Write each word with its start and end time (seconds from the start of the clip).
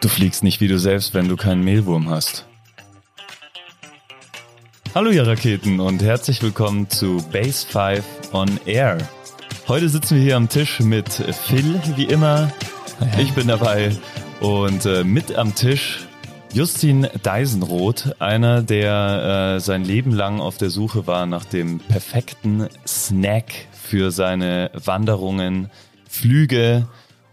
Du 0.00 0.08
fliegst 0.08 0.42
nicht 0.42 0.62
wie 0.62 0.68
du 0.68 0.78
selbst, 0.78 1.12
wenn 1.12 1.28
du 1.28 1.36
keinen 1.36 1.62
Mehlwurm 1.62 2.08
hast. 2.08 2.46
Hallo 4.94 5.10
ihr 5.10 5.26
Raketen 5.26 5.78
und 5.78 6.02
herzlich 6.02 6.42
willkommen 6.42 6.88
zu 6.88 7.18
Base 7.30 7.66
5 7.66 8.02
on 8.32 8.48
Air. 8.64 8.96
Heute 9.68 9.90
sitzen 9.90 10.16
wir 10.16 10.22
hier 10.22 10.36
am 10.36 10.48
Tisch 10.48 10.80
mit 10.80 11.12
Phil, 11.12 11.78
wie 11.96 12.04
immer. 12.04 12.50
Ich 13.18 13.34
bin 13.34 13.48
dabei 13.48 13.94
und 14.40 14.86
äh, 14.86 15.04
mit 15.04 15.36
am 15.36 15.54
Tisch 15.54 16.06
Justin 16.54 17.06
Deisenroth, 17.22 18.16
einer, 18.20 18.62
der 18.62 19.56
äh, 19.56 19.60
sein 19.60 19.84
Leben 19.84 20.12
lang 20.12 20.40
auf 20.40 20.56
der 20.56 20.70
Suche 20.70 21.06
war 21.06 21.26
nach 21.26 21.44
dem 21.44 21.78
perfekten 21.78 22.68
Snack 22.86 23.52
für 23.70 24.10
seine 24.10 24.70
Wanderungen, 24.72 25.70
Flüge 26.08 26.88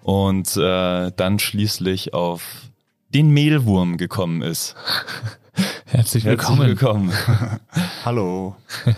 und 0.07 0.55
äh, 0.55 1.11
dann 1.17 1.37
schließlich 1.37 2.13
auf 2.13 2.41
den 3.09 3.29
Mehlwurm 3.31 3.97
gekommen 3.97 4.41
ist. 4.41 4.73
Herzlich 5.85 6.23
willkommen. 6.23 6.61
Herzlich 6.61 6.81
willkommen. 6.81 7.11
Hallo. 8.05 8.55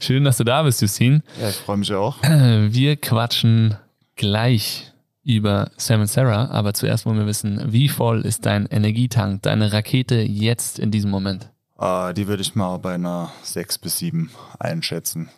Schön, 0.00 0.24
dass 0.24 0.38
du 0.38 0.44
da 0.44 0.62
bist, 0.62 0.80
Justin. 0.80 1.22
Ja, 1.38 1.50
ich 1.50 1.56
freue 1.56 1.76
mich 1.76 1.92
auch. 1.92 2.16
Wir 2.22 2.96
quatschen 2.96 3.76
gleich 4.16 4.90
über 5.22 5.70
Sam 5.76 6.00
und 6.00 6.06
Sarah, 6.06 6.46
aber 6.50 6.72
zuerst 6.72 7.04
wollen 7.04 7.18
wir 7.18 7.26
wissen, 7.26 7.62
wie 7.70 7.90
voll 7.90 8.22
ist 8.22 8.46
dein 8.46 8.64
Energietank, 8.64 9.42
deine 9.42 9.74
Rakete 9.74 10.14
jetzt 10.22 10.78
in 10.78 10.90
diesem 10.90 11.10
Moment? 11.10 11.50
Äh, 11.78 12.14
die 12.14 12.26
würde 12.26 12.40
ich 12.40 12.54
mal 12.54 12.78
bei 12.78 12.94
einer 12.94 13.30
6 13.42 13.76
bis 13.78 13.98
7 13.98 14.30
einschätzen. 14.58 15.28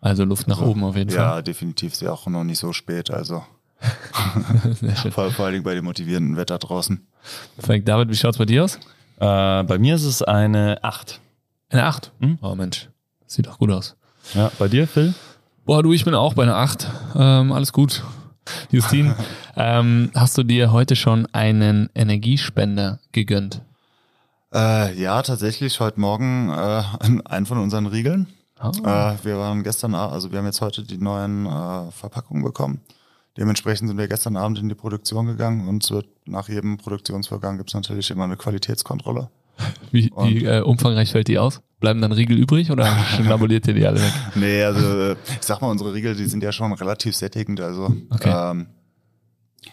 Also 0.00 0.24
Luft 0.24 0.46
nach 0.46 0.60
Also, 0.60 0.70
oben 0.70 0.84
auf 0.84 0.94
jeden 0.94 1.10
Ja, 1.10 1.30
Fall. 1.32 1.42
definitiv. 1.42 1.94
Ist 1.94 2.02
ja 2.02 2.12
auch 2.12 2.28
noch 2.28 2.44
nicht 2.44 2.58
so 2.60 2.72
spät. 2.72 3.10
Also. 3.10 3.44
vor, 5.10 5.30
vor 5.30 5.44
allen 5.44 5.52
Dingen 5.54 5.64
bei 5.64 5.74
dem 5.74 5.84
motivierenden 5.84 6.36
Wetter 6.36 6.58
draußen. 6.58 7.06
Perfekt. 7.56 7.88
David, 7.88 8.08
wie 8.10 8.16
schaut's 8.16 8.38
bei 8.38 8.44
dir 8.44 8.64
aus? 8.64 8.76
Äh, 9.18 9.64
bei 9.64 9.78
mir 9.78 9.94
ist 9.94 10.04
es 10.04 10.22
eine 10.22 10.82
8. 10.82 11.20
Eine 11.70 11.84
8. 11.84 12.12
Hm? 12.20 12.38
Oh 12.42 12.54
Mensch, 12.54 12.88
sieht 13.26 13.46
doch 13.46 13.58
gut 13.58 13.70
aus. 13.70 13.96
Ja, 14.34 14.50
bei 14.58 14.68
dir, 14.68 14.86
Phil? 14.86 15.14
Boah, 15.64 15.82
du, 15.82 15.92
ich 15.92 16.04
bin 16.04 16.14
auch 16.14 16.34
bei 16.34 16.42
einer 16.42 16.56
8. 16.56 16.86
Ähm, 17.16 17.52
alles 17.52 17.72
gut. 17.72 18.02
Justin, 18.70 19.14
ähm, 19.56 20.10
hast 20.14 20.36
du 20.36 20.42
dir 20.42 20.72
heute 20.72 20.96
schon 20.96 21.26
einen 21.32 21.88
Energiespender 21.94 22.98
gegönnt? 23.12 23.62
Äh, 24.52 25.00
ja, 25.00 25.22
tatsächlich 25.22 25.80
heute 25.80 26.00
Morgen 26.00 26.50
äh, 26.50 26.82
einen 27.24 27.46
von 27.46 27.58
unseren 27.58 27.86
Riegeln. 27.86 28.26
Ah. 28.58 29.14
Äh, 29.14 29.24
wir 29.24 29.38
waren 29.38 29.62
gestern, 29.62 29.94
also 29.94 30.30
wir 30.30 30.38
haben 30.38 30.46
jetzt 30.46 30.60
heute 30.60 30.82
die 30.82 30.98
neuen 30.98 31.46
äh, 31.46 31.90
Verpackungen 31.90 32.44
bekommen. 32.44 32.80
Dementsprechend 33.36 33.88
sind 33.88 33.96
wir 33.98 34.08
gestern 34.08 34.36
Abend 34.36 34.58
in 34.58 34.68
die 34.68 34.74
Produktion 34.74 35.26
gegangen 35.26 35.66
und 35.68 35.90
wird 35.90 36.06
nach 36.26 36.48
jedem 36.48 36.76
Produktionsvorgang 36.76 37.56
gibt 37.56 37.70
es 37.70 37.74
natürlich 37.74 38.10
immer 38.10 38.24
eine 38.24 38.36
Qualitätskontrolle. 38.36 39.30
Wie, 39.90 40.10
wie 40.22 40.44
äh, 40.44 40.60
umfangreich 40.60 41.12
fällt 41.12 41.28
die 41.28 41.38
aus? 41.38 41.60
Bleiben 41.80 42.00
dann 42.00 42.12
Riegel 42.12 42.38
übrig 42.38 42.70
oder 42.70 42.86
schnabuliert 43.16 43.66
ihr 43.68 43.74
die 43.74 43.86
alle 43.86 44.00
weg? 44.00 44.12
Nee, 44.34 44.62
also 44.62 44.80
äh, 45.12 45.16
ich 45.28 45.42
sag 45.46 45.60
mal, 45.60 45.68
unsere 45.70 45.92
Riegel, 45.94 46.14
die 46.14 46.26
sind 46.26 46.42
ja 46.42 46.52
schon 46.52 46.72
relativ 46.72 47.14
sättigend. 47.16 47.60
Also 47.60 47.94
Okay. 48.10 48.50
ähm, 48.52 48.66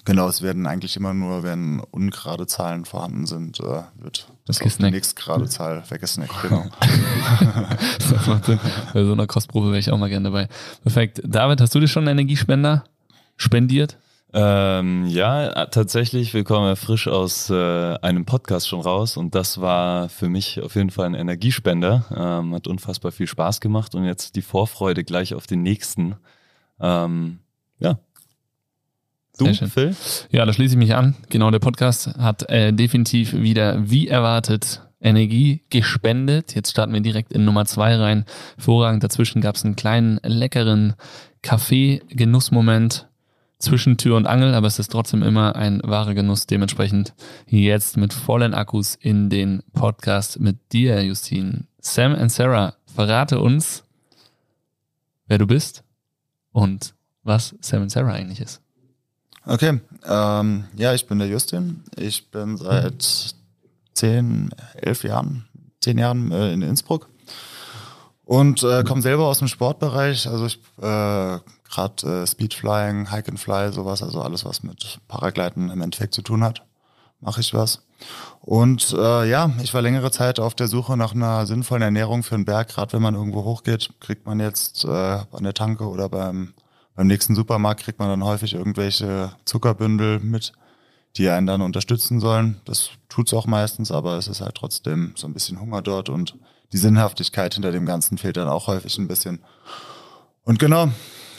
genau, 0.06 0.28
es 0.30 0.42
werden 0.42 0.66
eigentlich 0.66 0.96
immer 0.96 1.14
nur, 1.14 1.44
wenn 1.44 1.80
ungerade 1.92 2.46
Zahlen 2.48 2.86
vorhanden 2.86 3.26
sind, 3.26 3.60
äh, 3.60 3.64
wird 4.00 4.28
das 4.46 4.58
auf 4.58 4.64
die 4.64 4.70
Gesnackt. 4.70 4.94
nächstgerade 4.94 5.48
Zahl 5.48 5.84
weggesnackt. 5.90 6.34
Genau. 6.44 6.66
Das 8.10 8.28
macht 8.28 8.46
Sinn. 8.46 8.60
Bei 8.94 9.04
so 9.04 9.12
einer 9.14 9.28
Kostprobe 9.28 9.68
wäre 9.68 9.80
ich 9.80 9.92
auch 9.92 9.98
mal 9.98 10.10
gerne 10.10 10.26
dabei. 10.30 10.48
Perfekt. 10.82 11.22
David, 11.26 11.62
hast 11.62 11.74
du 11.76 11.80
dir 11.80 11.88
schon 11.88 12.04
einen 12.08 12.20
Energiespender 12.20 12.84
spendiert? 13.40 13.98
Ähm, 14.32 15.08
ja, 15.08 15.66
tatsächlich, 15.66 16.36
wir 16.36 16.44
kommen 16.44 16.68
ja 16.68 16.76
frisch 16.76 17.08
aus 17.08 17.50
äh, 17.50 17.96
einem 17.96 18.26
Podcast 18.26 18.68
schon 18.68 18.82
raus 18.82 19.18
und 19.18 19.34
das 19.34 19.60
war 19.60 20.08
für 20.08 20.30
mich 20.30 20.62
auf 20.62 20.76
jeden 20.76 20.92
Fall 20.92 21.08
ein 21.08 21.16
Energiespender. 21.16 22.06
Ähm, 22.16 22.54
hat 22.54 22.68
unfassbar 22.68 23.12
viel 23.12 23.26
Spaß 23.26 23.60
gemacht 23.60 23.96
und 23.96 24.06
jetzt 24.06 24.36
die 24.36 24.44
Vorfreude 24.44 25.04
gleich 25.04 25.34
auf 25.34 25.48
den 25.48 25.64
nächsten. 25.64 26.16
Ähm, 26.80 27.40
ja. 27.80 27.98
Du. 29.40 29.52
Phil? 29.54 29.96
Ja, 30.32 30.46
da 30.46 30.54
schließe 30.54 30.76
ich 30.76 30.78
mich 30.80 30.94
an. 30.94 31.16
Genau, 31.30 31.50
der 31.50 31.60
Podcast 31.60 32.16
hat 32.18 32.48
äh, 32.50 32.72
definitiv 32.72 33.34
wieder, 33.34 33.90
wie 33.90 34.10
erwartet, 34.10 34.82
Energie 35.02 35.64
gespendet. 35.70 36.54
Jetzt 36.54 36.72
starten 36.72 36.94
wir 36.94 37.02
direkt 37.02 37.34
in 37.34 37.46
Nummer 37.46 37.66
zwei 37.66 37.96
rein. 37.96 38.26
Vorragend 38.58 39.04
dazwischen 39.04 39.42
gab 39.42 39.56
es 39.56 39.64
einen 39.64 39.78
kleinen, 39.78 40.20
leckeren 40.24 40.94
Kaffee-Genussmoment 41.42 43.09
zwischen 43.60 43.98
Tür 43.98 44.16
und 44.16 44.26
Angel, 44.26 44.54
aber 44.54 44.68
es 44.68 44.80
ist 44.80 44.92
trotzdem 44.92 45.22
immer 45.22 45.56
ein 45.56 45.82
wahrer 45.84 46.14
Genuss. 46.14 46.48
Dementsprechend 46.48 47.14
jetzt 47.46 47.98
mit 47.98 48.14
vollen 48.14 48.54
Akkus 48.54 48.96
in 48.96 49.30
den 49.30 49.62
Podcast 49.74 50.40
mit 50.40 50.58
dir, 50.72 51.04
Justin. 51.04 51.68
Sam 51.82 52.16
und 52.16 52.32
Sarah, 52.32 52.76
verrate 52.94 53.40
uns, 53.40 53.84
wer 55.28 55.38
du 55.38 55.46
bist 55.46 55.84
und 56.52 56.94
was 57.24 57.56
Sam 57.62 57.84
und 57.84 57.90
Sarah 57.90 58.14
eigentlich 58.14 58.40
ist. 58.40 58.62
Okay, 59.46 59.80
ähm, 60.06 60.66
ja, 60.76 60.94
ich 60.94 61.08
bin 61.08 61.20
der 61.20 61.28
Justin. 61.28 61.84
Ich 61.96 62.30
bin 62.32 62.58
seit 62.58 63.36
zehn, 63.94 64.52
elf 64.76 65.04
Jahren, 65.04 65.48
zehn 65.82 65.98
Jahren 65.98 66.32
äh, 66.32 66.54
in 66.54 66.62
Innsbruck 66.62 67.10
und 68.26 68.64
äh, 68.64 68.84
komme 68.84 69.02
selber 69.02 69.26
aus 69.26 69.40
dem 69.40 69.48
Sportbereich. 69.48 70.28
Also 70.28 70.46
ich 70.46 70.60
äh, 70.82 71.40
gerade 71.70 72.24
äh, 72.24 72.28
Speedflying, 72.28 73.12
Hike 73.12 73.30
and 73.30 73.40
Fly, 73.40 73.72
sowas, 73.72 74.04
also 74.04 74.22
alles, 74.22 74.46
was 74.46 74.64
mit 74.64 75.00
Paragleiten 75.08 75.70
im 75.70 75.82
Endeffekt 75.82 76.14
zu 76.14 76.22
tun 76.22 76.44
hat, 76.44 76.64
mache 77.20 77.42
ich 77.42 77.54
was. 77.54 77.84
Und 78.42 78.94
äh, 78.94 79.30
ja, 79.30 79.52
ich 79.62 79.74
war 79.74 79.82
längere 79.82 80.12
Zeit 80.12 80.40
auf 80.40 80.56
der 80.56 80.68
Suche 80.68 80.96
nach 80.96 81.14
einer 81.14 81.46
sinnvollen 81.46 81.84
Ernährung 81.84 82.24
für 82.24 82.36
einen 82.36 82.46
Berg. 82.46 82.70
Gerade 82.70 82.94
wenn 82.94 83.02
man 83.02 83.16
irgendwo 83.16 83.44
hochgeht, 83.44 83.90
kriegt 84.00 84.26
man 84.26 84.40
jetzt 84.40 84.86
äh, 84.86 84.88
an 84.88 85.44
der 85.44 85.54
Tanke 85.54 85.88
oder 85.88 86.08
beim 86.10 86.54
beim 87.00 87.08
nächsten 87.08 87.34
Supermarkt 87.34 87.84
kriegt 87.84 87.98
man 88.00 88.10
dann 88.10 88.26
häufig 88.26 88.54
irgendwelche 88.54 89.32
Zuckerbündel 89.46 90.20
mit, 90.20 90.52
die 91.16 91.30
einen 91.30 91.48
dann 91.48 91.62
unterstützen 91.62 92.20
sollen. 92.20 92.60
Das 92.66 92.90
tut's 93.08 93.34
auch 93.34 93.48
meistens, 93.48 93.90
aber 93.90 94.18
es 94.18 94.28
ist 94.28 94.42
halt 94.42 94.56
trotzdem 94.56 95.14
so 95.16 95.26
ein 95.26 95.34
bisschen 95.34 95.62
Hunger 95.62 95.82
dort 95.82 96.10
und 96.10 96.36
die 96.74 96.78
Sinnhaftigkeit 96.78 97.54
hinter 97.54 97.72
dem 97.72 97.86
Ganzen 97.86 98.18
fehlt 98.18 98.36
dann 98.36 98.50
auch 98.50 98.68
häufig 98.68 98.98
ein 98.98 99.08
bisschen. 99.08 99.40
Und 100.44 100.60
genau, 100.60 100.90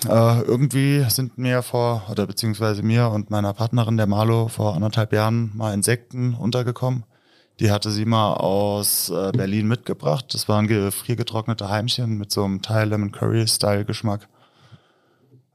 äh, 0.06 0.40
irgendwie 0.42 1.04
sind 1.08 1.36
mir 1.38 1.62
vor, 1.62 2.04
oder 2.10 2.26
beziehungsweise 2.26 2.82
mir 2.82 3.08
und 3.08 3.30
meiner 3.30 3.52
Partnerin, 3.52 3.96
der 3.96 4.06
Marlo, 4.06 4.48
vor 4.48 4.74
anderthalb 4.74 5.12
Jahren 5.12 5.50
mal 5.54 5.74
Insekten 5.74 6.34
untergekommen. 6.34 7.04
Die 7.60 7.70
hatte 7.70 7.90
sie 7.90 8.06
mal 8.06 8.34
aus 8.34 9.10
äh, 9.10 9.32
Berlin 9.32 9.68
mitgebracht. 9.68 10.32
Das 10.32 10.48
waren 10.48 10.66
gefriergetrocknete 10.66 11.68
Heimchen 11.68 12.16
mit 12.16 12.30
so 12.30 12.42
einem 12.44 12.62
Thai 12.62 12.86
Lemon 12.86 13.12
Curry 13.12 13.46
Style 13.46 13.84
Geschmack. 13.84 14.28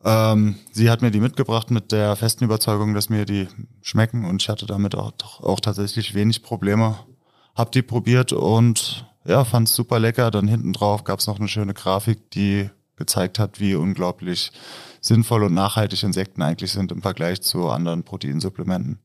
Ähm, 0.03 0.55
sie 0.71 0.91
hat 0.91 1.01
mir 1.01 1.09
die 1.09 1.19
mitgebracht 1.19 1.71
mit 1.71 1.91
der 1.91 2.15
festen 2.15 2.43
Überzeugung, 2.43 2.93
dass 2.93 3.09
mir 3.09 3.25
die 3.25 3.47
schmecken 3.81 4.23
und 4.25 4.43
ich 4.43 4.49
hatte 4.49 4.67
damit 4.67 4.93
auch, 4.93 5.13
auch 5.41 5.59
tatsächlich 5.59 6.13
wenig 6.13 6.43
Probleme. 6.43 6.95
Hab 7.55 7.71
die 7.71 7.81
probiert 7.81 8.31
und 8.31 9.07
ja, 9.25 9.43
fand's 9.43 9.73
super 9.73 9.99
lecker. 9.99 10.29
Dann 10.29 10.47
hinten 10.47 10.73
drauf 10.73 11.05
gab's 11.05 11.25
noch 11.25 11.39
eine 11.39 11.47
schöne 11.47 11.73
Grafik, 11.73 12.29
die 12.31 12.69
gezeigt 12.97 13.39
hat, 13.39 13.59
wie 13.59 13.75
unglaublich 13.75 14.51
sinnvoll 15.01 15.43
und 15.43 15.53
nachhaltig 15.53 16.03
Insekten 16.03 16.41
eigentlich 16.41 16.71
sind 16.71 16.91
im 16.91 17.01
Vergleich 17.01 17.41
zu 17.41 17.69
anderen 17.69 18.03
Proteinsupplementen. 18.03 18.99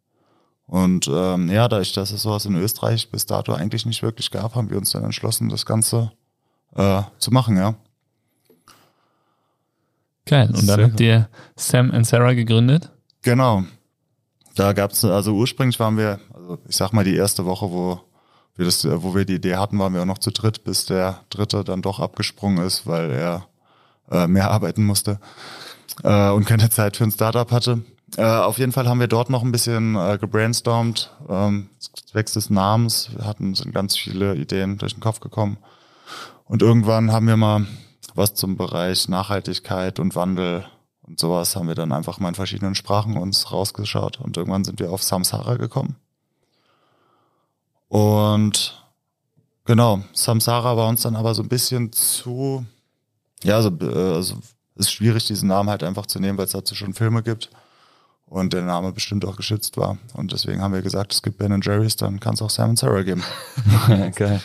Und 0.67 1.09
ähm, 1.13 1.51
ja, 1.51 1.67
da 1.67 1.81
ich 1.81 1.93
das 1.93 2.11
sowas 2.11 2.47
in 2.47 2.55
Österreich 2.55 3.11
bis 3.11 3.27
dato 3.27 3.53
eigentlich 3.53 3.87
nicht 3.87 4.03
wirklich 4.03 4.31
gab, 4.31 4.55
haben 4.55 4.71
wir 4.71 4.79
uns 4.79 4.91
dann 4.91 5.03
entschlossen, 5.03 5.49
das 5.49 5.67
Ganze 5.67 6.13
äh, 6.77 7.03
zu 7.19 7.33
machen, 7.33 7.57
ja. 7.57 7.75
Geil. 10.27 10.47
Und 10.47 10.69
dann 10.69 10.77
Sehr 10.77 10.85
habt 10.85 11.01
ihr 11.01 11.29
Sam 11.57 11.91
und 11.91 12.05
Sarah 12.05 12.35
gegründet. 12.35 12.91
Genau. 13.23 13.65
Da 14.55 14.73
gab's 14.73 15.05
also 15.05 15.35
ursprünglich 15.35 15.81
waren 15.81 15.97
wir, 15.97 16.21
also 16.33 16.59
ich 16.69 16.77
sag 16.77 16.93
mal 16.93 17.05
die 17.05 17.17
erste 17.17 17.45
Woche, 17.47 17.71
wo 17.71 18.01
wir 18.55 18.65
das, 18.65 18.85
wo 18.85 19.15
wir 19.15 19.25
die 19.25 19.37
Idee 19.37 19.57
hatten, 19.57 19.79
waren 19.79 19.93
wir 19.93 20.03
auch 20.03 20.07
noch 20.07 20.19
zu 20.19 20.31
dritt, 20.31 20.63
bis 20.63 20.87
der 20.87 21.25
dritte 21.31 21.65
dann 21.65 21.83
doch 21.83 21.99
abgesprungen 21.99 22.65
ist, 22.65 22.87
weil 22.87 23.11
er 23.11 23.47
äh, 24.11 24.27
mehr 24.27 24.51
arbeiten 24.51 24.85
musste 24.85 25.21
äh, 26.03 26.31
und 26.31 26.45
keine 26.47 26.71
Zeit 26.71 26.97
für 26.97 27.05
ein 27.05 27.13
Startup 27.13 27.51
hatte. 27.51 27.83
Äh, 28.17 28.25
auf 28.25 28.59
jeden 28.59 28.73
Fall 28.73 28.89
haben 28.89 29.01
wir 29.01 29.09
dort 29.09 29.31
noch 29.31 29.43
ein 29.43 29.53
bisschen 29.53 29.95
äh, 29.95 30.19
gebrainstormt, 30.21 31.11
ähm, 31.29 31.71
zwecks 31.79 32.33
des 32.33 32.51
Namens. 32.51 33.11
Wir 33.15 33.25
hatten 33.25 33.55
sind 33.55 33.73
ganz 33.73 33.97
viele 33.97 34.35
Ideen 34.35 34.79
durch 34.79 34.95
den 34.95 35.01
Kopf 35.01 35.21
gekommen. 35.21 35.59
Und 36.45 36.63
irgendwann 36.63 37.13
haben 37.13 37.29
wir 37.29 37.37
mal 37.37 37.67
was 38.15 38.35
zum 38.35 38.57
Bereich 38.57 39.09
Nachhaltigkeit 39.09 40.01
und 40.01 40.17
Wandel 40.17 40.65
und 41.11 41.19
sowas 41.19 41.57
haben 41.57 41.67
wir 41.67 41.75
dann 41.75 41.91
einfach 41.91 42.21
mal 42.21 42.29
in 42.29 42.35
verschiedenen 42.37 42.77
Sprachen 42.77 43.17
uns 43.17 43.51
rausgeschaut 43.51 44.21
und 44.21 44.37
irgendwann 44.37 44.63
sind 44.63 44.79
wir 44.79 44.93
auf 44.93 45.03
Samsara 45.03 45.57
gekommen. 45.57 45.97
Und 47.89 48.85
genau, 49.65 50.05
Samsara 50.13 50.77
war 50.77 50.89
uns 50.89 51.03
dann 51.03 51.17
aber 51.17 51.35
so 51.35 51.43
ein 51.43 51.49
bisschen 51.49 51.91
zu, 51.93 52.65
ja, 53.45 53.57
also, 53.57 53.71
äh, 53.81 54.15
also 54.15 54.37
ist 54.77 54.93
schwierig, 54.93 55.27
diesen 55.27 55.49
Namen 55.49 55.69
halt 55.69 55.83
einfach 55.83 56.07
zu 56.07 56.21
nehmen, 56.21 56.39
weil 56.39 56.47
es 56.47 56.53
dazu 56.53 56.75
schon 56.75 56.95
Filme 56.95 57.23
gibt. 57.23 57.51
und 58.27 58.53
der 58.53 58.63
Name 58.63 58.93
bestimmt 58.93 59.25
auch 59.25 59.37
geschützt 59.37 59.77
war. 59.77 59.99
Und 60.15 60.33
deswegen 60.33 60.63
haben 60.63 60.73
wir 60.73 60.83
gesagt, 60.83 61.13
es 61.13 61.21
gibt 61.21 61.39
Ben 61.39 61.61
Jerry's, 61.61 61.97
dann 61.97 62.21
kann 62.21 62.35
es 62.35 62.43
auch 62.43 62.51
Sam 62.51 62.77
Sarah 62.77 63.03
geben. 63.03 63.25
Geil. 64.15 64.41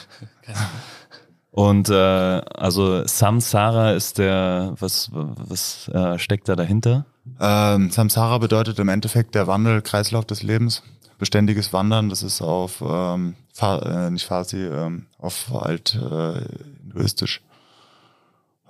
Und 1.52 1.90
äh, 1.90 1.94
also 1.94 3.06
Samsara 3.06 3.92
ist 3.94 4.18
der, 4.18 4.74
was, 4.80 5.10
was 5.14 5.88
äh, 5.88 6.20
steckt 6.20 6.50
da 6.50 6.56
dahinter? 6.56 7.06
Ähm, 7.40 7.92
Samsara 7.92 8.40
bedeutet 8.40 8.78
im 8.80 8.90
Endeffekt 8.90 9.36
der 9.36 9.48
Wandel, 9.48 9.82
Kreislauf 9.82 10.26
des 10.26 10.44
Lebens, 10.44 10.84
beständiges 11.18 11.72
Wandern. 11.72 12.10
Das 12.10 12.24
ist 12.24 12.42
auf 12.42 12.82
ähm, 12.86 13.36
Fa 13.54 14.08
äh, 14.08 14.12
nicht 14.12 14.26
Farsi, 14.26 14.66
ähm, 14.66 15.06
auf 15.18 15.54
alt 15.56 15.96
äh, 15.96 16.42
hinduistisch 16.82 17.42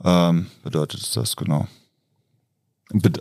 ähm, 0.04 0.48
bedeutet 0.64 1.16
das 1.16 1.36
genau. 1.36 1.68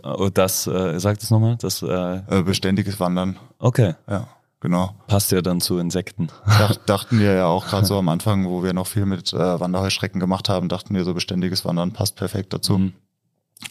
Oh, 0.03 0.29
das, 0.31 0.67
äh, 0.67 0.99
sagt 0.99 1.23
es 1.23 1.31
nochmal? 1.31 1.57
Das, 1.59 1.81
äh, 1.81 1.87
äh, 1.87 2.43
beständiges 2.43 2.99
Wandern. 2.99 3.37
Okay. 3.57 3.95
Ja, 4.07 4.27
genau. 4.59 4.95
Passt 5.07 5.31
ja 5.31 5.41
dann 5.41 5.59
zu 5.59 5.79
Insekten. 5.79 6.27
Dach, 6.45 6.75
dachten 6.85 7.19
wir 7.19 7.33
ja 7.33 7.47
auch 7.47 7.65
gerade 7.67 7.85
so 7.85 7.97
am 7.99 8.09
Anfang, 8.09 8.45
wo 8.45 8.63
wir 8.63 8.73
noch 8.73 8.87
viel 8.87 9.05
mit 9.05 9.33
äh, 9.33 9.59
Wanderheuschrecken 9.59 10.19
gemacht 10.19 10.49
haben, 10.49 10.69
dachten 10.69 10.93
wir 10.93 11.03
so 11.03 11.13
beständiges 11.13 11.65
Wandern 11.65 11.93
passt 11.93 12.15
perfekt 12.15 12.53
dazu. 12.53 12.77
Mhm. 12.77 12.93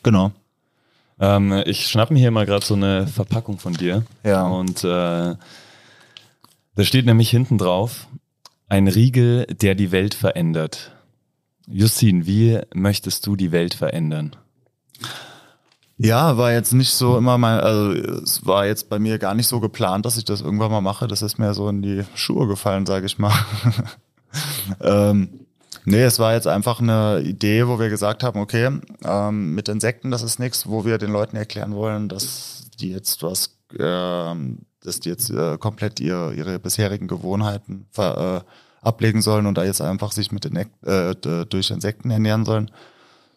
Genau. 0.02 0.32
Ähm, 1.20 1.62
ich 1.64 1.86
schnapp 1.86 2.10
mir 2.10 2.18
hier 2.18 2.32
mal 2.32 2.46
gerade 2.46 2.64
so 2.64 2.74
eine 2.74 3.06
Verpackung 3.06 3.58
von 3.58 3.74
dir. 3.74 4.04
Ja. 4.24 4.46
Und 4.46 4.82
äh, 4.82 5.36
da 6.74 6.82
steht 6.82 7.06
nämlich 7.06 7.30
hinten 7.30 7.56
drauf, 7.56 8.08
ein 8.68 8.88
Riegel, 8.88 9.46
der 9.46 9.76
die 9.76 9.92
Welt 9.92 10.14
verändert. 10.14 10.93
Justin, 11.66 12.26
wie 12.26 12.60
möchtest 12.74 13.26
du 13.26 13.36
die 13.36 13.52
Welt 13.52 13.74
verändern? 13.74 14.36
Ja, 15.96 16.36
war 16.36 16.52
jetzt 16.52 16.72
nicht 16.72 16.92
so 16.92 17.16
immer 17.16 17.38
mal, 17.38 17.60
also 17.60 17.92
es 17.92 18.44
war 18.44 18.66
jetzt 18.66 18.88
bei 18.88 18.98
mir 18.98 19.18
gar 19.18 19.34
nicht 19.34 19.46
so 19.46 19.60
geplant, 19.60 20.04
dass 20.04 20.16
ich 20.18 20.24
das 20.24 20.40
irgendwann 20.40 20.72
mal 20.72 20.80
mache. 20.80 21.06
Das 21.06 21.22
ist 21.22 21.38
mir 21.38 21.54
so 21.54 21.68
in 21.68 21.82
die 21.82 22.02
Schuhe 22.14 22.48
gefallen, 22.48 22.84
sage 22.84 23.06
ich 23.06 23.18
mal. 23.18 23.32
ähm, 24.80 25.46
nee, 25.84 26.02
es 26.02 26.18
war 26.18 26.34
jetzt 26.34 26.48
einfach 26.48 26.80
eine 26.80 27.20
Idee, 27.20 27.68
wo 27.68 27.78
wir 27.78 27.90
gesagt 27.90 28.24
haben, 28.24 28.40
okay, 28.40 28.80
ähm, 29.04 29.54
mit 29.54 29.68
Insekten, 29.68 30.10
das 30.10 30.22
ist 30.22 30.40
nichts, 30.40 30.68
wo 30.68 30.84
wir 30.84 30.98
den 30.98 31.12
Leuten 31.12 31.36
erklären 31.36 31.74
wollen, 31.74 32.08
dass 32.08 32.70
die 32.80 32.90
jetzt 32.90 33.22
was, 33.22 33.56
ähm, 33.78 34.62
dass 34.82 34.98
die 34.98 35.10
jetzt 35.10 35.30
äh, 35.30 35.58
komplett 35.58 36.00
ihr, 36.00 36.32
ihre 36.36 36.58
bisherigen 36.58 37.06
Gewohnheiten 37.06 37.86
ver, 37.92 38.42
äh, 38.42 38.50
ablegen 38.84 39.22
sollen 39.22 39.46
und 39.46 39.56
da 39.56 39.64
jetzt 39.64 39.80
einfach 39.80 40.12
sich 40.12 40.32
mit 40.32 40.44
den, 40.44 40.56
äh, 40.56 41.14
durch 41.14 41.70
Insekten 41.70 42.10
ernähren 42.10 42.44
sollen, 42.44 42.70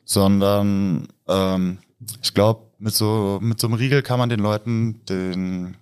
sondern 0.06 1.08
ähm, 1.28 1.80
ich 2.22 2.34
glaube, 2.34 2.62
mit 2.80 2.94
so, 2.94 3.40
mit 3.42 3.60
so 3.60 3.68
einem 3.68 3.76
Riegel 3.76 4.02
kann 4.02 4.20
man 4.20 4.30
den 4.30 4.40
Leuten 4.40 5.02
den, 5.06 5.78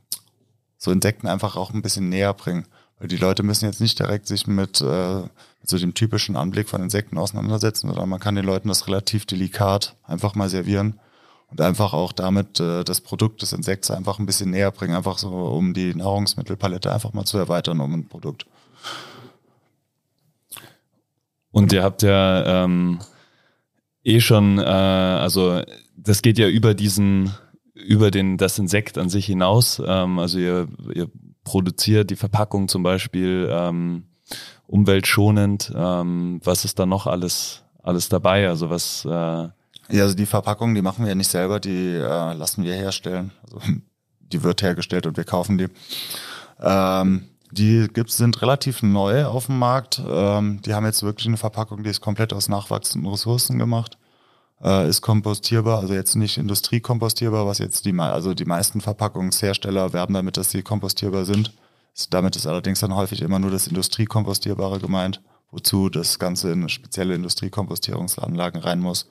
so 0.77 0.91
Insekten 0.91 1.27
einfach 1.27 1.56
auch 1.56 1.73
ein 1.73 1.81
bisschen 1.81 2.09
näher 2.09 2.33
bringen. 2.33 2.65
Weil 2.97 3.09
die 3.09 3.17
Leute 3.17 3.44
müssen 3.44 3.65
jetzt 3.65 3.81
nicht 3.81 4.00
direkt 4.00 4.27
sich 4.27 4.47
mit, 4.47 4.79
äh, 4.79 5.23
so 5.69 5.77
dem 5.77 5.94
typischen 5.94 6.35
Anblick 6.35 6.69
von 6.69 6.81
Insekten 6.81 7.18
auseinandersetzen, 7.18 7.88
sondern 7.88 8.09
man 8.09 8.19
kann 8.19 8.35
den 8.35 8.45
Leuten 8.45 8.68
das 8.68 8.88
relativ 8.88 9.25
delikat 9.25 9.95
einfach 10.03 10.35
mal 10.35 10.50
servieren 10.50 11.00
und 11.50 11.61
einfach 11.61 11.94
auch 11.94 12.11
damit 12.11 12.59
äh, 12.59 12.83
das 12.83 13.01
Produkt 13.01 13.41
des 13.41 13.53
Insekts 13.53 13.91
einfach 13.91 14.19
ein 14.19 14.25
bisschen 14.25 14.51
näher 14.51 14.71
bringen, 14.71 14.95
einfach 14.95 15.18
so, 15.18 15.29
um 15.29 15.73
die 15.73 15.94
Nahrungsmittelpalette 15.95 16.94
einfach 16.94 17.13
mal 17.13 17.25
zu 17.25 17.38
erweitern 17.38 17.79
um 17.79 17.94
ein 17.94 18.07
Produkt. 18.07 18.45
Und 21.56 21.72
ihr 21.72 21.84
habt 21.84 22.02
ja 22.02 22.66
ähm, 22.66 23.00
eh 24.04 24.19
schon, 24.19 24.60
äh, 24.60 24.62
also 24.62 25.62
das 25.96 26.22
geht 26.22 26.38
ja 26.38 26.50
über 26.50 26.74
diesen, 26.74 27.34
über 27.74 28.12
den, 28.12 28.38
das 28.38 28.60
Insekt 28.60 28.98
an 28.98 29.07
sich 29.07 29.25
hinaus. 29.25 29.81
Ähm, 29.86 30.19
also 30.19 30.38
ihr, 30.38 30.68
ihr 30.94 31.10
produziert 31.46 32.10
die 32.10 32.18
Verpackung 32.18 32.68
zum 32.68 32.84
Beispiel 32.84 33.48
ähm, 33.50 34.04
umweltschonend. 34.68 35.72
Ähm, 35.74 36.42
was 36.44 36.66
ist 36.66 36.78
da 36.78 36.86
noch 36.86 37.07
alles, 37.07 37.63
alles 37.81 38.10
dabei? 38.10 38.50
Also 38.50 38.69
was? 38.69 39.06
Äh 39.06 39.10
ja, 39.10 39.54
also 39.90 40.13
die 40.13 40.25
Verpackung, 40.25 40.75
die 40.75 40.81
machen 40.81 41.06
wir 41.06 41.10
ja 41.10 41.16
nicht 41.16 41.31
selber, 41.31 41.62
die 41.62 41.94
äh, 41.94 42.34
lassen 42.34 42.66
wir 42.66 42.74
herstellen. 42.74 43.31
Also 43.44 43.62
die 44.19 44.44
wird 44.44 44.62
hergestellt 44.62 45.06
und 45.07 45.16
wir 45.16 45.24
kaufen 45.24 45.57
die. 45.57 45.68
Ähm, 46.60 47.30
die 47.51 47.88
gibt's, 47.92 48.18
sind 48.18 48.42
relativ 48.42 48.83
neu 48.83 49.25
auf 49.25 49.47
dem 49.47 49.59
Markt. 49.59 50.01
Ähm, 50.07 50.62
die 50.62 50.74
haben 50.74 50.86
jetzt 50.86 51.03
wirklich 51.03 51.27
eine 51.27 51.38
Verpackung, 51.38 51.83
die 51.83 51.89
ist 51.89 52.01
komplett 52.01 52.33
aus 52.33 52.50
nachwachsenden 52.50 53.09
Ressourcen 53.09 53.59
gemacht 53.59 53.97
äh, 54.63 54.88
ist 54.89 55.01
kompostierbar, 55.01 55.80
also 55.80 55.94
jetzt 55.94 56.15
nicht 56.15 56.38
industriekompostierbar, 56.38 57.45
was 57.45 57.59
jetzt 57.59 57.86
die, 57.86 57.97
also 58.00 58.33
die 58.33 58.45
meisten 58.45 58.81
Verpackungshersteller 58.81 59.94
werben 59.94 60.13
damit, 60.13 60.38
dass 60.38 60.51
sie 60.51 60.63
kompostierbar 60.63 61.25
sind. 61.25 61.53
Damit 62.09 62.36
ist 62.36 62.47
allerdings 62.47 62.80
dann 62.81 62.95
häufig 62.95 63.21
immer 63.21 63.39
nur 63.39 63.51
das 63.51 63.68
Industriekompostierbare 63.68 64.80
gemeint, 64.80 65.21
wozu 65.51 65.89
das 65.89 66.19
Ganze 66.19 66.51
in 66.51 66.68
spezielle 66.68 67.15
Industriekompostierungsanlagen 67.15 68.62
rein 68.62 68.81
muss. 68.81 69.09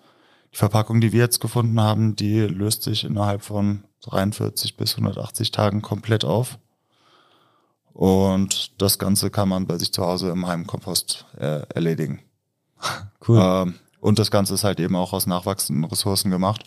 Die 0.52 0.58
Verpackung, 0.58 1.00
die 1.00 1.12
wir 1.12 1.20
jetzt 1.20 1.40
gefunden 1.40 1.80
haben, 1.80 2.14
die 2.14 2.40
löst 2.40 2.82
sich 2.82 3.04
innerhalb 3.04 3.42
von 3.42 3.84
43 4.02 4.76
bis 4.76 4.92
180 4.92 5.50
Tagen 5.50 5.82
komplett 5.82 6.24
auf. 6.24 6.58
Und 7.94 8.80
das 8.82 8.98
Ganze 8.98 9.30
kann 9.30 9.48
man 9.48 9.66
bei 9.66 9.78
sich 9.78 9.92
zu 9.92 10.04
Hause 10.04 10.30
im 10.30 10.46
Heimkompost 10.46 11.26
äh, 11.38 11.62
erledigen. 11.74 12.20
Cool. 13.26 13.40
Ähm, 13.42 13.74
und 14.00 14.18
das 14.18 14.30
Ganze 14.30 14.52
ist 14.52 14.64
halt 14.64 14.78
eben 14.78 14.96
auch 14.96 15.14
aus 15.14 15.26
nachwachsenden 15.26 15.86
Ressourcen 15.86 16.30
gemacht. 16.30 16.64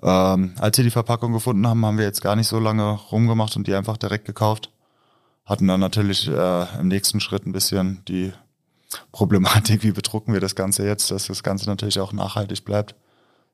Ähm, 0.00 0.54
als 0.60 0.76
wir 0.76 0.84
die 0.84 0.92
Verpackung 0.92 1.32
gefunden 1.32 1.66
haben, 1.66 1.84
haben 1.84 1.98
wir 1.98 2.04
jetzt 2.04 2.22
gar 2.22 2.36
nicht 2.36 2.46
so 2.46 2.60
lange 2.60 2.92
rumgemacht 3.10 3.56
und 3.56 3.66
die 3.66 3.74
einfach 3.74 3.96
direkt 3.96 4.26
gekauft. 4.26 4.70
Hatten 5.44 5.66
dann 5.66 5.80
natürlich 5.80 6.28
äh, 6.28 6.78
im 6.78 6.86
nächsten 6.86 7.18
Schritt 7.18 7.46
ein 7.46 7.52
bisschen 7.52 8.04
die 8.06 8.32
Problematik, 9.10 9.82
wie 9.82 9.90
bedrucken 9.90 10.32
wir 10.32 10.40
das 10.40 10.54
Ganze 10.54 10.86
jetzt, 10.86 11.10
dass 11.10 11.26
das 11.26 11.42
Ganze 11.42 11.66
natürlich 11.68 11.98
auch 11.98 12.12
nachhaltig 12.12 12.64
bleibt. 12.64 12.94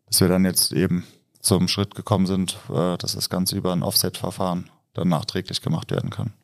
Bis 0.07 0.21
wir 0.21 0.29
dann 0.29 0.45
jetzt 0.45 0.73
eben 0.73 1.07
zum 1.41 1.69
Schritt 1.69 1.95
gekommen 1.95 2.27
sind, 2.27 2.59
äh, 2.69 2.99
dass 2.99 3.15
das 3.15 3.31
Ganze 3.31 3.57
über 3.57 3.73
ein 3.73 3.83
Offset-Verfahren 3.83 4.69
dann 4.93 5.09
nachträglich 5.09 5.63
gemacht 5.63 5.91
werden 5.91 6.11
kann. 6.11 6.35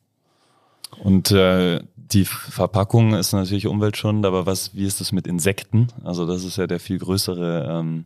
Und 0.97 1.31
äh, 1.31 1.81
die 1.95 2.25
Verpackung 2.25 3.13
ist 3.13 3.33
natürlich 3.33 3.67
umweltschonend, 3.67 4.25
aber 4.25 4.45
was, 4.45 4.73
wie 4.75 4.85
ist 4.85 4.99
es 5.01 5.11
mit 5.11 5.27
Insekten? 5.27 5.87
Also 6.03 6.25
das 6.25 6.43
ist 6.43 6.57
ja 6.57 6.67
der 6.67 6.79
viel 6.79 6.97
größere 6.97 7.79
ähm, 7.79 8.05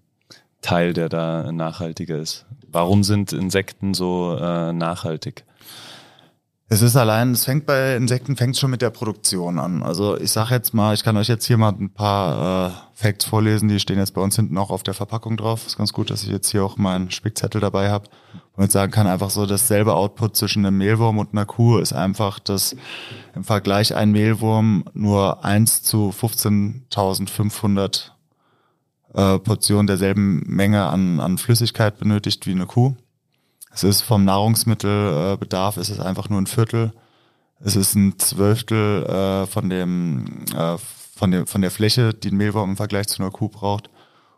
Teil, 0.61 0.93
der 0.93 1.09
da 1.09 1.51
nachhaltiger 1.51 2.17
ist. 2.17 2.45
Warum 2.71 3.03
sind 3.03 3.33
Insekten 3.33 3.93
so 3.93 4.37
äh, 4.39 4.73
nachhaltig? 4.73 5.45
Es 6.73 6.81
ist 6.81 6.95
allein, 6.95 7.33
es 7.33 7.45
fängt 7.45 7.67
bei 7.67 7.95
Insekten 7.95 8.35
fängt 8.35 8.57
schon 8.57 8.71
mit 8.71 8.81
der 8.81 8.89
Produktion 8.89 9.59
an. 9.59 9.83
Also 9.83 10.17
ich 10.17 10.31
sage 10.31 10.55
jetzt 10.55 10.73
mal, 10.73 10.95
ich 10.95 11.03
kann 11.03 11.15
euch 11.17 11.27
jetzt 11.27 11.45
hier 11.45 11.55
mal 11.55 11.71
ein 11.71 11.91
paar 11.91 12.67
äh, 12.67 12.71
Facts 12.95 13.25
vorlesen, 13.25 13.69
die 13.69 13.79
stehen 13.79 13.99
jetzt 13.99 14.15
bei 14.15 14.21
uns 14.21 14.37
hinten 14.37 14.57
auch 14.57 14.71
auf 14.71 14.81
der 14.81 14.95
Verpackung 14.95 15.37
drauf. 15.37 15.67
Ist 15.67 15.77
ganz 15.77 15.93
gut, 15.93 16.09
dass 16.09 16.23
ich 16.23 16.29
jetzt 16.29 16.49
hier 16.49 16.65
auch 16.65 16.77
meinen 16.77 17.11
Spickzettel 17.11 17.61
dabei 17.61 17.91
habe. 17.91 18.09
Und 18.55 18.71
sagen 18.71 18.91
kann, 18.91 19.05
einfach 19.05 19.29
so 19.29 19.45
dasselbe 19.45 19.93
Output 19.93 20.35
zwischen 20.35 20.65
einem 20.65 20.79
Mehlwurm 20.79 21.19
und 21.19 21.33
einer 21.33 21.45
Kuh 21.45 21.77
ist 21.77 21.93
einfach, 21.93 22.39
dass 22.39 22.75
im 23.35 23.43
Vergleich 23.43 23.95
ein 23.95 24.09
Mehlwurm 24.09 24.85
nur 24.95 25.45
eins 25.45 25.83
zu 25.83 26.09
15.500 26.09 28.09
äh, 29.13 29.37
Portionen 29.37 29.85
derselben 29.85 30.41
Menge 30.47 30.87
an, 30.87 31.19
an 31.19 31.37
Flüssigkeit 31.37 31.99
benötigt 31.99 32.47
wie 32.47 32.51
eine 32.51 32.65
Kuh. 32.65 32.95
Es 33.73 33.83
ist 33.83 34.01
vom 34.01 34.23
Nahrungsmittelbedarf, 34.23 35.77
es 35.77 35.89
ist 35.89 35.99
einfach 35.99 36.29
nur 36.29 36.39
ein 36.39 36.47
Viertel. 36.47 36.93
Es 37.59 37.75
ist 37.75 37.95
ein 37.95 38.19
Zwölftel 38.19 39.03
äh, 39.03 39.47
von 39.47 39.69
dem, 39.69 40.45
äh, 40.55 40.77
von 41.15 41.31
dem, 41.31 41.47
von 41.47 41.61
der 41.61 41.71
Fläche, 41.71 42.13
die 42.13 42.29
ein 42.29 42.37
Mehlwurm 42.37 42.71
im 42.71 42.77
Vergleich 42.77 43.07
zu 43.07 43.21
einer 43.21 43.31
Kuh 43.31 43.47
braucht 43.47 43.89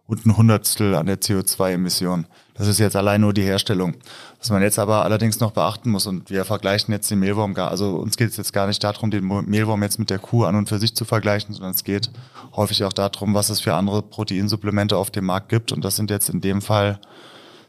und 0.07 0.25
ein 0.25 0.37
Hundertstel 0.37 0.95
an 0.95 1.07
der 1.07 1.19
CO2-Emission. 1.19 2.27
Das 2.53 2.67
ist 2.67 2.79
jetzt 2.79 2.95
allein 2.95 3.21
nur 3.21 3.33
die 3.33 3.41
Herstellung. 3.41 3.95
Was 4.39 4.51
man 4.51 4.61
jetzt 4.61 4.79
aber 4.79 5.03
allerdings 5.03 5.39
noch 5.39 5.51
beachten 5.51 5.89
muss, 5.89 6.05
und 6.05 6.29
wir 6.29 6.45
vergleichen 6.45 6.93
jetzt 6.93 7.11
den 7.11 7.19
Mehlwurm 7.19 7.53
gar, 7.53 7.71
also 7.71 7.95
uns 7.95 8.15
geht 8.15 8.29
es 8.29 8.37
jetzt 8.37 8.53
gar 8.53 8.67
nicht 8.67 8.83
darum, 8.83 9.11
den 9.11 9.25
Mehlwurm 9.25 9.83
jetzt 9.83 9.99
mit 9.99 10.09
der 10.09 10.19
Kuh 10.19 10.45
an 10.45 10.55
und 10.55 10.69
für 10.69 10.79
sich 10.79 10.95
zu 10.95 11.03
vergleichen, 11.03 11.53
sondern 11.53 11.71
es 11.71 11.83
geht 11.83 12.09
häufig 12.55 12.83
auch 12.85 12.93
darum, 12.93 13.33
was 13.33 13.49
es 13.49 13.59
für 13.59 13.73
andere 13.73 14.01
Proteinsupplemente 14.01 14.95
auf 14.95 15.11
dem 15.11 15.25
Markt 15.25 15.49
gibt. 15.49 15.73
Und 15.73 15.83
das 15.83 15.97
sind 15.97 16.09
jetzt 16.09 16.29
in 16.29 16.39
dem 16.39 16.61
Fall 16.61 16.99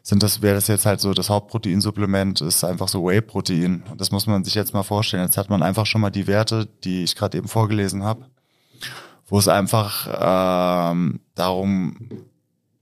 sind 0.06 0.22
das, 0.22 0.40
wäre 0.40 0.54
das 0.54 0.68
jetzt 0.68 0.86
halt 0.86 1.00
so, 1.00 1.12
das 1.14 1.30
Hauptproteinsupplement 1.30 2.40
ist 2.40 2.62
einfach 2.62 2.86
so 2.86 3.04
Whey-Protein. 3.04 3.82
Und 3.90 4.00
das 4.00 4.12
muss 4.12 4.28
man 4.28 4.44
sich 4.44 4.54
jetzt 4.54 4.72
mal 4.72 4.84
vorstellen. 4.84 5.24
Jetzt 5.24 5.36
hat 5.36 5.50
man 5.50 5.64
einfach 5.64 5.84
schon 5.84 6.00
mal 6.00 6.10
die 6.10 6.28
Werte, 6.28 6.68
die 6.84 7.02
ich 7.02 7.16
gerade 7.16 7.36
eben 7.36 7.48
vorgelesen 7.48 8.04
habe, 8.04 8.24
wo 9.26 9.36
es 9.36 9.48
einfach 9.48 10.06
ähm, 10.92 11.18
darum 11.34 11.96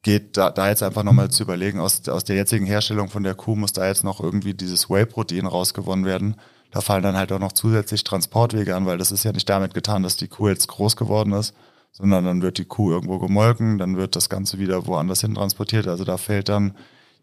geht, 0.03 0.37
da, 0.37 0.51
da 0.51 0.69
jetzt 0.69 0.83
einfach 0.83 1.03
nochmal 1.03 1.31
zu 1.31 1.45
überlegen, 1.45 1.81
aus, 1.81 2.07
aus 2.11 2.25
der 2.25 2.37
jetzigen 2.37 2.67
Herstellung 2.67 3.09
von 3.09 3.23
der 3.23 3.35
Kuh 3.35 3.57
muss 3.57 3.73
da 3.73 3.87
jetzt 3.87 4.05
noch 4.05 4.21
irgendwie 4.21 4.53
dieses 4.53 4.91
Whey-Protein 4.91 5.47
rausgewonnen 5.47 6.05
werden. 6.05 6.37
Da 6.73 6.83
fallen 6.83 7.05
dann 7.05 7.17
halt 7.17 7.33
auch 7.33 7.39
noch 7.39 7.53
zusätzlich 7.53 8.05
Transportwege 8.05 8.77
an, 8.77 8.85
weil 8.85 8.99
das 8.99 9.13
ist 9.13 9.25
ja 9.25 9.33
nicht 9.33 9.49
damit 9.49 9.73
getan, 9.73 10.03
dass 10.03 10.19
die 10.19 10.29
Kuh 10.29 10.49
jetzt 10.49 10.69
groß 10.69 10.95
geworden 10.95 11.33
ist, 11.33 11.55
sondern 11.91 12.27
dann 12.27 12.43
wird 12.43 12.59
die 12.59 12.67
Kuh 12.67 12.91
irgendwo 12.91 13.19
gemolken, 13.19 13.79
dann 13.79 13.97
wird 13.97 14.15
das 14.15 14.29
Ganze 14.29 14.59
wieder 14.59 14.87
woanders 14.87 15.23
hin 15.23 15.35
transportiert. 15.35 15.89
Also 15.89 16.05
da 16.05 16.19
fällt 16.19 16.51
dann 16.51 16.75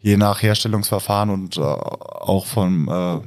je 0.02 0.18
nach 0.18 0.42
Herstellungsverfahren 0.42 1.30
und 1.30 1.58
äh, 1.58 1.62
auch 1.62 2.46
vom, 2.46 2.90
äh, 2.90 3.20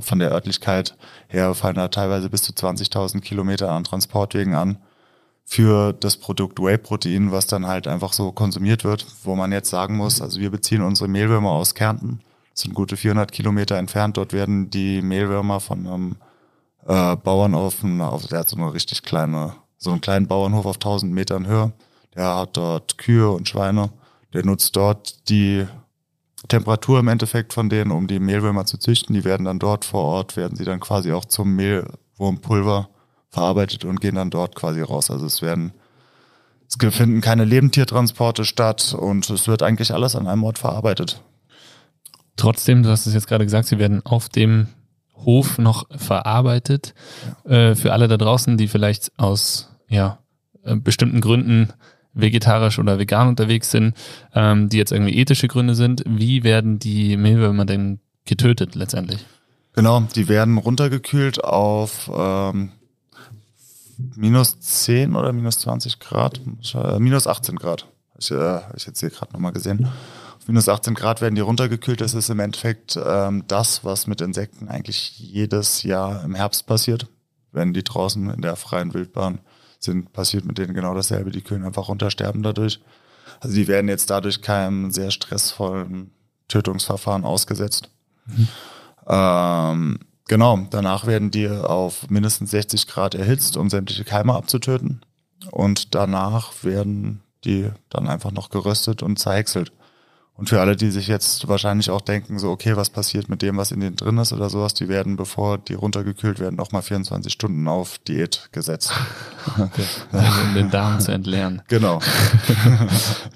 von 0.00 0.18
der 0.18 0.30
Örtlichkeit 0.30 0.96
her 1.28 1.54
fallen 1.54 1.76
da 1.76 1.88
teilweise 1.88 2.30
bis 2.30 2.42
zu 2.42 2.52
20.000 2.52 3.20
Kilometer 3.20 3.70
an 3.72 3.84
Transportwegen 3.84 4.54
an 4.54 4.78
für 5.44 5.92
das 5.92 6.16
Produkt 6.16 6.60
Whey-Protein, 6.60 7.32
was 7.32 7.48
dann 7.48 7.66
halt 7.66 7.88
einfach 7.88 8.12
so 8.12 8.30
konsumiert 8.30 8.84
wird, 8.84 9.06
wo 9.24 9.34
man 9.34 9.50
jetzt 9.50 9.70
sagen 9.70 9.96
muss, 9.96 10.20
also 10.20 10.38
wir 10.38 10.50
beziehen 10.50 10.82
unsere 10.82 11.08
Mehlwürmer 11.08 11.50
aus 11.50 11.74
Kärnten, 11.74 12.20
sind 12.54 12.74
gute 12.74 12.96
400 12.96 13.32
Kilometer 13.32 13.76
entfernt, 13.76 14.16
dort 14.16 14.32
werden 14.32 14.70
die 14.70 15.02
Mehlwürmer 15.02 15.58
von 15.58 15.86
einem 15.86 16.16
äh, 16.86 17.16
Bauern 17.16 17.54
auf, 17.54 17.82
auf, 17.82 18.26
der 18.26 18.40
hat 18.40 18.48
so 18.48 18.56
eine 18.56 18.72
richtig 18.72 19.02
kleine, 19.02 19.54
so 19.76 19.90
einen 19.90 20.00
kleinen 20.00 20.28
Bauernhof 20.28 20.66
auf 20.66 20.76
1000 20.76 21.12
Metern 21.12 21.48
Höhe, 21.48 21.72
der 22.14 22.36
hat 22.36 22.56
dort 22.56 22.98
Kühe 22.98 23.30
und 23.30 23.48
Schweine, 23.48 23.90
der 24.32 24.44
nutzt 24.44 24.76
dort 24.76 25.28
die 25.28 25.66
Temperatur 26.48 27.00
im 27.00 27.08
Endeffekt 27.08 27.52
von 27.52 27.68
denen, 27.68 27.90
um 27.90 28.06
die 28.06 28.18
Mehlwürmer 28.18 28.64
zu 28.64 28.78
züchten, 28.78 29.14
die 29.14 29.24
werden 29.24 29.44
dann 29.44 29.58
dort 29.58 29.84
vor 29.84 30.04
Ort, 30.04 30.36
werden 30.36 30.56
sie 30.56 30.64
dann 30.64 30.80
quasi 30.80 31.12
auch 31.12 31.24
zum 31.24 31.54
Mehlwurmpulver 31.54 32.88
verarbeitet 33.28 33.84
und 33.84 34.00
gehen 34.00 34.14
dann 34.14 34.30
dort 34.30 34.54
quasi 34.54 34.80
raus. 34.80 35.10
Also 35.10 35.26
es 35.26 35.42
werden, 35.42 35.72
es 36.66 36.76
finden 36.94 37.20
keine 37.20 37.44
Lebendtiertransporte 37.44 38.44
statt 38.44 38.96
und 38.98 39.28
es 39.30 39.48
wird 39.48 39.62
eigentlich 39.62 39.92
alles 39.92 40.16
an 40.16 40.26
einem 40.26 40.44
Ort 40.44 40.58
verarbeitet. 40.58 41.22
Trotzdem, 42.36 42.82
du 42.82 42.88
hast 42.88 43.06
es 43.06 43.14
jetzt 43.14 43.26
gerade 43.26 43.44
gesagt, 43.44 43.68
sie 43.68 43.78
werden 43.78 44.04
auf 44.04 44.28
dem 44.28 44.68
Hof 45.14 45.58
noch 45.58 45.86
verarbeitet. 45.94 46.94
Ja. 47.46 47.70
Äh, 47.70 47.76
für 47.76 47.92
alle 47.92 48.08
da 48.08 48.16
draußen, 48.16 48.56
die 48.56 48.68
vielleicht 48.68 49.12
aus 49.18 49.70
ja, 49.88 50.18
äh, 50.62 50.76
bestimmten 50.76 51.20
Gründen 51.20 51.72
vegetarisch 52.12 52.78
oder 52.78 52.98
vegan 52.98 53.28
unterwegs 53.28 53.70
sind, 53.70 53.94
ähm, 54.34 54.68
die 54.68 54.78
jetzt 54.78 54.92
irgendwie 54.92 55.16
ethische 55.16 55.48
Gründe 55.48 55.74
sind, 55.74 56.02
wie 56.06 56.42
werden 56.42 56.78
die 56.78 57.16
Mehlwürmer 57.16 57.64
denn 57.64 58.00
getötet 58.24 58.74
letztendlich? 58.74 59.24
Genau, 59.72 60.00
die 60.14 60.28
werden 60.28 60.58
runtergekühlt 60.58 61.44
auf 61.44 62.10
ähm, 62.14 62.72
minus 64.16 64.58
10 64.60 65.14
oder 65.14 65.32
minus 65.32 65.58
20 65.60 66.00
Grad, 66.00 66.40
äh, 66.74 66.98
minus 66.98 67.26
18 67.26 67.56
Grad. 67.56 67.86
Ich, 68.18 68.30
äh, 68.30 68.60
ich 68.76 68.86
jetzt 68.86 69.00
hier 69.00 69.10
gerade 69.10 69.32
nochmal 69.32 69.52
gesehen. 69.52 69.86
Auf 70.38 70.48
minus 70.48 70.68
18 70.68 70.94
Grad 70.94 71.20
werden 71.20 71.34
die 71.34 71.40
runtergekühlt. 71.40 72.00
Das 72.00 72.14
ist 72.14 72.30
im 72.30 72.40
Endeffekt 72.40 72.98
ähm, 73.02 73.44
das, 73.46 73.84
was 73.84 74.06
mit 74.06 74.20
Insekten 74.20 74.68
eigentlich 74.68 75.18
jedes 75.18 75.82
Jahr 75.82 76.24
im 76.24 76.34
Herbst 76.34 76.66
passiert. 76.66 77.06
Wenn 77.52 77.72
die 77.72 77.84
draußen 77.84 78.30
in 78.30 78.42
der 78.42 78.56
freien 78.56 78.94
Wildbahn 78.94 79.40
sind, 79.80 80.12
passiert 80.12 80.44
mit 80.44 80.58
denen 80.58 80.74
genau 80.74 80.94
dasselbe. 80.94 81.30
Die 81.30 81.42
kühlen 81.42 81.64
einfach 81.64 81.88
runtersterben 81.88 82.42
dadurch. 82.42 82.80
Also 83.40 83.56
die 83.56 83.68
werden 83.68 83.88
jetzt 83.88 84.10
dadurch 84.10 84.42
keinem 84.42 84.90
sehr 84.90 85.10
stressvollen 85.10 86.10
Tötungsverfahren 86.48 87.24
ausgesetzt. 87.24 87.90
Mhm. 88.26 88.48
Ähm, 89.08 89.98
Genau, 90.30 90.64
danach 90.70 91.06
werden 91.06 91.32
die 91.32 91.48
auf 91.48 92.08
mindestens 92.08 92.52
60 92.52 92.86
Grad 92.86 93.16
erhitzt, 93.16 93.56
um 93.56 93.68
sämtliche 93.68 94.04
Keime 94.04 94.32
abzutöten. 94.32 95.00
Und 95.50 95.96
danach 95.96 96.52
werden 96.62 97.20
die 97.44 97.68
dann 97.88 98.06
einfach 98.06 98.30
noch 98.30 98.48
geröstet 98.48 99.02
und 99.02 99.18
zerhäckselt. 99.18 99.72
Und 100.40 100.48
für 100.48 100.58
alle, 100.58 100.74
die 100.74 100.90
sich 100.90 101.06
jetzt 101.06 101.48
wahrscheinlich 101.48 101.90
auch 101.90 102.00
denken, 102.00 102.38
so, 102.38 102.50
okay, 102.50 102.74
was 102.74 102.88
passiert 102.88 103.28
mit 103.28 103.42
dem, 103.42 103.58
was 103.58 103.72
in 103.72 103.80
denen 103.80 103.96
drin 103.96 104.16
ist 104.16 104.32
oder 104.32 104.48
sowas, 104.48 104.72
die 104.72 104.88
werden, 104.88 105.16
bevor 105.16 105.58
die 105.58 105.74
runtergekühlt 105.74 106.40
werden, 106.40 106.56
nochmal 106.56 106.80
24 106.80 107.30
Stunden 107.30 107.68
auf 107.68 107.98
Diät 107.98 108.48
gesetzt. 108.50 108.90
Okay. 109.58 109.84
Also 110.10 110.40
um 110.40 110.54
den 110.54 110.70
Darm 110.70 110.98
zu 110.98 111.12
entleeren. 111.12 111.60
Genau. 111.68 112.00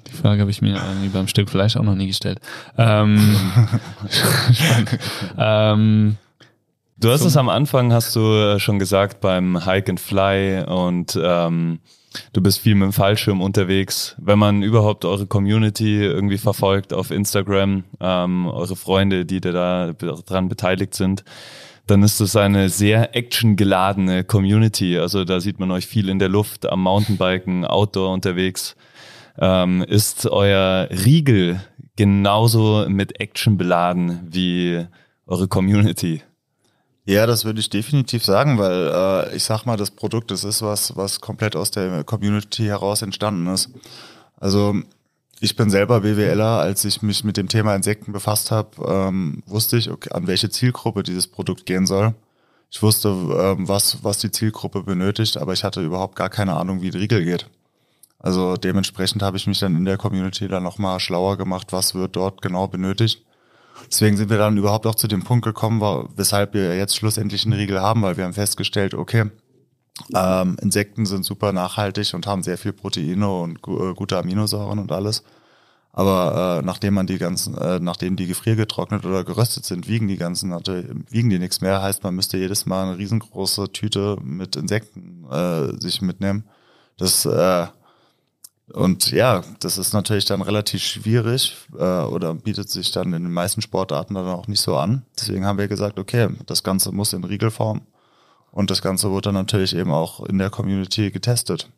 Die 0.07 0.17
Frage 0.17 0.41
habe 0.41 0.49
ich 0.49 0.63
mir 0.63 0.77
irgendwie 0.77 1.09
beim 1.09 1.27
Stück 1.27 1.51
Fleisch 1.51 1.77
auch 1.77 1.83
noch 1.83 1.93
nie 1.93 2.07
gestellt. 2.07 2.39
Ähm, 2.75 3.37
ähm, 5.37 6.17
Du 6.97 7.11
hast 7.11 7.21
es 7.21 7.37
am 7.37 7.49
Anfang, 7.49 7.93
hast 7.93 8.15
du 8.15 8.21
äh, 8.21 8.59
schon 8.59 8.79
gesagt, 8.79 9.19
beim 9.21 9.65
Hike 9.65 9.89
and 9.91 9.99
Fly 9.99 10.63
und 10.65 11.19
ähm, 11.21 11.81
du 12.33 12.41
bist 12.41 12.59
viel 12.59 12.75
mit 12.75 12.83
dem 12.83 12.93
Fallschirm 12.93 13.41
unterwegs. 13.41 14.15
Wenn 14.19 14.39
man 14.39 14.63
überhaupt 14.63 15.05
eure 15.05 15.27
Community 15.27 16.03
irgendwie 16.03 16.37
verfolgt 16.37 16.93
auf 16.93 17.11
Instagram, 17.11 17.83
ähm, 17.99 18.47
eure 18.47 18.75
Freunde, 18.75 19.25
die 19.25 19.41
da 19.41 19.93
dran 19.93 20.49
beteiligt 20.49 20.93
sind, 20.93 21.23
dann 21.87 22.01
ist 22.01 22.19
es 22.19 22.35
eine 22.35 22.69
sehr 22.69 23.15
actiongeladene 23.15 24.23
Community. 24.23 24.97
Also 24.97 25.23
da 25.23 25.39
sieht 25.39 25.59
man 25.59 25.71
euch 25.71 25.85
viel 25.85 26.09
in 26.09 26.19
der 26.19 26.29
Luft, 26.29 26.65
am 26.65 26.81
Mountainbiken, 26.81 27.65
Outdoor 27.65 28.11
unterwegs. 28.11 28.75
Ähm, 29.37 29.83
ist 29.83 30.25
euer 30.27 30.87
Riegel 30.89 31.61
genauso 31.95 32.85
mit 32.87 33.19
Action 33.19 33.57
beladen 33.57 34.21
wie 34.29 34.85
eure 35.27 35.47
Community? 35.47 36.21
Ja, 37.07 37.27
das 37.27 37.45
würde 37.45 37.59
ich 37.59 37.69
definitiv 37.69 38.25
sagen, 38.25 38.57
weil 38.57 38.91
äh, 39.31 39.35
ich 39.35 39.43
sag 39.43 39.65
mal, 39.65 39.77
das 39.77 39.91
Produkt, 39.91 40.31
das 40.31 40.43
ist 40.43 40.63
was, 40.63 40.95
was 40.95 41.21
komplett 41.21 41.55
aus 41.55 41.69
der 41.69 42.03
Community 42.03 42.63
heraus 42.65 43.03
entstanden 43.03 43.45
ist. 43.47 43.69
Also 44.37 44.75
ich 45.39 45.55
bin 45.55 45.69
selber 45.69 46.01
BWLer, 46.01 46.59
als 46.59 46.83
ich 46.83 47.03
mich 47.03 47.23
mit 47.23 47.37
dem 47.37 47.47
Thema 47.47 47.75
Insekten 47.75 48.11
befasst 48.11 48.49
habe, 48.49 48.69
ähm, 48.87 49.43
wusste 49.45 49.77
ich, 49.77 49.91
okay, 49.91 50.09
an 50.13 50.25
welche 50.25 50.49
Zielgruppe 50.49 51.03
dieses 51.03 51.27
Produkt 51.27 51.67
gehen 51.67 51.85
soll. 51.85 52.15
Ich 52.71 52.81
wusste, 52.81 53.09
ähm, 53.09 53.67
was, 53.67 54.03
was 54.03 54.17
die 54.17 54.31
Zielgruppe 54.31 54.81
benötigt, 54.81 55.37
aber 55.37 55.53
ich 55.53 55.63
hatte 55.63 55.83
überhaupt 55.83 56.15
gar 56.15 56.29
keine 56.29 56.55
Ahnung, 56.55 56.81
wie 56.81 56.89
ein 56.89 56.95
Riegel 56.97 57.23
geht. 57.23 57.47
Also 58.17 58.57
dementsprechend 58.57 59.21
habe 59.21 59.37
ich 59.37 59.45
mich 59.45 59.59
dann 59.59 59.75
in 59.75 59.85
der 59.85 59.97
Community 59.97 60.47
dann 60.47 60.63
nochmal 60.63 60.99
schlauer 60.99 61.37
gemacht, 61.37 61.67
was 61.71 61.93
wird 61.93 62.15
dort 62.15 62.41
genau 62.41 62.67
benötigt 62.67 63.21
Deswegen 63.89 64.17
sind 64.17 64.29
wir 64.29 64.37
dann 64.37 64.57
überhaupt 64.57 64.87
auch 64.87 64.95
zu 64.95 65.07
dem 65.07 65.23
Punkt 65.23 65.45
gekommen, 65.45 65.81
weshalb 66.15 66.53
wir 66.53 66.75
jetzt 66.77 66.95
schlussendlich 66.95 67.45
einen 67.45 67.53
Riegel 67.53 67.81
haben, 67.81 68.01
weil 68.01 68.17
wir 68.17 68.23
haben 68.23 68.33
festgestellt, 68.33 68.93
okay, 68.93 69.25
ähm, 70.13 70.57
Insekten 70.61 71.05
sind 71.05 71.23
super 71.23 71.53
nachhaltig 71.53 72.13
und 72.13 72.27
haben 72.27 72.43
sehr 72.43 72.57
viel 72.57 72.73
Proteine 72.73 73.29
und 73.29 73.61
gu 73.61 73.91
äh, 73.91 73.93
gute 73.93 74.17
Aminosäuren 74.17 74.79
und 74.79 74.91
alles. 74.91 75.23
Aber 75.93 76.59
äh, 76.59 76.65
nachdem 76.65 76.95
man 76.95 77.07
die 77.07 77.17
ganzen, 77.17 77.57
äh, 77.57 77.79
nachdem 77.79 78.17
die 78.17 78.27
gefriergetrocknet 78.27 79.05
oder 79.05 79.23
geröstet 79.23 79.63
sind, 79.63 79.87
wiegen 79.87 80.09
die 80.09 80.17
ganzen, 80.17 80.51
wiegen 81.09 81.29
die 81.29 81.39
nichts 81.39 81.61
mehr. 81.61 81.81
Heißt, 81.81 82.03
man 82.03 82.15
müsste 82.15 82.37
jedes 82.37 82.65
Mal 82.65 82.83
eine 82.83 82.97
riesengroße 82.97 83.71
Tüte 83.71 84.17
mit 84.21 84.57
Insekten 84.57 85.25
äh, 85.31 85.79
sich 85.79 86.01
mitnehmen. 86.01 86.43
Das 86.97 87.25
äh, 87.25 87.67
und 88.73 89.11
ja, 89.11 89.43
das 89.59 89.77
ist 89.77 89.93
natürlich 89.93 90.25
dann 90.25 90.41
relativ 90.41 90.81
schwierig 90.81 91.55
äh, 91.77 91.83
oder 91.83 92.33
bietet 92.33 92.69
sich 92.69 92.91
dann 92.91 93.13
in 93.13 93.23
den 93.23 93.31
meisten 93.31 93.61
Sportarten 93.61 94.15
dann 94.15 94.27
auch 94.27 94.47
nicht 94.47 94.61
so 94.61 94.75
an. 94.75 95.03
Deswegen 95.19 95.45
haben 95.45 95.59
wir 95.59 95.67
gesagt, 95.67 95.99
okay, 95.99 96.29
das 96.47 96.63
Ganze 96.63 96.91
muss 96.91 97.13
in 97.13 97.23
Riegelform 97.23 97.81
und 98.51 98.71
das 98.71 98.81
Ganze 98.81 99.11
wurde 99.11 99.29
dann 99.29 99.35
natürlich 99.35 99.75
eben 99.75 99.91
auch 99.91 100.25
in 100.25 100.39
der 100.39 100.49
Community 100.49 101.11
getestet. 101.11 101.69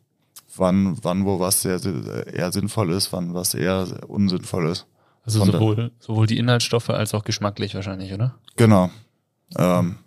Wann, 0.56 0.96
wann 1.02 1.24
wo 1.26 1.38
was 1.38 1.62
sehr, 1.62 1.78
eher 2.32 2.50
sinnvoll 2.52 2.92
ist, 2.92 3.12
wann 3.12 3.34
was 3.34 3.54
eher 3.54 3.86
unsinnvoll 4.08 4.70
ist. 4.70 4.86
Also 5.24 5.44
sowohl, 5.44 5.92
sowohl 6.00 6.26
die 6.26 6.38
Inhaltsstoffe 6.38 6.88
als 6.88 7.12
auch 7.12 7.22
geschmacklich 7.22 7.74
wahrscheinlich, 7.74 8.14
oder? 8.14 8.34
Genau. 8.56 8.90
Ähm, 9.56 9.98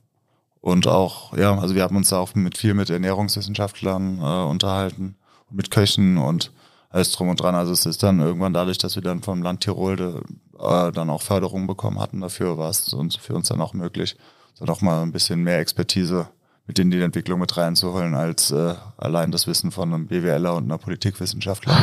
und 0.61 0.87
auch, 0.87 1.37
ja, 1.37 1.57
also 1.57 1.75
wir 1.75 1.83
haben 1.83 1.95
uns 1.95 2.09
da 2.09 2.17
auch 2.17 2.33
mit 2.33 2.57
viel 2.57 2.73
mit 2.73 2.89
Ernährungswissenschaftlern 2.89 4.17
äh, 4.17 4.49
unterhalten, 4.49 5.15
mit 5.51 5.69
Köchen 5.69 6.17
und 6.17 6.51
alles 6.91 7.11
drum 7.11 7.29
und 7.29 7.41
dran. 7.41 7.55
Also 7.55 7.71
es 7.71 7.85
ist 7.85 8.03
dann 8.03 8.19
irgendwann 8.19 8.53
dadurch, 8.53 8.77
dass 8.77 8.95
wir 8.95 9.01
dann 9.01 9.21
vom 9.21 9.41
Land 9.41 9.61
Tirol 9.61 10.21
äh, 10.59 10.91
dann 10.91 11.09
auch 11.09 11.21
Förderung 11.21 11.67
bekommen 11.67 11.99
hatten 11.99 12.21
dafür, 12.21 12.57
war 12.57 12.69
es 12.69 12.93
uns, 12.93 13.15
für 13.15 13.33
uns 13.33 13.47
dann 13.47 13.61
auch 13.61 13.73
möglich, 13.73 14.17
so 14.53 14.65
noch 14.65 14.81
mal 14.81 15.01
ein 15.01 15.11
bisschen 15.11 15.43
mehr 15.43 15.59
Expertise 15.59 16.27
mit 16.67 16.77
in 16.79 16.91
die 16.91 17.01
Entwicklung 17.01 17.39
mit 17.39 17.57
reinzuholen, 17.57 18.13
als 18.13 18.51
äh, 18.51 18.75
allein 18.97 19.31
das 19.31 19.47
Wissen 19.47 19.71
von 19.71 19.93
einem 19.93 20.07
BWLer 20.07 20.55
und 20.55 20.65
einer 20.65 20.77
Politikwissenschaftler. 20.77 21.75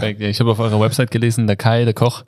ich 0.18 0.40
habe 0.40 0.50
auf 0.50 0.58
eurer 0.58 0.80
Website 0.80 1.10
gelesen, 1.10 1.46
der 1.46 1.56
Kai, 1.56 1.84
der 1.84 1.94
Koch, 1.94 2.24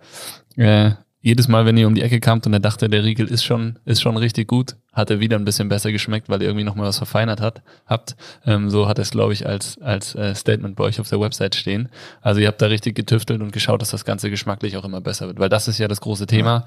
äh, 0.57 0.93
jedes 1.25 1.49
Mal, 1.49 1.65
wenn 1.65 1.79
ihr 1.79 1.87
um 1.87 1.95
die 1.95 2.03
Ecke 2.03 2.21
kamt 2.21 2.47
und 2.47 2.53
er 2.53 2.61
dachte, 2.61 2.91
der 2.91 3.03
Riegel 3.03 3.27
ist 3.27 3.45
schon, 3.45 3.79
ist 3.87 4.03
schon 4.03 4.19
richtig 4.19 4.47
gut, 4.47 4.77
hat 4.93 5.09
er 5.09 5.21
wieder 5.21 5.39
ein 5.39 5.47
bisschen 5.47 5.71
besser 5.71 5.91
geschmeckt, 5.91 6.29
weil 6.29 6.43
ihr 6.43 6.49
irgendwie 6.49 6.65
nochmal 6.67 6.87
was 6.87 6.99
verfeinert 6.99 7.41
hat, 7.41 7.63
habt. 7.87 8.15
Ähm, 8.45 8.69
so 8.69 8.87
hat 8.89 8.99
es, 8.99 9.11
glaube 9.11 9.33
ich, 9.33 9.47
als, 9.47 9.81
als 9.81 10.15
äh, 10.15 10.35
Statement 10.35 10.77
bei 10.77 10.85
euch 10.85 11.01
auf 11.01 11.09
der 11.09 11.19
Website 11.19 11.55
stehen. 11.55 11.89
Also 12.21 12.43
ihr 12.43 12.47
habt 12.47 12.61
da 12.61 12.67
richtig 12.67 12.95
getüftelt 12.95 13.41
und 13.41 13.55
geschaut, 13.55 13.81
dass 13.81 13.89
das 13.89 14.05
Ganze 14.05 14.29
geschmacklich 14.29 14.77
auch 14.77 14.85
immer 14.85 15.01
besser 15.01 15.27
wird, 15.27 15.39
weil 15.39 15.49
das 15.49 15.67
ist 15.67 15.79
ja 15.79 15.89
das 15.89 16.03
große 16.03 16.27
Thema, 16.27 16.51
ja. 16.51 16.67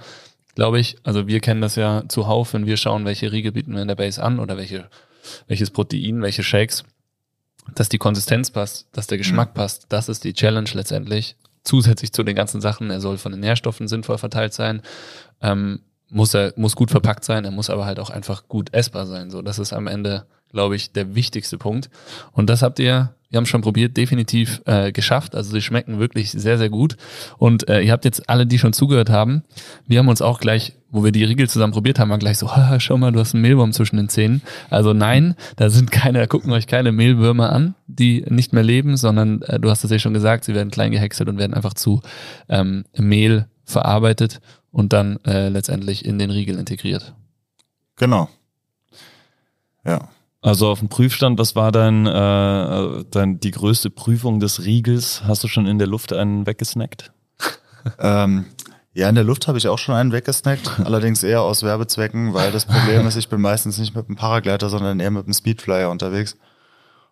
glaube 0.55 0.79
ich. 0.79 0.97
Also 1.03 1.27
wir 1.27 1.39
kennen 1.39 1.61
das 1.61 1.75
ja 1.75 2.05
zuhauf, 2.07 2.55
wenn 2.55 2.65
wir 2.65 2.77
schauen, 2.77 3.05
welche 3.05 3.31
Riegel 3.31 3.51
bieten 3.51 3.75
wir 3.75 3.83
in 3.83 3.87
der 3.87 3.95
Base 3.95 4.21
an 4.23 4.39
oder 4.39 4.57
welche, 4.57 4.89
welches 5.47 5.69
Protein, 5.69 6.23
welche 6.23 6.41
Shakes 6.41 6.83
dass 7.75 7.89
die 7.89 7.97
Konsistenz 7.97 8.49
passt, 8.49 8.87
dass 8.93 9.07
der 9.07 9.17
Geschmack 9.17 9.49
mhm. 9.49 9.55
passt, 9.55 9.87
das 9.89 10.07
ist 10.07 10.23
die 10.23 10.31
Challenge 10.31 10.69
letztendlich 10.73 11.35
zusätzlich 11.67 12.13
zu 12.13 12.23
den 12.23 12.35
ganzen 12.35 12.61
Sachen, 12.61 12.89
er 12.89 13.01
soll 13.01 13.17
von 13.17 13.31
den 13.31 13.41
Nährstoffen 13.41 13.87
sinnvoll 13.87 14.17
verteilt 14.17 14.53
sein, 14.53 14.81
ähm, 15.41 15.81
muss 16.09 16.33
er 16.33 16.53
muss 16.55 16.75
gut 16.75 16.89
verpackt 16.89 17.25
sein, 17.25 17.43
er 17.43 17.51
muss 17.51 17.69
aber 17.69 17.85
halt 17.85 17.99
auch 17.99 18.09
einfach 18.09 18.47
gut 18.47 18.73
essbar 18.73 19.05
sein. 19.05 19.29
So, 19.29 19.41
das 19.41 19.59
ist 19.59 19.73
am 19.73 19.87
Ende 19.87 20.25
glaube 20.51 20.75
ich, 20.75 20.91
der 20.91 21.15
wichtigste 21.15 21.57
Punkt. 21.57 21.89
Und 22.31 22.49
das 22.49 22.61
habt 22.61 22.79
ihr, 22.79 23.13
wir 23.29 23.37
haben 23.37 23.45
schon 23.45 23.61
probiert, 23.61 23.97
definitiv 23.97 24.61
äh, 24.65 24.91
geschafft. 24.91 25.35
Also 25.35 25.51
sie 25.51 25.61
schmecken 25.61 25.99
wirklich 25.99 26.31
sehr, 26.31 26.57
sehr 26.57 26.69
gut. 26.69 26.95
Und 27.37 27.67
äh, 27.67 27.81
ihr 27.81 27.91
habt 27.91 28.05
jetzt 28.05 28.29
alle, 28.29 28.47
die 28.47 28.57
schon 28.57 28.73
zugehört 28.73 29.09
haben, 29.09 29.43
wir 29.85 29.99
haben 29.99 30.07
uns 30.07 30.21
auch 30.21 30.39
gleich, 30.39 30.73
wo 30.89 31.03
wir 31.03 31.11
die 31.11 31.25
Riegel 31.25 31.49
zusammen 31.49 31.73
probiert 31.73 31.99
haben, 31.99 32.09
war 32.09 32.17
gleich 32.17 32.37
so, 32.37 32.49
Haha, 32.55 32.79
schau 32.79 32.97
mal, 32.97 33.11
du 33.11 33.19
hast 33.19 33.33
einen 33.33 33.41
Mehlwurm 33.41 33.73
zwischen 33.73 33.97
den 33.97 34.09
Zähnen. 34.09 34.41
Also 34.69 34.93
nein, 34.93 35.35
da 35.57 35.69
sind 35.69 35.91
keine, 35.91 36.19
da 36.19 36.27
gucken 36.27 36.51
euch 36.53 36.67
keine 36.67 36.91
Mehlwürmer 36.91 37.51
an, 37.51 37.75
die 37.87 38.23
nicht 38.29 38.53
mehr 38.53 38.63
leben, 38.63 38.95
sondern 38.95 39.41
äh, 39.43 39.59
du 39.59 39.69
hast 39.69 39.83
es 39.83 39.91
ja 39.91 39.99
schon 39.99 40.13
gesagt, 40.13 40.45
sie 40.45 40.55
werden 40.55 40.71
klein 40.71 40.91
gehäckselt 40.91 41.27
und 41.27 41.37
werden 41.37 41.53
einfach 41.53 41.73
zu 41.73 42.01
ähm, 42.47 42.85
Mehl 42.95 43.47
verarbeitet 43.65 44.39
und 44.71 44.93
dann 44.93 45.19
äh, 45.25 45.49
letztendlich 45.49 46.05
in 46.05 46.17
den 46.17 46.31
Riegel 46.31 46.57
integriert. 46.57 47.13
Genau. 47.97 48.29
Ja. 49.83 50.09
Also 50.41 50.69
auf 50.69 50.79
dem 50.79 50.89
Prüfstand, 50.89 51.39
was 51.39 51.55
war 51.55 51.71
dein, 51.71 52.05
äh, 52.05 53.03
dein 53.09 53.39
die 53.39 53.51
größte 53.51 53.89
Prüfung 53.89 54.39
des 54.39 54.63
Riegels? 54.63 55.23
Hast 55.25 55.43
du 55.43 55.47
schon 55.47 55.65
in 55.65 55.79
der 55.79 55.87
Luft 55.87 56.13
einen 56.13 56.45
weggesnackt? 56.45 57.11
ähm, 57.99 58.45
ja, 58.93 59.09
in 59.09 59.15
der 59.15 59.23
Luft 59.23 59.47
habe 59.47 59.57
ich 59.57 59.67
auch 59.67 59.77
schon 59.77 59.95
einen 59.95 60.11
weggesnackt, 60.11 60.79
allerdings 60.83 61.23
eher 61.23 61.41
aus 61.41 61.63
Werbezwecken, 61.63 62.33
weil 62.33 62.51
das 62.51 62.65
Problem 62.65 63.05
ist, 63.07 63.15
ich 63.15 63.29
bin 63.29 63.41
meistens 63.41 63.77
nicht 63.77 63.95
mit 63.95 64.07
dem 64.07 64.15
Paragleiter, 64.15 64.69
sondern 64.69 64.99
eher 64.99 65.11
mit 65.11 65.25
dem 65.25 65.33
Speedflyer 65.33 65.89
unterwegs. 65.89 66.35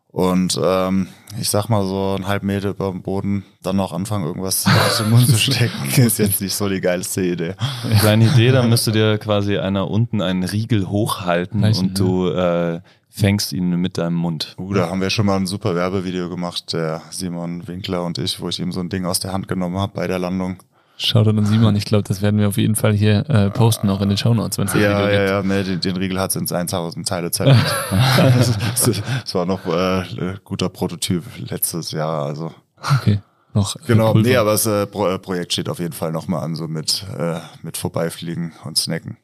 Und 0.08 0.58
ähm, 0.64 1.10
ich 1.42 1.50
sag 1.50 1.68
mal 1.68 1.86
so 1.86 2.14
einen 2.16 2.26
halben 2.26 2.48
Meter 2.48 2.70
über 2.70 2.90
dem 2.90 3.02
Boden, 3.02 3.44
dann 3.62 3.76
noch 3.76 3.92
anfangen, 3.92 4.24
irgendwas 4.24 4.66
aus 4.88 5.00
dem 5.00 5.10
Mund 5.10 5.28
zu 5.28 5.38
stecken, 5.38 5.90
ist 5.98 6.20
jetzt 6.20 6.40
nicht 6.40 6.56
so 6.56 6.70
die 6.70 6.80
geilste 6.80 7.22
Idee. 7.22 7.56
Kleine 8.00 8.28
Idee, 8.28 8.52
dann 8.52 8.70
müsste 8.70 8.94
dir 8.94 9.18
quasi 9.18 9.58
einer 9.58 9.92
unten 9.92 10.22
einen 10.22 10.44
Riegel 10.44 10.88
hochhalten 10.88 11.66
Reichen, 11.66 11.90
und 11.90 12.00
du 12.00 12.30
äh, 12.30 12.80
fängst 13.16 13.54
ihn 13.54 13.70
mit 13.80 13.98
deinem 13.98 14.16
Mund. 14.16 14.56
Uh, 14.60 14.74
da 14.74 14.90
haben 14.90 15.00
wir 15.00 15.10
schon 15.10 15.26
mal 15.26 15.38
ein 15.38 15.48
super 15.48 15.74
Werbevideo 15.74 16.30
gemacht, 16.30 16.74
der 16.74 17.02
Simon 17.12 17.66
Winkler 17.68 18.04
und 18.04 18.18
ich, 18.18 18.42
wo 18.42 18.50
ich 18.50 18.60
ihm 18.60 18.72
so 18.74 18.82
ein 18.82 18.90
Ding 18.90 19.06
aus 19.06 19.20
der 19.20 19.32
Hand 19.32 19.48
genommen 19.48 19.78
habe 19.78 19.94
bei 19.96 20.08
der 20.08 20.20
Landung. 20.20 20.58
Schaut 20.98 21.28
an 21.28 21.46
Simon, 21.46 21.76
ich 21.76 21.84
glaube, 21.86 22.04
das 22.04 22.22
werden 22.22 22.40
wir 22.40 22.48
auf 22.48 22.58
jeden 22.58 22.76
Fall 22.76 22.94
hier 22.94 23.30
äh, 23.30 23.50
posten, 23.50 23.90
auch 23.90 24.00
in 24.02 24.08
den 24.10 24.18
Shownotes, 24.18 24.58
wenn 24.58 24.68
es 24.68 24.74
Ja, 24.74 24.80
Video 24.80 24.98
ja, 25.00 25.08
gibt. 25.10 25.30
ja, 25.30 25.44
nee, 25.44 25.64
den, 25.64 25.80
den 25.82 25.98
Riegel 25.98 26.20
hat 26.20 26.30
es 26.30 26.36
ins 26.38 26.52
1000 26.54 27.08
Teile 27.08 27.32
zerlegt. 27.32 27.60
das, 28.18 28.58
das 28.86 29.36
war 29.36 29.46
noch 29.46 29.66
äh, 29.66 30.36
guter 30.44 30.70
Prototyp 30.70 31.24
letztes 31.50 31.92
Jahr, 31.92 32.24
also. 32.26 32.54
Okay. 33.02 33.20
Noch, 33.54 33.76
äh, 33.76 33.80
Genau, 33.88 34.12
Pulver. 34.14 34.30
nee, 34.30 34.38
aber 34.38 34.52
das 34.52 34.66
äh, 34.66 34.86
Pro 34.88 35.08
äh, 35.08 35.20
Projekt 35.20 35.54
steht 35.54 35.68
auf 35.70 35.80
jeden 35.80 35.94
Fall 35.94 36.12
nochmal 36.14 36.44
an, 36.44 36.56
so 36.56 36.68
mit, 36.68 37.06
äh, 37.18 37.40
mit 37.62 37.76
Vorbeifliegen 37.78 38.54
und 38.64 38.78
Snacken. 38.78 39.18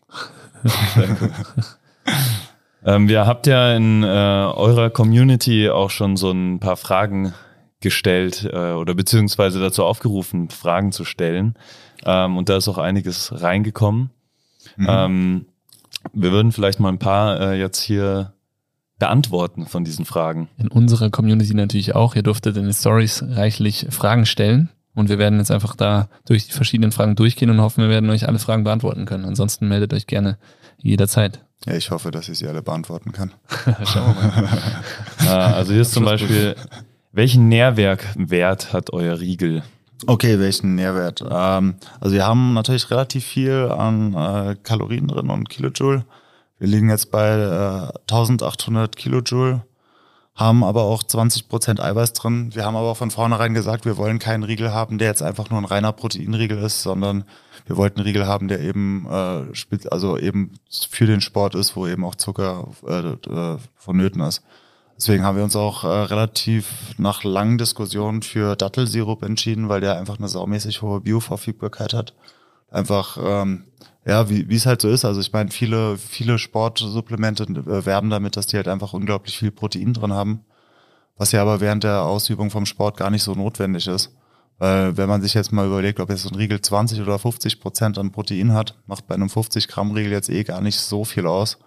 Ähm, 2.83 3.07
wir 3.07 3.27
habt 3.27 3.47
ja 3.47 3.75
in 3.75 4.03
äh, 4.03 4.07
eurer 4.07 4.89
Community 4.89 5.69
auch 5.69 5.89
schon 5.89 6.17
so 6.17 6.31
ein 6.31 6.59
paar 6.59 6.77
Fragen 6.77 7.33
gestellt 7.79 8.49
äh, 8.51 8.71
oder 8.71 8.93
beziehungsweise 8.93 9.59
dazu 9.59 9.83
aufgerufen, 9.83 10.49
Fragen 10.49 10.91
zu 10.91 11.03
stellen. 11.03 11.55
Ähm, 12.05 12.37
und 12.37 12.49
da 12.49 12.57
ist 12.57 12.67
auch 12.67 12.77
einiges 12.77 13.41
reingekommen. 13.41 14.11
Ähm, 14.77 15.45
wir 16.13 16.31
würden 16.31 16.51
vielleicht 16.51 16.79
mal 16.79 16.89
ein 16.89 16.99
paar 16.99 17.39
äh, 17.39 17.59
jetzt 17.59 17.81
hier 17.81 18.33
beantworten 18.99 19.65
von 19.65 19.83
diesen 19.83 20.05
Fragen. 20.05 20.47
in 20.57 20.67
unserer 20.67 21.09
Community 21.09 21.53
natürlich 21.53 21.95
auch. 21.95 22.15
Ihr 22.15 22.23
durftet 22.23 22.55
in 22.57 22.63
den 22.63 22.73
Stories 22.73 23.23
reichlich 23.27 23.87
Fragen 23.89 24.25
stellen. 24.25 24.69
Und 24.93 25.09
wir 25.09 25.17
werden 25.17 25.39
jetzt 25.39 25.51
einfach 25.51 25.75
da 25.75 26.09
durch 26.25 26.47
die 26.47 26.53
verschiedenen 26.53 26.91
Fragen 26.91 27.15
durchgehen 27.15 27.49
und 27.49 27.61
hoffen, 27.61 27.81
wir 27.81 27.89
werden 27.89 28.09
euch 28.09 28.27
alle 28.27 28.39
Fragen 28.39 28.63
beantworten 28.63 29.05
können. 29.05 29.25
Ansonsten 29.25 29.67
meldet 29.67 29.93
euch 29.93 30.05
gerne 30.05 30.37
jederzeit. 30.77 31.43
Ja, 31.65 31.75
ich 31.75 31.91
hoffe, 31.91 32.11
dass 32.11 32.27
ich 32.27 32.39
sie 32.39 32.47
alle 32.47 32.61
beantworten 32.61 33.11
kann. 33.11 33.33
Schauen 33.85 34.15
wir 34.15 34.41
mal. 34.41 34.59
Äh, 35.21 35.27
also 35.55 35.73
hier 35.73 35.83
ist 35.83 35.93
zum 35.93 36.05
Beispiel, 36.05 36.55
welchen 37.11 37.47
Nährwerkwert 37.47 38.73
hat 38.73 38.91
euer 38.93 39.19
Riegel? 39.19 39.63
Okay, 40.07 40.39
welchen 40.39 40.75
Nährwert? 40.75 41.23
Ähm, 41.29 41.75
also 41.99 42.15
wir 42.15 42.25
haben 42.25 42.53
natürlich 42.53 42.89
relativ 42.89 43.23
viel 43.23 43.69
an 43.69 44.13
äh, 44.13 44.55
Kalorien 44.63 45.07
drin 45.07 45.29
und 45.29 45.49
Kilojoule. 45.49 46.05
Wir 46.57 46.67
liegen 46.67 46.89
jetzt 46.89 47.11
bei 47.11 47.29
äh, 47.29 48.11
1800 48.11 48.95
Kilojoule, 48.95 49.63
haben 50.41 50.63
aber 50.63 50.83
auch 50.83 51.03
20 51.03 51.47
Prozent 51.47 51.79
Eiweiß 51.79 52.13
drin. 52.13 52.53
Wir 52.53 52.65
haben 52.65 52.75
aber 52.75 52.95
von 52.95 53.11
vornherein 53.11 53.53
gesagt, 53.53 53.85
wir 53.85 53.97
wollen 53.97 54.19
keinen 54.19 54.43
Riegel 54.43 54.73
haben, 54.73 54.97
der 54.97 55.07
jetzt 55.07 55.21
einfach 55.21 55.49
nur 55.49 55.59
ein 55.59 55.65
reiner 55.65 55.93
Proteinriegel 55.93 56.57
ist, 56.59 56.81
sondern 56.81 57.23
wir 57.65 57.77
wollten 57.77 57.99
einen 57.99 58.07
Riegel 58.07 58.27
haben, 58.27 58.47
der 58.47 58.59
eben 58.59 59.07
äh, 59.09 59.43
also 59.89 60.17
eben 60.17 60.53
für 60.89 61.05
den 61.05 61.21
Sport 61.21 61.55
ist, 61.55 61.75
wo 61.75 61.87
eben 61.87 62.03
auch 62.03 62.15
Zucker 62.15 62.67
äh, 62.85 63.57
vonnöten 63.75 64.21
ist. 64.21 64.43
Deswegen 64.97 65.23
haben 65.23 65.37
wir 65.37 65.43
uns 65.43 65.55
auch 65.55 65.83
äh, 65.83 65.87
relativ 65.87 66.93
nach 66.97 67.23
langen 67.23 67.57
Diskussionen 67.57 68.21
für 68.21 68.55
Dattelsirup 68.55 69.23
entschieden, 69.23 69.69
weil 69.69 69.81
der 69.81 69.97
einfach 69.97 70.19
eine 70.19 70.27
saumäßig 70.27 70.81
hohe 70.81 71.01
Bioverfügbarkeit 71.01 71.93
hat. 71.93 72.13
Einfach, 72.69 73.17
ähm, 73.21 73.65
ja, 74.05 74.29
wie 74.29 74.55
es 74.55 74.65
halt 74.65 74.81
so 74.81 74.89
ist. 74.89 75.05
Also 75.05 75.21
ich 75.21 75.31
meine, 75.31 75.51
viele, 75.51 75.97
viele 75.97 76.39
Sportsupplemente 76.39 77.43
äh, 77.43 77.85
werben 77.85 78.09
damit, 78.09 78.35
dass 78.35 78.47
die 78.47 78.57
halt 78.57 78.67
einfach 78.67 78.93
unglaublich 78.93 79.37
viel 79.37 79.51
Protein 79.51 79.93
drin 79.93 80.13
haben, 80.13 80.43
was 81.17 81.31
ja 81.31 81.41
aber 81.41 81.61
während 81.61 81.83
der 81.83 82.03
Ausübung 82.03 82.49
vom 82.49 82.65
Sport 82.65 82.97
gar 82.97 83.11
nicht 83.11 83.23
so 83.23 83.33
notwendig 83.33 83.87
ist. 83.87 84.15
Weil 84.57 84.95
wenn 84.97 85.09
man 85.09 85.21
sich 85.21 85.33
jetzt 85.33 85.51
mal 85.51 85.65
überlegt, 85.65 85.99
ob 85.99 86.09
jetzt 86.09 86.21
so 86.23 86.29
ein 86.29 86.35
Riegel 86.35 86.61
20 86.61 87.01
oder 87.01 87.17
50 87.17 87.59
Prozent 87.59 87.97
an 87.97 88.11
Protein 88.11 88.53
hat, 88.53 88.75
macht 88.85 89.07
bei 89.07 89.15
einem 89.15 89.29
50 89.29 89.67
Gramm 89.67 89.91
Riegel 89.91 90.11
jetzt 90.11 90.29
eh 90.29 90.43
gar 90.43 90.61
nicht 90.61 90.79
so 90.79 91.03
viel 91.03 91.25
aus. 91.25 91.57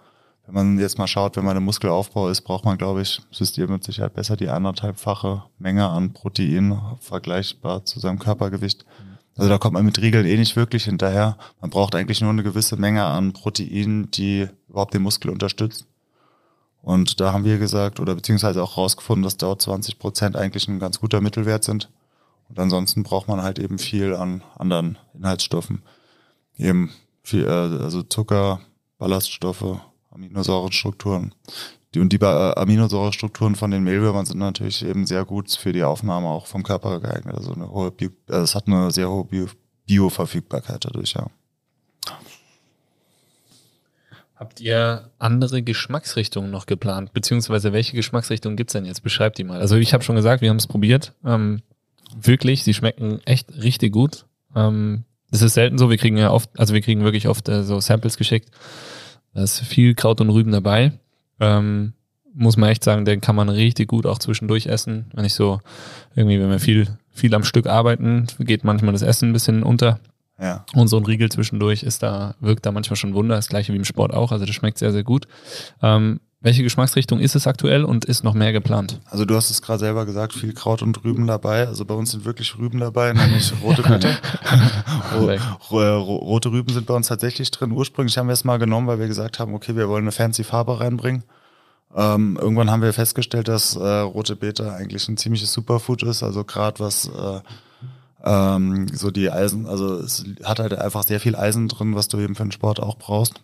Wenn 0.45 0.55
man 0.55 0.79
jetzt 0.79 0.97
mal 0.97 1.07
schaut, 1.07 1.35
wenn 1.37 1.45
man 1.45 1.57
im 1.57 1.63
Muskelaufbau 1.63 2.29
ist, 2.29 2.41
braucht 2.41 2.65
man, 2.65 2.77
glaube 2.77 3.01
ich, 3.01 3.21
System 3.31 3.71
mit 3.71 3.83
Sicherheit 3.83 4.13
besser 4.13 4.37
die 4.37 4.49
anderthalbfache 4.49 5.43
Menge 5.57 5.89
an 5.89 6.13
Protein 6.13 6.79
vergleichbar 6.99 7.83
zu 7.83 7.99
seinem 7.99 8.19
Körpergewicht. 8.19 8.85
Also 9.35 9.49
da 9.49 9.57
kommt 9.57 9.73
man 9.73 9.85
mit 9.85 10.01
Riegeln 10.01 10.25
eh 10.25 10.37
nicht 10.37 10.55
wirklich 10.55 10.85
hinterher. 10.85 11.37
Man 11.59 11.69
braucht 11.69 11.93
eigentlich 11.93 12.21
nur 12.21 12.29
eine 12.29 12.43
gewisse 12.43 12.77
Menge 12.77 13.03
an 13.03 13.33
Protein, 13.33 14.09
die 14.11 14.47
überhaupt 14.69 14.93
den 14.93 15.01
Muskel 15.01 15.29
unterstützt. 15.29 15.85
Und 16.81 17.19
da 17.19 17.33
haben 17.33 17.43
wir 17.43 17.57
gesagt, 17.57 17.99
oder 17.99 18.15
beziehungsweise 18.15 18.61
auch 18.63 18.77
rausgefunden, 18.77 19.23
dass 19.23 19.37
dort 19.37 19.61
20 19.61 19.99
Prozent 19.99 20.35
eigentlich 20.35 20.67
ein 20.67 20.79
ganz 20.79 20.99
guter 20.99 21.19
Mittelwert 21.19 21.63
sind. 21.63 21.89
Und 22.47 22.59
ansonsten 22.59 23.03
braucht 23.03 23.27
man 23.27 23.41
halt 23.41 23.59
eben 23.59 23.79
viel 23.79 24.13
an 24.13 24.43
anderen 24.55 24.97
Inhaltsstoffen. 25.15 25.81
Eben 26.57 26.91
viel, 27.23 27.45
äh, 27.45 27.49
also 27.49 28.03
Zucker, 28.03 28.61
Ballaststoffe, 28.99 29.79
Aminosäurestrukturen. 30.11 31.33
Die, 31.95 31.99
und 31.99 32.11
die 32.11 32.17
äh, 32.17 32.25
Aminosäurestrukturen 32.25 33.55
von 33.55 33.71
den 33.71 33.83
Mehlwürmern 33.83 34.25
sind 34.25 34.39
natürlich 34.39 34.85
eben 34.85 35.05
sehr 35.05 35.23
gut 35.23 35.49
für 35.51 35.71
die 35.71 35.83
Aufnahme 35.83 36.27
auch 36.27 36.45
vom 36.45 36.61
Körper 36.61 36.99
geeignet. 36.99 37.35
Also 37.35 37.53
eine 37.53 37.69
hohe 37.69 37.89
Bio, 37.91 38.09
äh, 38.29 38.35
es 38.35 38.53
hat 38.53 38.67
eine 38.67 38.91
sehr 38.91 39.09
hohe 39.09 39.23
Bio, 39.23 39.47
Bioverfügbarkeit 39.87 40.83
dadurch, 40.83 41.13
ja. 41.13 41.27
Habt 44.35 44.59
ihr 44.59 45.09
andere 45.17 45.63
Geschmacksrichtungen 45.63 46.51
noch 46.51 46.65
geplant? 46.65 47.13
Beziehungsweise 47.13 47.71
welche 47.71 47.95
Geschmacksrichtungen 47.95 48.57
gibt's 48.57 48.73
denn 48.73 48.83
jetzt? 48.83 49.01
Beschreibt 49.01 49.37
die 49.37 49.45
mal. 49.45 49.61
Also 49.61 49.77
ich 49.77 49.93
habe 49.93 50.03
schon 50.03 50.17
gesagt, 50.17 50.41
wir 50.41 50.49
haben 50.49 50.57
es 50.57 50.67
probiert. 50.67 51.13
Ähm, 51.23 51.61
wirklich, 52.13 52.65
sie 52.65 52.73
schmecken 52.73 53.21
echt 53.23 53.53
richtig 53.55 53.93
gut. 53.93 54.25
Ähm, 54.53 55.05
das 55.31 55.41
ist 55.41 55.53
selten 55.53 55.77
so, 55.77 55.89
wir 55.89 55.97
kriegen 55.97 56.17
ja 56.17 56.31
oft, 56.31 56.49
also 56.59 56.73
wir 56.73 56.81
kriegen 56.81 57.05
wirklich 57.05 57.29
oft 57.29 57.47
äh, 57.47 57.63
so 57.63 57.79
Samples 57.79 58.17
geschickt. 58.17 58.49
Da 59.33 59.43
ist 59.43 59.61
viel 59.61 59.95
Kraut 59.95 60.19
und 60.19 60.29
Rüben 60.29 60.51
dabei. 60.51 60.99
Ähm, 61.39 61.93
muss 62.33 62.57
man 62.57 62.69
echt 62.69 62.83
sagen, 62.83 63.05
den 63.05 63.21
kann 63.21 63.35
man 63.35 63.49
richtig 63.49 63.87
gut 63.87 64.05
auch 64.05 64.19
zwischendurch 64.19 64.67
essen. 64.67 65.05
Wenn 65.13 65.25
ich 65.25 65.33
so, 65.33 65.61
irgendwie, 66.15 66.39
wenn 66.39 66.49
wir 66.49 66.59
viel, 66.59 66.87
viel 67.11 67.33
am 67.33 67.43
Stück 67.43 67.65
arbeiten, 67.65 68.27
geht 68.39 68.63
manchmal 68.63 68.91
das 68.91 69.01
Essen 69.01 69.29
ein 69.29 69.33
bisschen 69.33 69.63
unter. 69.63 69.99
Ja. 70.39 70.65
Und 70.73 70.89
so 70.89 70.97
ein 70.97 71.05
Riegel 71.05 71.31
zwischendurch 71.31 71.83
ist 71.83 72.03
da, 72.03 72.35
wirkt 72.41 72.65
da 72.65 72.71
manchmal 72.73 72.97
schon 72.97 73.13
Wunder, 73.13 73.35
das 73.35 73.47
gleiche 73.47 73.71
wie 73.71 73.77
im 73.77 73.85
Sport 73.85 74.13
auch. 74.13 74.33
Also 74.33 74.45
das 74.45 74.53
schmeckt 74.53 74.77
sehr, 74.77 74.91
sehr 74.91 75.03
gut. 75.03 75.27
Ähm, 75.81 76.19
welche 76.41 76.63
Geschmacksrichtung 76.63 77.19
ist 77.19 77.35
es 77.35 77.47
aktuell 77.47 77.83
und 77.83 78.05
ist 78.05 78.23
noch 78.23 78.33
mehr 78.33 78.53
geplant? 78.53 78.99
Also 79.09 79.25
du 79.25 79.35
hast 79.35 79.49
es 79.49 79.61
gerade 79.61 79.79
selber 79.79 80.05
gesagt, 80.05 80.33
viel 80.33 80.53
Kraut 80.53 80.81
und 80.81 81.03
Rüben 81.03 81.25
dabei. 81.25 81.67
Also 81.67 81.85
bei 81.85 81.95
uns 81.95 82.11
sind 82.11 82.25
wirklich 82.25 82.57
Rüben 82.57 82.79
dabei, 82.79 83.13
nämlich 83.13 83.51
rote 83.63 83.83
ro 85.15 85.37
ro 85.71 86.15
rote 86.17 86.51
Rüben 86.51 86.71
sind 86.71 86.85
bei 86.85 86.93
uns 86.93 87.07
tatsächlich 87.07 87.49
drin. 87.51 87.71
Ursprünglich 87.71 88.17
haben 88.17 88.27
wir 88.27 88.33
es 88.33 88.43
mal 88.43 88.59
genommen, 88.59 88.87
weil 88.87 88.99
wir 88.99 89.07
gesagt 89.07 89.39
haben, 89.39 89.55
okay, 89.55 89.75
wir 89.75 89.89
wollen 89.89 90.03
eine 90.03 90.11
fancy 90.11 90.43
Farbe 90.43 90.79
reinbringen. 90.79 91.23
Ähm, 91.95 92.37
irgendwann 92.39 92.69
haben 92.69 92.81
wir 92.81 92.93
festgestellt, 92.93 93.47
dass 93.47 93.75
äh, 93.75 93.99
rote 93.99 94.35
Beete 94.35 94.73
eigentlich 94.73 95.07
ein 95.07 95.17
ziemliches 95.17 95.53
Superfood 95.53 96.03
ist. 96.03 96.21
Also 96.21 96.43
gerade 96.43 96.79
was 96.79 97.07
äh, 97.07 97.39
ähm, 98.25 98.87
so 98.89 99.11
die 99.11 99.31
Eisen, 99.31 99.65
also 99.65 99.99
es 99.99 100.25
hat 100.43 100.59
halt 100.59 100.73
einfach 100.73 101.03
sehr 101.03 101.19
viel 101.19 101.35
Eisen 101.35 101.69
drin, 101.69 101.95
was 101.95 102.07
du 102.07 102.19
eben 102.19 102.35
für 102.35 102.43
den 102.43 102.51
Sport 102.51 102.79
auch 102.81 102.97
brauchst. 102.97 103.41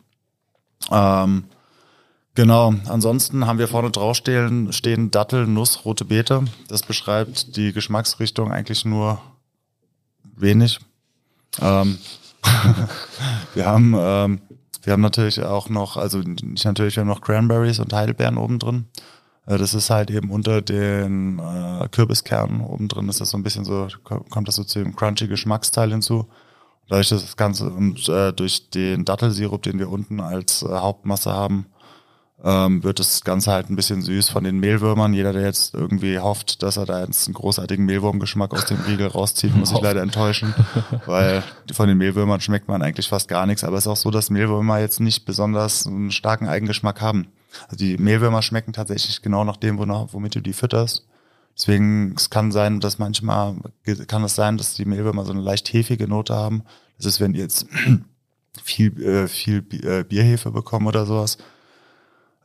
Ähm, 0.91 1.45
Genau, 2.33 2.73
ansonsten 2.87 3.45
haben 3.45 3.59
wir 3.59 3.67
vorne 3.67 3.91
drauf 3.91 4.15
stehen, 4.15 4.71
stehen 4.71 5.11
Dattel, 5.11 5.47
Nuss, 5.47 5.83
rote 5.83 6.05
Beete. 6.05 6.45
Das 6.69 6.81
beschreibt 6.83 7.57
die 7.57 7.73
Geschmacksrichtung 7.73 8.51
eigentlich 8.51 8.85
nur 8.85 9.21
wenig. 10.23 10.79
Ähm, 11.61 11.97
wir 13.53 13.65
haben 13.65 13.95
ähm, 13.97 14.41
wir 14.83 14.93
haben 14.93 15.01
natürlich 15.01 15.41
auch 15.43 15.69
noch, 15.69 15.97
also 15.97 16.19
nicht 16.19 16.65
natürlich, 16.65 16.95
wir 16.95 17.01
haben 17.01 17.07
noch 17.07 17.21
Cranberries 17.21 17.79
und 17.79 17.93
Heidelbeeren 17.93 18.37
oben 18.37 18.59
drin. 18.59 18.85
Äh, 19.45 19.57
das 19.57 19.73
ist 19.73 19.89
halt 19.89 20.09
eben 20.09 20.31
unter 20.31 20.61
den 20.61 21.39
äh, 21.39 21.87
Kürbiskernen 21.89 22.61
oben 22.61 22.87
drin, 22.87 23.09
ist 23.09 23.21
das 23.21 23.29
so 23.29 23.37
ein 23.37 23.43
bisschen 23.43 23.65
so, 23.65 23.87
kommt 24.03 24.47
das 24.47 24.55
so 24.55 24.63
zu 24.63 24.79
dem 24.79 24.95
crunchy 24.95 25.27
Geschmacksteil 25.27 25.91
hinzu. 25.91 26.27
Dadurch 26.89 27.09
das 27.09 27.37
Ganze 27.37 27.69
und 27.69 28.09
äh, 28.09 28.33
durch 28.33 28.69
den 28.69 29.05
Dattelsirup, 29.05 29.61
den 29.61 29.79
wir 29.79 29.89
unten 29.89 30.19
als 30.19 30.63
äh, 30.63 30.67
Hauptmasse 30.67 31.31
haben, 31.31 31.67
ähm, 32.43 32.83
wird 32.83 32.99
das 32.99 33.23
Ganze 33.23 33.51
halt 33.51 33.69
ein 33.69 33.75
bisschen 33.75 34.01
süß 34.01 34.29
von 34.29 34.43
den 34.43 34.59
Mehlwürmern. 34.59 35.13
Jeder, 35.13 35.31
der 35.33 35.43
jetzt 35.43 35.75
irgendwie 35.75 36.17
hofft, 36.19 36.63
dass 36.63 36.77
er 36.77 36.85
da 36.85 37.01
jetzt 37.01 37.27
einen 37.27 37.35
großartigen 37.35 37.85
Mehlwurmgeschmack 37.85 38.53
aus 38.53 38.65
dem 38.65 38.79
Riegel 38.81 39.07
rauszieht, 39.07 39.55
muss 39.55 39.69
sich 39.69 39.81
leider 39.81 40.01
enttäuschen, 40.01 40.55
weil 41.05 41.43
von 41.71 41.87
den 41.87 41.97
Mehlwürmern 41.97 42.41
schmeckt 42.41 42.67
man 42.67 42.81
eigentlich 42.81 43.09
fast 43.09 43.27
gar 43.27 43.45
nichts. 43.45 43.63
Aber 43.63 43.77
es 43.77 43.85
ist 43.85 43.87
auch 43.87 43.97
so, 43.97 44.09
dass 44.09 44.29
Mehlwürmer 44.31 44.79
jetzt 44.79 44.99
nicht 44.99 45.25
besonders 45.25 45.85
einen 45.85 46.11
starken 46.11 46.47
Eigengeschmack 46.47 46.99
haben. 46.99 47.27
Also 47.65 47.77
die 47.77 47.97
Mehlwürmer 47.97 48.41
schmecken 48.41 48.73
tatsächlich 48.73 49.21
genau 49.21 49.43
nach 49.43 49.57
dem, 49.57 49.77
womit 49.77 50.35
du 50.35 50.41
die 50.41 50.53
fütterst. 50.53 51.05
Deswegen, 51.55 52.15
es 52.15 52.29
kann 52.29 52.51
sein, 52.51 52.79
dass 52.79 52.97
manchmal, 52.97 53.55
kann 54.07 54.23
es 54.23 54.35
sein, 54.35 54.57
dass 54.57 54.73
die 54.73 54.85
Mehlwürmer 54.85 55.25
so 55.25 55.33
eine 55.33 55.41
leicht 55.41 55.71
hefige 55.73 56.07
Note 56.07 56.33
haben. 56.33 56.63
Das 56.97 57.05
ist, 57.05 57.19
wenn 57.19 57.33
die 57.33 57.39
jetzt 57.39 57.67
viel, 58.63 59.03
äh, 59.03 59.27
viel 59.27 59.63
äh, 59.83 60.03
Bierhefe 60.03 60.49
bekommen 60.49 60.87
oder 60.87 61.05
sowas 61.05 61.37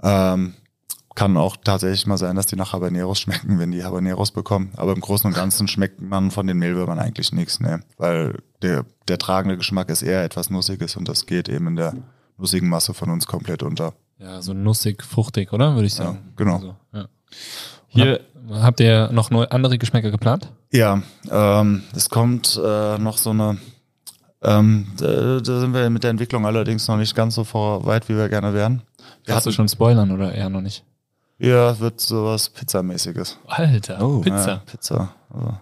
ähm, 0.03 0.55
kann 1.17 1.37
auch 1.37 1.57
tatsächlich 1.57 2.07
mal 2.07 2.19
sein, 2.19 2.37
dass 2.37 2.47
die 2.47 2.57
nach 2.57 2.73
Habaneros 2.73 3.19
schmecken, 3.19 3.59
wenn 3.59 3.73
die 3.73 3.83
Habaneros 3.83 4.31
bekommen. 4.31 4.71
Aber 4.77 4.93
im 4.93 5.01
Großen 5.01 5.27
und 5.27 5.35
Ganzen 5.35 5.67
schmeckt 5.67 6.01
man 6.01 6.31
von 6.31 6.47
den 6.47 6.59
Mehlwürmern 6.59 6.99
eigentlich 6.99 7.33
nichts, 7.33 7.59
ne? 7.59 7.81
Weil 7.97 8.39
der, 8.63 8.85
der 9.09 9.19
tragende 9.19 9.57
Geschmack 9.57 9.89
ist 9.89 10.03
eher 10.03 10.23
etwas 10.23 10.51
Nussiges 10.51 10.95
und 10.97 11.09
das 11.09 11.27
geht 11.27 11.49
eben 11.49 11.69
in 11.69 11.77
der 11.77 11.95
nussigen 12.37 12.69
Masse 12.69 12.93
von 12.95 13.11
uns 13.11 13.27
komplett 13.27 13.63
unter. 13.63 13.95
Ja, 14.19 14.41
so 14.43 14.53
nussig, 14.53 15.03
fruchtig, 15.03 15.53
oder? 15.53 15.75
Würde 15.75 15.87
ich 15.87 15.95
sagen. 15.95 16.19
Ja, 16.23 16.33
genau. 16.37 16.55
Also, 16.57 16.77
ja. 16.93 17.09
Hier 17.89 18.21
Hab, 18.51 18.63
habt 18.63 18.81
ihr 18.81 19.11
noch 19.11 19.31
neu, 19.31 19.47
andere 19.47 19.79
Geschmäcker 19.79 20.11
geplant? 20.11 20.53
Ja, 20.71 21.03
ähm, 21.31 21.83
es 21.95 22.11
kommt 22.11 22.61
äh, 22.63 22.99
noch 22.99 23.17
so 23.17 23.31
eine 23.31 23.57
ähm, 24.43 24.87
da, 24.99 25.41
da 25.41 25.61
sind 25.61 25.75
wir 25.75 25.89
mit 25.91 26.05
der 26.05 26.11
Entwicklung 26.11 26.47
allerdings 26.47 26.87
noch 26.89 26.97
nicht 26.97 27.15
ganz 27.15 27.35
so 27.35 27.45
vor 27.45 27.85
weit, 27.87 28.09
wie 28.09 28.17
wir 28.17 28.29
gerne 28.29 28.55
wären. 28.55 28.83
Kannst 29.27 29.47
du 29.47 29.53
schon 29.53 29.69
spoilern 29.69 30.13
oder 30.13 30.33
eher 30.33 30.49
noch 30.49 30.61
nicht? 30.61 30.85
Ja, 31.39 31.79
wird 31.79 32.01
sowas 32.01 32.49
Pizzamäßiges. 32.49 33.39
Alter, 33.47 34.03
oh, 34.03 34.21
Pizza. 34.21 34.49
Ja, 34.49 34.63
Pizza. 34.65 35.15
Also. 35.29 35.55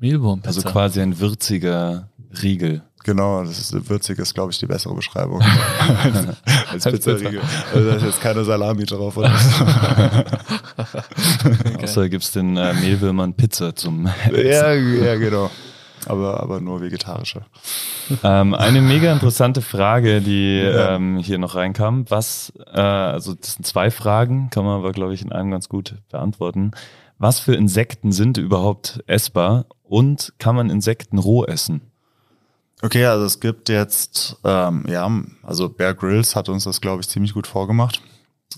Mehlwurm-Pizza. 0.00 0.48
Also 0.48 0.68
quasi 0.68 1.00
ein 1.00 1.18
würziger 1.20 2.08
Riegel. 2.42 2.82
Genau, 3.04 3.44
das 3.44 3.58
ist 3.58 3.88
würzig 3.88 4.18
ist, 4.18 4.34
glaube 4.34 4.52
ich, 4.52 4.58
die 4.58 4.66
bessere 4.66 4.94
Beschreibung 4.94 5.42
als, 6.02 6.26
als 6.72 6.84
Pizzariegel. 6.84 7.40
Also 7.74 7.88
da 7.88 7.96
ist 7.96 8.04
jetzt 8.04 8.20
keine 8.20 8.44
Salami 8.44 8.84
drauf 8.84 9.16
oder 9.16 9.36
so. 9.36 9.64
okay. 11.74 11.82
Außer 11.82 12.08
gibt's 12.08 12.30
den 12.32 12.56
äh, 12.56 12.74
Mehlwürmern 12.74 13.34
Pizza 13.34 13.74
zum 13.74 14.08
Ja, 14.30 14.72
ja, 14.72 15.16
genau 15.16 15.50
aber, 16.06 16.42
aber 16.42 16.60
nur 16.60 16.80
vegetarische. 16.80 17.42
Ähm, 18.22 18.54
eine 18.54 18.80
mega 18.80 19.12
interessante 19.12 19.62
Frage, 19.62 20.20
die 20.20 20.58
ja. 20.58 20.96
ähm, 20.96 21.18
hier 21.18 21.38
noch 21.38 21.54
reinkam. 21.54 22.04
Was, 22.08 22.52
äh, 22.72 22.80
also 22.80 23.34
das 23.34 23.54
sind 23.54 23.66
zwei 23.66 23.90
Fragen, 23.90 24.50
kann 24.50 24.64
man 24.64 24.78
aber, 24.78 24.92
glaube 24.92 25.14
ich, 25.14 25.22
in 25.22 25.32
einem 25.32 25.50
ganz 25.50 25.68
gut 25.68 25.96
beantworten. 26.10 26.72
Was 27.18 27.38
für 27.38 27.54
Insekten 27.54 28.12
sind 28.12 28.36
überhaupt 28.36 29.02
essbar 29.06 29.66
und 29.84 30.32
kann 30.38 30.56
man 30.56 30.70
Insekten 30.70 31.18
roh 31.18 31.44
essen? 31.44 31.82
Okay, 32.82 33.06
also 33.06 33.24
es 33.24 33.38
gibt 33.38 33.68
jetzt, 33.68 34.36
ähm, 34.42 34.84
ja, 34.88 35.08
also 35.44 35.68
Bear 35.68 35.94
Grylls 35.94 36.34
hat 36.34 36.48
uns 36.48 36.64
das, 36.64 36.80
glaube 36.80 37.00
ich, 37.00 37.08
ziemlich 37.08 37.32
gut 37.32 37.46
vorgemacht. 37.46 38.02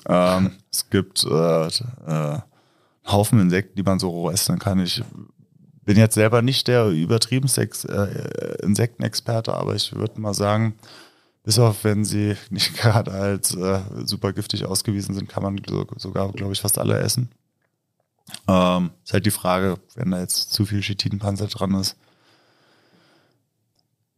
Ähm, 0.08 0.52
es 0.72 0.88
gibt 0.88 1.24
äh, 1.24 1.66
äh, 1.66 2.38
Haufen 3.06 3.38
Insekten, 3.38 3.76
die 3.76 3.82
man 3.82 3.98
so 3.98 4.08
roh 4.08 4.30
essen 4.30 4.58
kann. 4.58 4.80
Ich 4.80 5.02
bin 5.84 5.96
jetzt 5.96 6.14
selber 6.14 6.42
nicht 6.42 6.68
der 6.68 6.86
übertrieben 6.88 7.48
äh, 7.58 8.62
Insektenexperte, 8.62 9.54
aber 9.54 9.74
ich 9.74 9.94
würde 9.94 10.20
mal 10.20 10.34
sagen, 10.34 10.74
bis 11.42 11.58
auf 11.58 11.84
wenn 11.84 12.04
sie 12.04 12.36
nicht 12.50 12.74
gerade 12.78 13.12
als 13.12 13.54
äh, 13.54 13.80
super 14.04 14.32
giftig 14.32 14.64
ausgewiesen 14.64 15.14
sind, 15.14 15.28
kann 15.28 15.42
man 15.42 15.60
so, 15.66 15.86
sogar, 15.96 16.32
glaube 16.32 16.52
ich, 16.52 16.60
fast 16.60 16.78
alle 16.78 16.98
essen. 16.98 17.30
Ähm, 18.48 18.90
ist 19.04 19.12
halt 19.12 19.26
die 19.26 19.30
Frage, 19.30 19.78
wenn 19.94 20.10
da 20.10 20.20
jetzt 20.20 20.52
zu 20.52 20.64
viel 20.64 20.80
Chitinpanzer 20.80 21.46
dran 21.46 21.74
ist, 21.74 21.96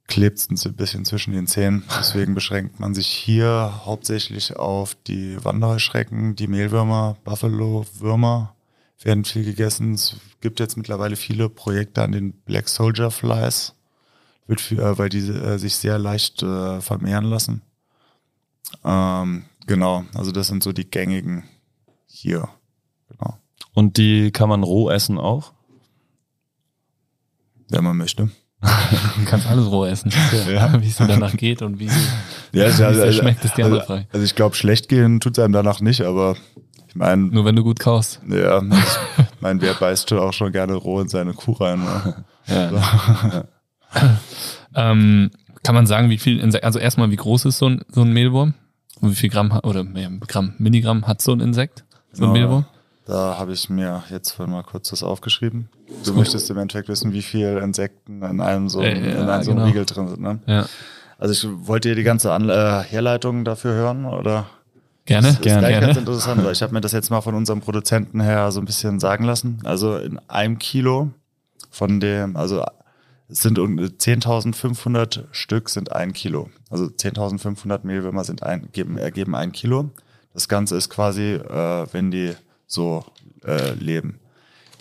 klebt 0.07 0.39
es 0.39 0.49
ein 0.49 0.75
bisschen 0.75 1.05
zwischen 1.05 1.33
den 1.33 1.49
Zähnen. 1.49 1.85
Deswegen 1.99 2.35
beschränkt 2.35 2.79
man 2.79 2.95
sich 2.95 3.09
hier 3.09 3.83
hauptsächlich 3.85 4.57
auf 4.57 4.95
die 5.07 5.45
Wanderheuschrecken, 5.45 6.37
die 6.37 6.47
Mehlwürmer, 6.47 7.17
Buffalo-Würmer 7.25 8.56
werden 9.03 9.25
viel 9.25 9.45
gegessen. 9.45 9.95
Es 9.95 10.17
gibt 10.41 10.61
jetzt 10.61 10.77
mittlerweile 10.77 11.17
viele 11.17 11.49
Projekte 11.49 12.03
an 12.03 12.13
den 12.13 12.33
Black 12.33 12.69
Soldier 12.69 13.11
Flies, 13.11 13.75
wird 14.47 14.61
viel, 14.61 14.81
äh, 14.81 14.99
weil 14.99 15.09
die 15.09 15.19
äh, 15.19 15.59
sich 15.59 15.77
sehr 15.77 15.99
leicht 15.99 16.43
äh, 16.43 16.81
vermehren 16.81 17.25
lassen. 17.25 17.63
Ähm, 18.85 19.45
genau, 19.67 20.05
also 20.15 20.33
das 20.33 20.49
sind 20.49 20.63
so 20.63 20.73
die 20.73 20.89
gängigen 20.89 21.45
hier. 22.07 22.49
Genau. 23.09 23.39
Und 23.75 23.97
die 23.97 24.31
kann 24.31 24.49
man 24.49 24.63
roh 24.63 24.91
essen 24.91 25.19
auch? 25.19 25.53
Wenn 27.69 27.85
man 27.85 27.97
möchte. 27.97 28.31
du 28.63 29.25
kannst 29.27 29.47
alles 29.47 29.67
roh 29.67 29.85
essen. 29.85 30.13
Ja. 30.49 30.81
Wie 30.81 30.89
es 30.89 30.97
danach 30.97 31.37
geht 31.37 31.63
und 31.63 31.79
wie, 31.79 31.91
ja, 32.53 32.65
also, 32.65 32.85
wie 32.85 33.09
es 33.09 33.17
schmeckt, 33.17 33.45
ist 33.45 33.57
die 33.57 33.65
andere 33.65 33.81
also. 33.89 34.07
Also 34.13 34.25
ich 34.25 34.35
glaube, 34.35 34.55
schlecht 34.55 34.89
gehen 34.89 35.21
tut 35.21 35.37
es 35.37 35.45
einem 35.45 35.53
danach 35.53 35.81
nicht, 35.81 36.03
aber 36.03 36.37
mein, 36.97 37.29
Nur 37.29 37.45
wenn 37.45 37.57
du 37.57 37.63
gut 37.63 37.79
kaust. 37.79 38.21
Ja, 38.29 38.63
mein 39.41 39.61
Wer 39.61 39.75
beißt 39.75 40.13
auch 40.15 40.33
schon 40.33 40.53
gerne 40.53 40.75
roh 40.75 41.01
in 41.01 41.09
seine 41.09 41.33
Kuh 41.35 41.53
rein. 41.53 41.81
Ne? 41.81 42.25
Ja. 42.49 43.45
Ähm, 44.77 45.31
kann 45.63 45.75
man 45.75 45.87
sagen, 45.87 46.11
wie 46.11 46.19
viel 46.19 46.39
Insekt, 46.39 46.65
also 46.65 46.79
erstmal, 46.79 47.11
wie 47.11 47.17
groß 47.17 47.47
ist 47.47 47.59
so 47.59 47.71
ein, 47.71 47.81
so 47.89 48.03
ein 48.03 48.13
Mehlwurm? 48.13 48.53
Und 49.01 49.11
wie 49.11 49.15
viel 49.15 49.31
Gramm 49.31 49.59
oder 49.63 49.85
mehr 49.85 50.11
Gramm, 50.29 50.55
Milligramm 50.59 51.07
hat 51.07 51.23
so 51.23 51.33
ein 51.33 51.41
Insekt? 51.41 51.85
So 52.13 52.25
ein 52.25 52.35
ja, 52.35 52.41
Mehlwurm? 52.41 52.67
Da 53.07 53.39
habe 53.39 53.53
ich 53.53 53.71
mir 53.71 54.03
jetzt 54.11 54.39
mal 54.39 54.63
kurz 54.63 54.91
das 54.91 55.03
aufgeschrieben. 55.03 55.69
Du 56.05 56.13
möchtest 56.13 56.51
im 56.51 56.59
Endeffekt 56.59 56.89
wissen, 56.89 57.13
wie 57.13 57.23
viele 57.23 57.61
Insekten 57.61 58.23
in 58.23 58.41
einem 58.41 58.69
so, 58.69 58.83
äh, 58.83 58.95
ja, 58.95 59.23
in 59.23 59.29
einem 59.29 59.43
so 59.43 59.53
genau. 59.53 59.65
Riegel 59.65 59.87
drin 59.87 60.09
sind. 60.09 60.21
Ne? 60.21 60.41
Ja. 60.47 60.67
Also 61.19 61.33
ich 61.33 61.67
wollte 61.67 61.89
dir 61.89 61.95
die 61.95 62.03
ganze 62.03 62.33
An 62.33 62.49
äh, 62.49 62.83
Herleitung 62.83 63.45
dafür 63.45 63.73
hören, 63.73 64.05
oder? 64.05 64.47
Gerne, 65.07 65.29
das 65.29 65.41
gerne. 65.41 65.63
Ist 65.63 65.69
gerne. 65.69 65.87
ganz 65.87 65.99
interessant, 65.99 66.45
weil 66.45 66.53
ich 66.53 66.63
habe 66.63 66.75
mir 66.75 66.81
das 66.81 66.93
jetzt 66.93 67.11
mal 67.11 67.21
von 67.21 67.35
unserem 67.35 67.61
Produzenten 67.61 68.21
her 68.21 68.51
so 68.51 68.61
ein 68.61 68.67
bisschen 68.67 69.01
sagen 69.01 69.25
lassen. 69.25 69.61
Also 69.65 69.97
in 69.97 70.19
einem 70.29 70.59
Kilo 70.59 71.11
von 71.71 72.01
dem, 72.01 72.37
also 72.37 72.65
es 73.29 73.41
sind 73.41 73.59
10.500 73.59 75.25
Stück 75.33 75.69
sind 75.69 75.93
ein 75.93 76.13
Kilo. 76.13 76.51
Also 76.71 76.87
10.500 76.87 77.81
Mehlwürmer 77.85 78.25
sind 78.25 78.43
ein, 78.43 78.69
geben, 78.73 78.99
ergeben 78.99 79.35
ein 79.35 79.53
Kilo. 79.53 79.91
Das 80.35 80.49
Ganze 80.49 80.77
ist 80.77 80.91
quasi, 80.91 81.35
äh, 81.35 81.87
wenn 81.93 82.11
die 82.11 82.35
so 82.67 83.05
äh, 83.45 83.73
leben. 83.75 84.21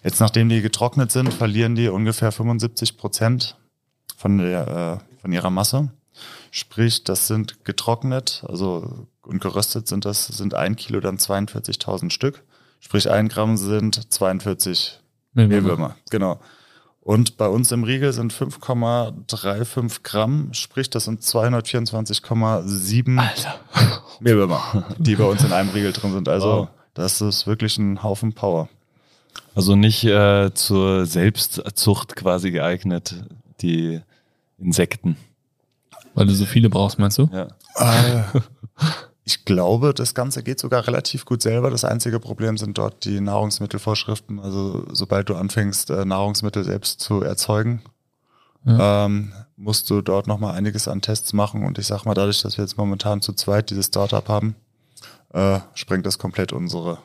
Jetzt, 0.03 0.19
nachdem 0.19 0.49
die 0.49 0.61
getrocknet 0.61 1.11
sind, 1.11 1.33
verlieren 1.33 1.75
die 1.75 1.87
ungefähr 1.87 2.31
75 2.31 2.97
Prozent 2.97 3.57
von, 4.17 4.37
der, 4.37 5.01
äh, 5.01 5.21
von 5.21 5.31
ihrer 5.31 5.49
Masse. 5.49 5.91
Sprich, 6.51 7.03
das 7.03 7.27
sind 7.27 7.65
getrocknet, 7.65 8.43
also 8.47 9.07
und 9.27 9.41
geröstet 9.41 9.87
sind 9.87 10.05
das, 10.05 10.27
sind 10.27 10.53
ein 10.53 10.75
Kilo 10.75 10.99
dann 10.99 11.17
42.000 11.17 12.11
Stück. 12.11 12.43
Sprich, 12.79 13.09
ein 13.09 13.29
Gramm 13.29 13.57
sind 13.57 14.13
42 14.13 14.99
Mehlwürmer. 15.33 15.95
Genau. 16.09 16.39
Und 17.01 17.37
bei 17.37 17.47
uns 17.47 17.71
im 17.71 17.83
Riegel 17.83 18.13
sind 18.13 18.33
5,35 18.33 20.01
Gramm, 20.01 20.49
sprich, 20.53 20.89
das 20.89 21.05
sind 21.05 21.21
224,7 21.21 23.21
Mehlwürmer, 24.19 24.85
die 24.97 25.15
bei 25.15 25.25
uns 25.25 25.43
in 25.43 25.53
einem 25.53 25.69
Riegel 25.69 25.93
drin 25.93 26.13
sind. 26.13 26.27
Also, 26.27 26.47
wow. 26.47 26.67
das 26.95 27.21
ist 27.21 27.45
wirklich 27.45 27.77
ein 27.77 28.01
Haufen 28.01 28.33
Power. 28.33 28.69
Also 29.53 29.75
nicht 29.75 30.03
äh, 30.03 30.51
zur 30.53 31.05
Selbstzucht 31.05 32.15
quasi 32.15 32.49
geeignet, 32.51 33.23
die 33.61 34.01
Insekten. 34.57 35.17
Weil 36.15 36.25
du 36.25 36.33
so 36.33 36.45
viele 36.45 36.69
brauchst, 36.69 36.97
meinst 36.97 37.19
du? 37.19 37.29
Ja. 37.31 37.49
Äh, 37.75 38.23
ich 39.27 39.43
glaube, 39.43 39.95
das 39.95 40.13
Ganze 40.13 40.43
geht 40.43 40.59
sogar 40.59 40.85
relativ 40.85 41.25
gut 41.25 41.41
selber. 41.41 41.71
Das 41.71 41.83
einzige 41.83 42.19
Problem 42.19 42.57
sind 42.57 42.77
dort 42.77 43.05
die 43.05 43.19
Nahrungsmittelvorschriften. 43.19 44.39
Also 44.39 44.85
sobald 44.91 45.29
du 45.29 45.35
anfängst, 45.35 45.89
äh, 45.89 46.05
Nahrungsmittel 46.05 46.63
selbst 46.63 46.99
zu 46.99 47.23
erzeugen, 47.23 47.81
ja. 48.65 49.05
ähm, 49.05 49.33
musst 49.57 49.89
du 49.89 50.01
dort 50.03 50.27
nochmal 50.27 50.55
einiges 50.55 50.87
an 50.87 51.01
Tests 51.01 51.33
machen. 51.33 51.65
Und 51.65 51.79
ich 51.79 51.87
sag 51.87 52.05
mal, 52.05 52.13
dadurch, 52.13 52.43
dass 52.43 52.57
wir 52.57 52.63
jetzt 52.63 52.77
momentan 52.77 53.21
zu 53.21 53.33
zweit 53.33 53.71
dieses 53.71 53.87
Startup 53.87 54.27
haben, 54.29 54.55
äh, 55.33 55.59
sprengt 55.73 56.05
das 56.05 56.19
komplett 56.19 56.53
unsere 56.53 56.99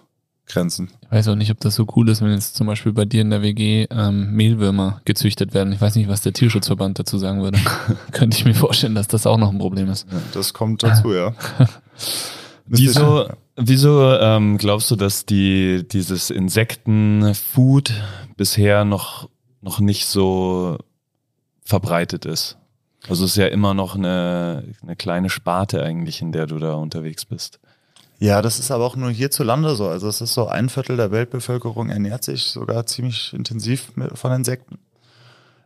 Grenzen. 0.51 0.91
Ich 1.03 1.11
weiß 1.11 1.29
auch 1.29 1.35
nicht, 1.35 1.51
ob 1.51 1.61
das 1.61 1.75
so 1.75 1.87
cool 1.97 2.09
ist, 2.09 2.23
wenn 2.23 2.31
jetzt 2.31 2.57
zum 2.57 2.67
Beispiel 2.67 2.93
bei 2.93 3.05
dir 3.05 3.23
in 3.23 3.31
der 3.31 3.43
WG 3.43 3.87
ähm, 3.91 4.33
Mehlwürmer 4.33 5.01
gezüchtet 5.05 5.55
werden. 5.55 5.73
Ich 5.73 5.81
weiß 5.81 5.95
nicht, 5.97 6.09
was 6.09 6.21
der 6.21 6.33
Tierschutzverband 6.33 6.99
dazu 6.99 7.19
sagen 7.19 7.43
würde. 7.43 7.59
Könnte 8.13 8.37
ich 8.37 8.45
mir 8.45 8.55
vorstellen, 8.55 8.95
dass 8.95 9.09
das 9.09 9.27
auch 9.27 9.39
noch 9.39 9.51
ein 9.51 9.59
Problem 9.59 9.89
ist. 9.89 10.07
Ja, 10.11 10.19
das 10.33 10.53
kommt 10.53 10.83
dazu, 10.83 11.13
ja. 11.13 11.35
Wieso, 12.73 13.29
wieso 13.57 14.15
ähm, 14.15 14.57
glaubst 14.57 14.93
du, 14.93 14.97
dass 14.97 15.27
die 15.27 15.85
dieses 15.91 16.31
Insektenfood 16.31 17.93
bisher 18.37 18.85
noch, 18.85 19.29
noch 19.61 19.81
nicht 19.81 20.07
so 20.07 20.79
verbreitet 21.65 22.27
ist? 22.27 22.59
Also 23.09 23.25
es 23.25 23.33
ist 23.33 23.37
ja 23.39 23.49
immer 23.49 23.75
noch 23.75 23.97
eine, 23.97 24.63
eine 24.83 24.95
kleine 24.95 25.31
Sparte 25.31 25.83
eigentlich, 25.83 26.23
in 26.23 26.31
der 26.31 26.47
du 26.47 26.59
da 26.59 26.75
unterwegs 26.75 27.25
bist. 27.25 27.59
Ja, 28.21 28.43
das 28.43 28.59
ist 28.59 28.71
aber 28.71 28.85
auch 28.85 28.97
nur 28.97 29.11
hierzulande 29.11 29.75
so. 29.75 29.89
Also 29.89 30.07
es 30.07 30.21
ist 30.21 30.35
so 30.35 30.47
ein 30.47 30.69
Viertel 30.69 30.99
der 30.99 31.11
Weltbevölkerung 31.11 31.89
ernährt 31.89 32.23
sich 32.23 32.45
sogar 32.45 32.85
ziemlich 32.85 33.33
intensiv 33.33 33.93
von 34.13 34.33
Insekten. 34.33 34.79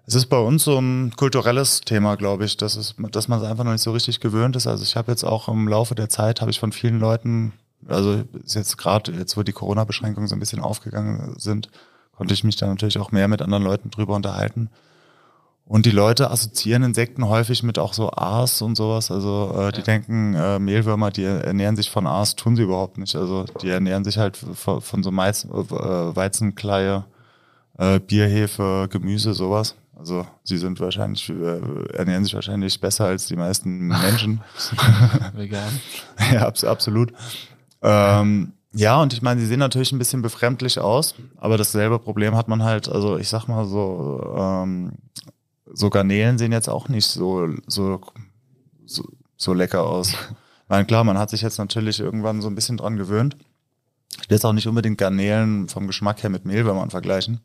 Es 0.07 0.15
ist 0.15 0.27
bei 0.27 0.39
uns 0.39 0.63
so 0.63 0.79
ein 0.79 1.13
kulturelles 1.17 1.81
Thema, 1.81 2.15
glaube 2.15 2.45
ich, 2.45 2.57
dass, 2.57 2.77
es, 2.77 2.95
dass 3.11 3.27
man 3.27 3.41
es 3.41 3.45
einfach 3.45 3.65
noch 3.65 3.73
nicht 3.73 3.83
so 3.83 3.91
richtig 3.91 4.21
gewöhnt 4.21 4.55
ist. 4.55 4.69
Also 4.69 4.85
ich 4.85 4.95
habe 4.95 5.11
jetzt 5.11 5.25
auch 5.25 5.49
im 5.49 5.67
Laufe 5.67 5.97
der 5.97 6.09
Zeit, 6.09 6.41
habe 6.41 6.51
ich 6.53 6.61
von 6.61 6.71
vielen 6.71 7.01
Leuten, 7.01 7.55
also 7.89 8.23
ist 8.45 8.55
jetzt 8.55 8.79
gerade, 8.79 9.11
jetzt 9.11 9.37
wo 9.37 9.43
die 9.43 9.53
Corona-Beschränkungen 9.53 10.29
so 10.29 10.37
ein 10.37 10.41
bisschen 10.41 10.61
aufgegangen 10.61 11.35
sind, 11.37 11.71
konnte 12.13 12.35
ich 12.35 12.45
mich 12.45 12.55
da 12.55 12.69
natürlich 12.69 12.99
auch 12.99 13.11
mehr 13.11 13.27
mit 13.27 13.43
anderen 13.43 13.65
Leuten 13.65 13.91
drüber 13.91 14.15
unterhalten. 14.15 14.71
Und 15.67 15.87
die 15.87 15.91
Leute 15.91 16.31
assoziieren 16.31 16.83
Insekten 16.83 17.27
häufig 17.27 17.63
mit 17.63 17.79
auch 17.79 17.95
so 17.95 18.11
Aas 18.11 18.61
und 18.61 18.77
sowas. 18.77 19.11
Also 19.11 19.55
äh, 19.57 19.73
die 19.73 19.79
ja. 19.79 19.85
denken, 19.85 20.35
äh, 20.35 20.59
Mehlwürmer, 20.59 21.11
die 21.11 21.25
ernähren 21.25 21.75
sich 21.77 21.91
von 21.91 22.07
Aas, 22.07 22.37
tun 22.37 22.55
sie 22.55 22.63
überhaupt 22.63 22.99
nicht. 22.99 23.17
Also 23.17 23.45
die 23.63 23.71
ernähren 23.71 24.05
sich 24.05 24.19
halt 24.19 24.37
von, 24.37 24.83
von 24.83 25.03
so 25.03 25.11
Mais, 25.11 25.45
äh, 25.45 25.49
Weizenkleie, 25.49 27.05
äh, 27.79 27.99
Bierhefe, 27.99 28.89
Gemüse, 28.91 29.33
sowas. 29.33 29.75
Also 29.97 30.27
sie 30.43 30.59
sind 30.59 30.81
wahrscheinlich, 30.81 31.31
äh, 31.31 31.61
ernähren 31.95 32.25
sich 32.25 32.35
wahrscheinlich 32.35 32.79
besser 32.79 33.07
als 33.07 33.27
die 33.27 33.37
meisten 33.37 33.87
Menschen. 33.87 34.43
Vegan. 35.35 35.81
ja, 36.33 36.47
abs 36.47 36.65
absolut. 36.65 37.13
Ähm, 37.81 38.53
ja, 38.75 39.01
und 39.01 39.13
ich 39.13 39.23
meine, 39.23 39.41
sie 39.41 39.47
sehen 39.47 39.61
natürlich 39.61 39.93
ein 39.93 39.99
bisschen 39.99 40.21
befremdlich 40.21 40.81
aus, 40.81 41.15
aber 41.39 41.57
dasselbe 41.57 41.99
Problem 42.01 42.37
hat 42.37 42.49
man 42.49 42.65
halt, 42.65 42.89
also 42.89 43.17
ich 43.19 43.29
sag 43.29 43.47
mal 43.47 43.67
so, 43.67 44.35
ähm, 44.37 44.93
so 45.75 45.91
Garnelen 45.91 46.39
sehen 46.39 46.53
jetzt 46.53 46.69
auch 46.69 46.89
nicht 46.89 47.07
so, 47.07 47.49
so, 47.67 48.01
so, 48.87 49.05
so 49.37 49.53
lecker 49.53 49.83
aus. 49.83 50.15
Nein, 50.69 50.87
klar, 50.87 51.05
man 51.05 51.19
hat 51.19 51.31
sich 51.31 51.43
jetzt 51.43 51.59
natürlich 51.59 52.01
irgendwann 52.01 52.41
so 52.41 52.49
ein 52.49 52.55
bisschen 52.55 52.77
dran 52.77 52.97
gewöhnt. 52.97 53.37
Ich 54.23 54.31
will 54.31 54.37
jetzt 54.37 54.47
auch 54.47 54.53
nicht 54.53 54.69
unbedingt 54.69 54.99
Garnelen 54.99 55.69
vom 55.69 55.87
Geschmack 55.87 56.23
her 56.23 56.31
mit 56.31 56.45
Mehlwürmern 56.45 56.91
vergleichen. 56.91 57.41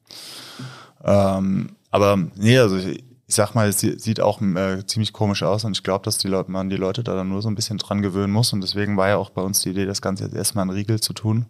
Ähm, 1.04 1.76
aber 1.90 2.18
nee, 2.36 2.58
also 2.60 2.78
ich, 2.78 3.04
ich 3.26 3.36
sag 3.36 3.56
mal, 3.56 3.68
es 3.68 3.80
sieht 3.80 4.22
auch 4.22 4.42
äh, 4.42 4.86
ziemlich 4.86 5.12
komisch 5.12 5.44
aus 5.44 5.66
und 5.66 5.72
ich 5.72 5.84
glaube, 5.84 6.06
dass 6.06 6.18
die 6.20 6.28
Leute, 6.28 6.52
man 6.52 6.70
die 6.70 6.78
Leute 6.78 7.04
da 7.04 7.16
dann 7.16 7.30
nur 7.30 7.42
so 7.42 7.50
ein 7.50 7.56
bisschen 7.56 7.78
dran 7.78 8.02
gewöhnen 8.02 8.32
muss 8.32 8.54
und 8.54 8.62
deswegen 8.62 8.98
war 8.98 9.10
ja 9.10 9.18
auch 9.18 9.32
bei 9.32 9.42
uns 9.42 9.62
die 9.62 9.70
Idee, 9.70 9.86
das 9.86 10.02
Ganze 10.02 10.26
jetzt 10.26 10.36
erstmal 10.36 10.66
in 10.66 10.72
Riegel 10.72 11.00
zu 11.00 11.14
tun 11.14 11.48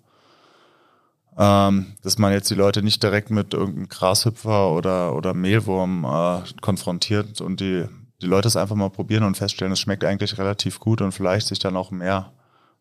ähm, 1.37 1.93
dass 2.03 2.17
man 2.17 2.31
jetzt 2.33 2.49
die 2.49 2.55
Leute 2.55 2.83
nicht 2.83 3.01
direkt 3.01 3.29
mit 3.29 3.53
irgendeinem 3.53 3.87
Grashüpfer 3.89 4.71
oder, 4.71 5.15
oder 5.15 5.33
Mehlwurm 5.33 6.05
äh, 6.05 6.41
konfrontiert 6.61 7.41
und 7.41 7.59
die, 7.59 7.85
die 8.21 8.27
Leute 8.27 8.47
es 8.47 8.57
einfach 8.57 8.75
mal 8.75 8.89
probieren 8.89 9.23
und 9.23 9.37
feststellen, 9.37 9.73
es 9.73 9.79
schmeckt 9.79 10.03
eigentlich 10.03 10.37
relativ 10.37 10.79
gut 10.79 11.01
und 11.01 11.11
vielleicht 11.11 11.47
sich 11.47 11.59
dann 11.59 11.77
auch 11.77 11.91
mehr 11.91 12.31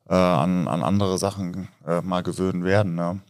äh, 0.08 0.14
an, 0.14 0.68
an 0.68 0.82
andere 0.82 1.18
Sachen 1.18 1.68
äh, 1.86 2.00
mal 2.00 2.22
gewöhnen 2.22 2.64
werden. 2.64 2.94
Ne? 2.94 3.20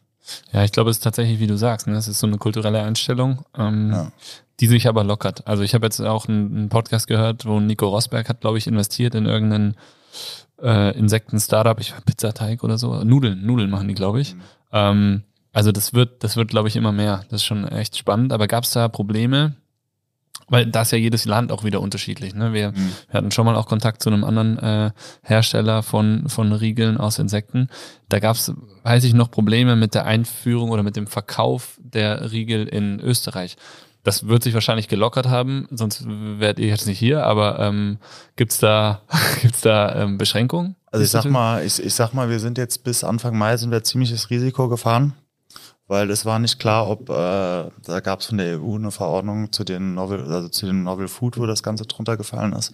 Ja, 0.53 0.65
ich 0.65 0.73
glaube, 0.73 0.91
es 0.91 0.99
ist 0.99 1.05
tatsächlich, 1.05 1.41
wie 1.41 1.47
du 1.47 1.57
sagst, 1.57 1.87
ne? 1.87 1.97
es 1.97 2.09
ist 2.09 2.21
so 2.21 2.27
eine 2.27 2.39
kulturelle 2.39 2.83
Einstellung, 2.83 3.45
ähm, 3.57 3.91
ja. 3.93 4.13
die 4.61 4.67
sich 4.67 4.89
aber 4.89 5.05
lockert. 5.05 5.47
Also 5.47 5.63
ich 5.63 5.75
habe 5.75 5.87
jetzt 5.87 6.01
auch 6.01 6.27
einen, 6.29 6.57
einen, 6.57 6.69
Podcast 6.69 7.07
gehört, 7.07 7.47
wo 7.47 7.61
Nico 7.61 7.89
Rosberg 7.89 8.29
hat, 8.29 8.41
glaube 8.41 8.59
ich, 8.59 8.67
investiert 8.67 9.15
in 9.15 9.27
irgendeinen 9.27 9.77
äh, 10.63 10.97
Insekten-Startup, 10.97 11.79
ich 11.81 11.95
Pizzateig 12.05 12.65
oder 12.65 12.79
so. 12.79 13.05
Nudeln, 13.05 13.45
Nudeln 13.45 13.71
machen 13.71 13.89
die, 13.89 13.95
glaube 13.95 14.21
ich. 14.21 14.35
Mhm. 14.35 14.41
Ähm, 14.73 15.23
also 15.53 15.73
das 15.73 15.95
wird, 15.95 16.23
das 16.23 16.37
wird, 16.37 16.49
glaube 16.49 16.69
ich, 16.69 16.77
immer 16.77 16.93
mehr. 16.93 17.25
Das 17.31 17.41
ist 17.41 17.45
schon 17.45 17.67
echt 17.67 17.97
spannend. 17.97 18.33
Aber 18.33 18.47
gab 18.47 18.65
es 18.65 18.71
da 18.71 18.89
Probleme? 18.89 19.57
Weil 20.51 20.67
da 20.67 20.83
ist 20.83 20.93
ja 20.93 20.99
jedes 20.99 21.27
Land 21.27 21.53
auch 21.53 21.65
wieder 21.65 21.81
unterschiedlich. 21.81 22.35
Ne? 22.35 22.53
Wir, 22.55 22.71
mhm. 22.71 22.93
wir 23.11 23.19
hatten 23.19 23.31
schon 23.31 23.45
mal 23.45 23.57
auch 23.57 23.67
Kontakt 23.67 24.03
zu 24.03 24.09
einem 24.09 24.25
anderen 24.25 24.59
äh, 24.59 24.91
Hersteller 25.23 25.83
von, 25.83 26.29
von 26.29 26.53
Riegeln 26.53 26.97
aus 26.97 27.19
Insekten. 27.19 27.69
Da 28.09 28.19
gab 28.19 28.37
es, 28.37 28.53
weiß 28.83 29.05
ich 29.05 29.13
noch, 29.13 29.31
Probleme 29.31 29.77
mit 29.77 29.95
der 29.95 30.07
Einführung 30.07 30.71
oder 30.71 30.83
mit 30.83 30.97
dem 30.97 31.07
Verkauf 31.07 31.79
der 31.83 32.33
Riegel 32.33 32.67
in 32.67 32.99
Österreich. 33.01 33.57
Das 34.05 34.29
wird 34.29 34.43
sich 34.43 34.55
wahrscheinlich 34.55 34.89
gelockert 34.89 35.27
haben, 35.27 35.67
sonst 35.71 36.05
wärt 36.07 36.59
ihr 36.59 36.69
jetzt 36.69 36.87
nicht 36.87 36.99
hier, 36.99 37.25
aber 37.25 37.59
ähm, 37.59 37.99
gibt's 38.37 38.59
da, 38.59 39.03
gibt's 39.43 39.61
da 39.61 39.95
ähm, 39.95 40.19
Beschränkungen? 40.19 40.77
Also 40.91 41.05
ich 41.05 41.11
sag 41.11 41.25
mal, 41.27 41.65
ich, 41.65 41.83
ich 41.83 41.95
sag 41.95 42.15
mal, 42.15 42.31
wir 42.31 42.41
sind 42.41 42.59
jetzt 42.59 42.85
bis 42.85 43.05
Anfang 43.05 43.37
Mai 43.37 43.57
sind 43.57 43.71
wir 43.71 43.83
ziemliches 43.83 44.31
Risiko 44.31 44.69
gefahren, 44.69 45.15
weil 45.87 46.11
es 46.11 46.25
war 46.25 46.39
nicht 46.39 46.59
klar, 46.59 46.89
ob 46.89 47.11
äh, 47.11 47.13
da 47.13 48.01
gab 48.03 48.21
es 48.21 48.27
von 48.27 48.39
der 48.39 48.61
EU 48.61 48.77
eine 48.77 48.91
Verordnung 48.91 49.53
zu 49.53 49.65
den 49.65 49.95
Novel, 49.95 50.21
also 50.33 50.49
zu 50.49 50.67
dem 50.67 50.85
Novel 50.85 51.09
Food, 51.09 51.37
wo 51.37 51.47
das 51.47 51.63
Ganze 51.63 51.85
drunter 51.85 52.17
gefallen 52.17 52.53
ist. 52.53 52.73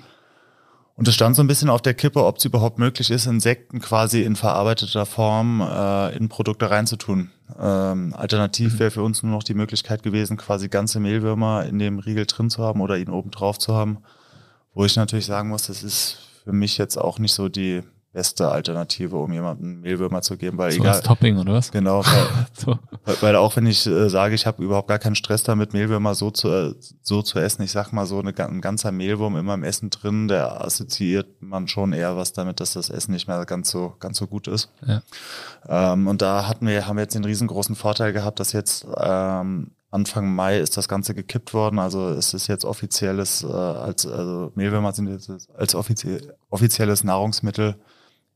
Und 0.97 1.09
es 1.09 1.15
stand 1.15 1.35
so 1.35 1.43
ein 1.43 1.49
bisschen 1.49 1.71
auf 1.71 1.83
der 1.83 1.95
Kippe, 1.95 2.25
ob 2.25 2.39
es 2.39 2.45
überhaupt 2.45 2.79
möglich 2.79 3.11
ist, 3.11 3.27
Insekten 3.27 3.81
quasi 3.81 4.23
in 4.23 4.37
verarbeiteter 4.37 5.07
Form 5.07 5.61
äh, 5.61 6.17
in 6.17 6.29
Produkte 6.29 6.71
reinzutun. 6.71 7.31
Ähm, 7.59 8.15
alternativ 8.17 8.75
mhm. 8.75 8.79
wäre 8.79 8.91
für 8.93 9.03
uns 9.03 9.23
nur 9.23 9.33
noch 9.33 9.43
die 9.43 9.55
Möglichkeit 9.55 10.05
gewesen, 10.05 10.37
quasi 10.37 10.69
ganze 10.69 11.01
Mehlwürmer 11.01 11.65
in 11.67 11.81
dem 11.81 11.99
Riegel 11.99 12.27
drin 12.27 12.49
zu 12.49 12.63
haben 12.63 12.81
oder 12.81 12.97
ihn 12.97 13.11
oben 13.11 13.33
drauf 13.33 13.59
zu 13.59 13.75
haben. 13.75 13.99
Wo 14.73 14.85
ich 14.85 14.95
natürlich 14.95 15.27
sagen 15.27 15.49
muss, 15.49 15.67
das 15.67 15.83
ist 15.83 16.19
für 16.45 16.53
mich 16.53 16.79
jetzt 16.79 16.97
auch 16.97 17.19
nicht 17.19 17.33
so 17.33 17.49
die 17.49 17.83
beste 18.15 18.49
Alternative, 18.49 19.17
um 19.17 19.33
jemandem 19.33 19.81
Mehlwürmer 19.81 20.23
zu 20.23 20.37
geben, 20.37 20.57
weil 20.57 20.71
so 20.71 20.79
egal. 20.79 20.95
Als 20.95 21.03
Topping 21.03 21.37
oder 21.37 21.53
was? 21.53 21.73
Genau, 21.73 22.03
weil, 22.05 22.47
so. 22.53 22.79
weil, 23.21 23.37
auch 23.37 23.55
wenn 23.57 23.67
ich 23.67 23.87
äh, 23.87 24.09
sage, 24.09 24.37
ich 24.37 24.47
habe 24.47 24.63
überhaupt 24.63 24.89
gar 24.89 25.01
keinen 25.01 25.17
Stress 25.17 25.43
damit, 25.43 25.75
Mehlwürmer 25.75 26.15
so 26.15 26.31
zu 26.31 26.49
äh, 26.49 26.75
so 27.03 27.23
zu 27.23 27.41
essen, 27.41 27.63
ich 27.63 27.73
sag 27.73 27.93
mal 27.93 28.07
so 28.07 28.21
eine, 28.21 28.33
ein 28.39 28.61
ganzer 28.61 28.93
Mehlwurm 28.93 29.37
immer 29.37 29.55
im 29.55 29.65
Essen 29.65 29.91
drin, 29.91 30.29
der 30.29 30.65
assoziiert 30.65 31.43
man 31.43 31.67
schon 31.67 31.93
eher 31.93 32.17
was 32.17 32.33
damit, 32.33 32.61
dass 32.61 32.75
das 32.75 32.89
Essen 32.89 33.13
nicht 33.13 33.27
mehr 33.27 33.45
ganz 33.45 33.71
so 33.71 33.95
ganz 33.99 34.17
so 34.17 34.29
gut 34.29 34.47
ist. 34.47 34.71
Ja. 34.87 35.03
Ähm, 35.69 36.07
und 36.07 36.23
da 36.23 36.47
hatten 36.47 36.69
wir 36.69 36.87
haben 36.87 36.97
wir 36.97 37.03
jetzt 37.03 37.17
den 37.17 37.25
riesengroßen 37.25 37.75
Vorteil 37.75 38.13
gehabt, 38.13 38.39
dass 38.39 38.53
jetzt 38.53 38.87
ähm, 38.97 39.73
Anfang 39.91 40.33
Mai 40.33 40.59
ist 40.59 40.77
das 40.77 40.89
Ganze 40.89 41.15
gekippt 41.15 41.53
worden. 41.53 41.81
Also 41.81 42.11
es 42.11 42.33
ist 42.33 42.47
jetzt 42.47 42.65
offizielles, 42.65 43.43
äh, 43.43 43.47
als 43.47 44.07
also 44.07 44.53
Mehlwürmer 44.55 44.93
sind 44.93 45.09
jetzt 45.09 45.31
als 45.57 45.75
offizie 45.75 46.21
offizielles 46.51 47.03
Nahrungsmittel 47.03 47.77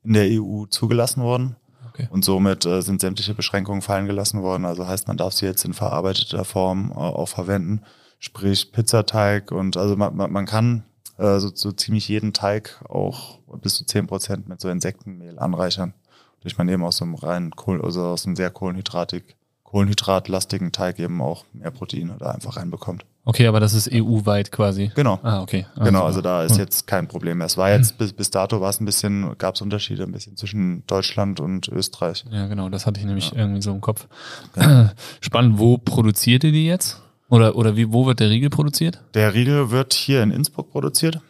in 0.05 0.13
der 0.13 0.29
EU 0.31 0.67
zugelassen 0.67 1.23
worden. 1.23 1.57
Okay. 1.89 2.09
Und 2.11 2.25
somit 2.25 2.65
äh, 2.65 2.81
sind 2.83 3.01
sämtliche 3.01 3.35
Beschränkungen 3.35 3.83
fallen 3.83 4.07
gelassen 4.07 4.43
worden. 4.43 4.65
Also 4.65 4.87
heißt, 4.87 5.09
man 5.09 5.17
darf 5.17 5.33
sie 5.33 5.47
jetzt 5.47 5.65
in 5.65 5.75
verarbeiteter 5.75 6.45
Form 6.45 6.93
äh, 6.93 6.95
auch 6.95 7.29
verwenden. 7.29 7.83
Sprich 8.21 8.73
Pizzateig 8.73 9.53
und 9.53 9.77
also 9.77 9.97
man, 9.97 10.17
man, 10.17 10.33
man 10.33 10.47
kann 10.47 10.85
äh, 11.19 11.39
so, 11.39 11.51
so 11.55 11.73
ziemlich 11.73 12.09
jeden 12.09 12.33
Teig 12.33 12.81
auch 12.89 13.39
bis 13.61 13.75
zu 13.75 13.85
zehn 13.85 14.07
Prozent 14.07 14.49
mit 14.49 14.61
so 14.61 14.69
Insektenmehl 14.69 15.39
anreichern. 15.39 15.95
Durch 16.41 16.57
man 16.57 16.69
eben 16.69 16.85
aus 16.85 16.99
so 16.99 17.05
einem 17.05 17.17
reinen 17.17 17.51
Kohl, 17.51 17.83
also 17.83 18.05
aus 18.07 18.27
einem 18.27 18.37
sehr 18.37 18.51
kohlenhydratig 18.51 19.37
kohlenhydratlastigen 19.65 20.73
Teig 20.73 20.99
eben 20.99 21.21
auch 21.21 21.45
mehr 21.53 21.71
Proteine 21.71 22.17
da 22.19 22.31
einfach 22.31 22.57
reinbekommt. 22.57 23.05
Okay, 23.25 23.47
aber 23.47 23.61
das 23.61 23.75
ist 23.75 23.91
EU-weit 23.93 24.51
quasi. 24.53 24.91
Genau. 24.95 25.19
Ah, 25.23 25.43
okay. 25.43 25.67
Also, 25.75 25.85
genau, 25.85 26.05
also 26.05 26.23
da 26.23 26.45
ist 26.45 26.57
jetzt 26.57 26.87
kein 26.87 27.09
Problem 27.09 27.39
mehr. 27.39 27.47
Es 27.47 27.59
war 27.59 27.71
jetzt 27.71 27.99
bis, 27.99 28.15
bis 28.15 28.31
dato 28.31 28.61
war 28.61 28.71
es 28.71 28.81
ein 28.81 28.87
bisschen, 28.87 29.37
gab 29.37 29.55
es 29.55 29.61
Unterschiede 29.61 30.05
ein 30.05 30.13
bisschen 30.13 30.37
zwischen 30.37 30.87
Deutschland 30.87 31.39
und 31.39 31.69
Österreich. 31.69 32.25
Ja, 32.31 32.47
genau, 32.47 32.71
das 32.71 32.87
hatte 32.87 33.01
ich 33.01 33.07
nämlich 33.07 33.33
ja. 33.33 33.39
irgendwie 33.39 33.61
so 33.61 33.71
im 33.71 33.83
Kopf. 33.83 34.07
Genau. 34.55 34.91
Spannend, 35.21 35.59
wo 35.59 35.77
produziert 35.77 36.45
ihr 36.45 36.53
die 36.53 36.67
jetzt? 36.67 37.03
Oder, 37.29 37.57
oder 37.57 37.77
wie, 37.77 37.93
wo 37.93 38.07
wird 38.07 38.21
der 38.21 38.31
Riegel 38.31 38.49
produziert? 38.49 39.03
Der 39.13 39.35
Riegel 39.35 39.71
wird 39.71 39.93
hier 39.93 40.23
in 40.23 40.31
Innsbruck 40.31 40.71
produziert. 40.71 41.21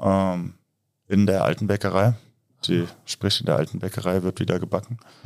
Ähm, 0.00 0.54
in 1.08 1.26
der 1.26 1.44
alten 1.44 1.66
Bäckerei. 1.66 2.14
Die, 2.68 2.86
sprich, 3.04 3.40
in 3.40 3.46
der 3.46 3.56
alten 3.56 3.78
Bäckerei 3.78 4.22
wird 4.22 4.40
wieder 4.40 4.58
gebacken. 4.58 4.98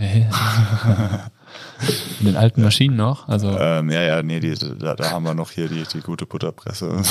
In 2.20 2.26
den 2.26 2.36
alten 2.36 2.62
Maschinen 2.62 2.96
noch? 2.96 3.28
Also 3.28 3.48
ähm, 3.58 3.90
ja, 3.90 4.02
ja, 4.02 4.22
nee, 4.22 4.40
die, 4.40 4.54
da, 4.54 4.94
da 4.94 5.10
haben 5.10 5.24
wir 5.24 5.34
noch 5.34 5.50
hier 5.50 5.68
die, 5.68 5.82
die 5.82 6.00
gute 6.00 6.26
Butterpresse. 6.26 6.92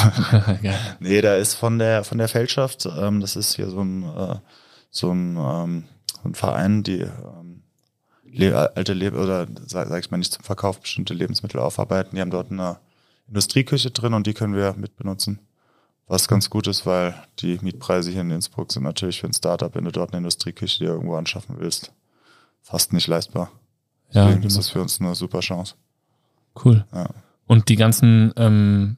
nee, 1.00 1.22
da 1.22 1.36
ist 1.36 1.56
von 1.56 1.80
der 1.80 2.04
von 2.04 2.18
der 2.18 2.30
Feldschaft, 2.30 2.86
ähm, 2.86 3.20
das 3.20 3.36
ist 3.36 3.56
hier 3.56 3.70
so 3.70 3.82
ein, 3.82 4.04
äh, 4.04 4.36
so 4.92 5.12
ein, 5.12 5.36
ähm, 5.36 5.84
ein 6.24 6.36
Verein, 6.36 6.84
die 6.84 7.02
ähm, 7.02 7.64
Le 8.32 8.72
alte 8.76 8.94
Leb 8.94 9.16
oder 9.16 9.48
sag, 9.66 9.88
sag 9.88 10.04
ich 10.04 10.12
mal 10.12 10.18
nicht 10.18 10.34
zum 10.34 10.44
Verkauf 10.44 10.80
bestimmte 10.80 11.14
Lebensmittel 11.14 11.60
aufarbeiten. 11.60 12.16
Die 12.16 12.22
haben 12.22 12.32
dort 12.32 12.52
eine 12.52 12.78
Industrieküche 13.28 13.92
drin 13.92 14.14
und 14.14 14.28
die 14.28 14.34
können 14.34 14.56
wir 14.56 14.74
mitbenutzen. 14.74 15.40
Was 16.10 16.28
ganz 16.28 16.50
gut 16.50 16.66
ist, 16.66 16.88
weil 16.88 17.14
die 17.38 17.60
Mietpreise 17.62 18.10
hier 18.10 18.22
in 18.22 18.32
Innsbruck 18.32 18.72
sind 18.72 18.82
natürlich 18.82 19.22
für 19.22 19.28
ein 19.28 19.34
Startup, 19.34 19.74
wenn 19.76 19.86
du 19.86 19.92
dort 19.92 20.10
eine 20.12 20.18
Industrieküche 20.18 20.80
dir 20.80 20.90
irgendwo 20.90 21.16
anschaffen 21.16 21.58
willst, 21.60 21.94
fast 22.64 22.94
nicht 22.94 23.06
leistbar. 23.06 23.52
Deswegen 24.12 24.42
ja, 24.42 24.48
ist 24.48 24.58
das 24.58 24.70
für 24.70 24.82
uns 24.82 25.00
eine 25.00 25.14
super 25.14 25.42
Chance. 25.42 25.76
Cool. 26.66 26.84
Ja. 26.92 27.10
Und 27.46 27.70
die 27.70 27.76
ganzen 27.76 28.34
ähm, 28.38 28.98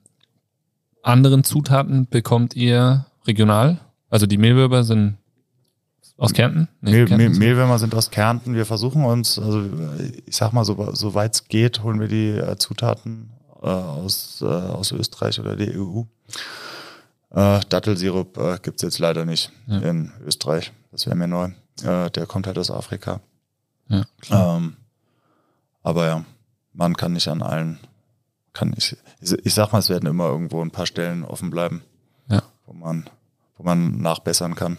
anderen 1.04 1.44
Zutaten 1.44 2.08
bekommt 2.08 2.56
ihr 2.56 3.06
regional? 3.28 3.82
Also 4.10 4.26
die 4.26 4.38
Mehlwürmer 4.38 4.86
sind 4.86 5.18
aus 6.16 6.32
Kärnten? 6.32 6.70
Nee, 6.80 6.92
Mehl, 6.92 7.06
Kärnten 7.08 7.40
Mehlwürmer 7.40 7.78
sind 7.78 7.94
aus 7.94 8.10
Kärnten. 8.10 8.56
Wir 8.56 8.66
versuchen 8.66 9.04
uns, 9.04 9.38
also 9.38 9.66
ich 10.26 10.38
sag 10.38 10.54
mal, 10.54 10.64
so, 10.64 10.94
so 10.94 11.14
weit 11.14 11.34
es 11.34 11.48
geht, 11.50 11.84
holen 11.84 12.00
wir 12.00 12.08
die 12.08 12.30
äh, 12.30 12.56
Zutaten 12.58 13.32
äh, 13.62 13.68
aus, 13.68 14.42
äh, 14.42 14.46
aus 14.46 14.94
Österreich 14.94 15.42
oder 15.42 15.58
der 15.58 15.78
EU. 15.78 16.04
Äh, 17.34 17.62
Dattelsirup 17.70 18.38
äh, 18.38 18.60
gibt 18.62 18.82
jetzt 18.82 19.00
leider 19.00 19.26
nicht 19.26 19.52
ja. 19.68 19.80
in 19.80 20.12
Österreich. 20.26 20.74
Das 20.92 21.06
wäre 21.06 21.16
mir 21.16 21.28
neu. 21.28 21.52
Äh, 21.84 22.12
der 22.12 22.26
kommt 22.28 22.48
halt 22.48 22.58
aus 22.58 22.72
Afrika. 22.72 23.22
Ja, 23.88 24.06
ähm, 24.30 24.78
aber 25.84 26.06
ja, 26.08 26.26
man 26.74 26.96
kann 26.96 27.14
nicht 27.14 27.28
an 27.28 27.42
allen, 27.42 27.80
kann 28.54 28.74
ich, 28.78 28.96
ich 29.20 29.54
sag 29.54 29.72
mal, 29.72 29.80
es 29.80 29.90
werden 29.90 30.08
immer 30.08 30.28
irgendwo 30.28 30.62
ein 30.62 30.72
paar 30.72 30.86
Stellen 30.86 31.24
offen 31.24 31.50
bleiben, 31.50 31.84
ja. 32.30 32.44
wo 32.66 32.74
man, 32.74 33.10
wo 33.58 33.64
man 33.64 34.02
nachbessern 34.02 34.56
kann. 34.56 34.78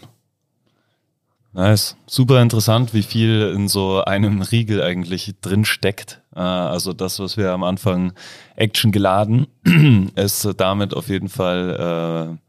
Nice. 1.55 1.95
Super 2.07 2.41
interessant, 2.41 2.95
wie 2.95 3.03
viel 3.03 3.53
in 3.55 3.67
so 3.67 4.03
einem 4.03 4.41
Riegel 4.41 4.81
eigentlich 4.81 5.35
drin 5.41 5.65
steckt. 5.65 6.19
Äh, 6.35 6.39
also 6.39 6.93
das, 6.93 7.19
was 7.19 7.37
wir 7.37 7.51
am 7.51 7.63
Anfang 7.63 8.13
Action 8.55 8.91
geladen, 8.91 9.45
ist 10.15 10.49
damit 10.57 10.95
auf 10.95 11.09
jeden 11.09 11.29
Fall 11.29 12.37
äh, 12.39 12.42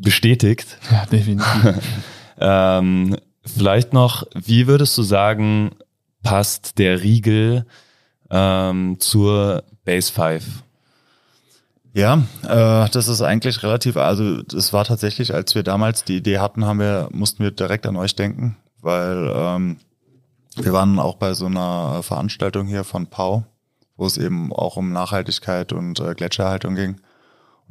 bestätigt. 0.00 0.78
Ja, 0.90 1.06
definitiv. 1.06 1.74
ähm, 2.38 3.16
vielleicht 3.44 3.92
noch, 3.92 4.26
wie 4.34 4.66
würdest 4.66 4.96
du 4.98 5.02
sagen, 5.02 5.70
passt 6.22 6.78
der 6.78 7.02
Riegel 7.02 7.66
ähm, 8.30 8.96
zur 8.98 9.64
Base 9.84 10.12
5? 10.12 10.44
Ja, 11.92 12.22
äh, 12.44 12.88
das 12.90 13.08
ist 13.08 13.20
eigentlich 13.20 13.62
relativ, 13.62 13.96
also 13.96 14.42
das 14.42 14.72
war 14.72 14.84
tatsächlich, 14.84 15.34
als 15.34 15.54
wir 15.54 15.64
damals 15.64 16.04
die 16.04 16.18
Idee 16.18 16.38
hatten, 16.38 16.64
haben 16.64 16.78
wir, 16.78 17.08
mussten 17.12 17.42
wir 17.42 17.50
direkt 17.50 17.86
an 17.86 17.96
euch 17.96 18.14
denken, 18.14 18.56
weil 18.80 19.32
ähm, 19.34 19.76
wir 20.56 20.72
waren 20.72 20.98
auch 21.00 21.16
bei 21.16 21.34
so 21.34 21.46
einer 21.46 22.02
Veranstaltung 22.02 22.66
hier 22.66 22.84
von 22.84 23.08
Pau, 23.08 23.44
wo 23.96 24.06
es 24.06 24.18
eben 24.18 24.52
auch 24.52 24.76
um 24.76 24.92
Nachhaltigkeit 24.92 25.72
und 25.72 25.98
äh, 25.98 26.14
Gletscherhaltung 26.14 26.76
ging. 26.76 27.00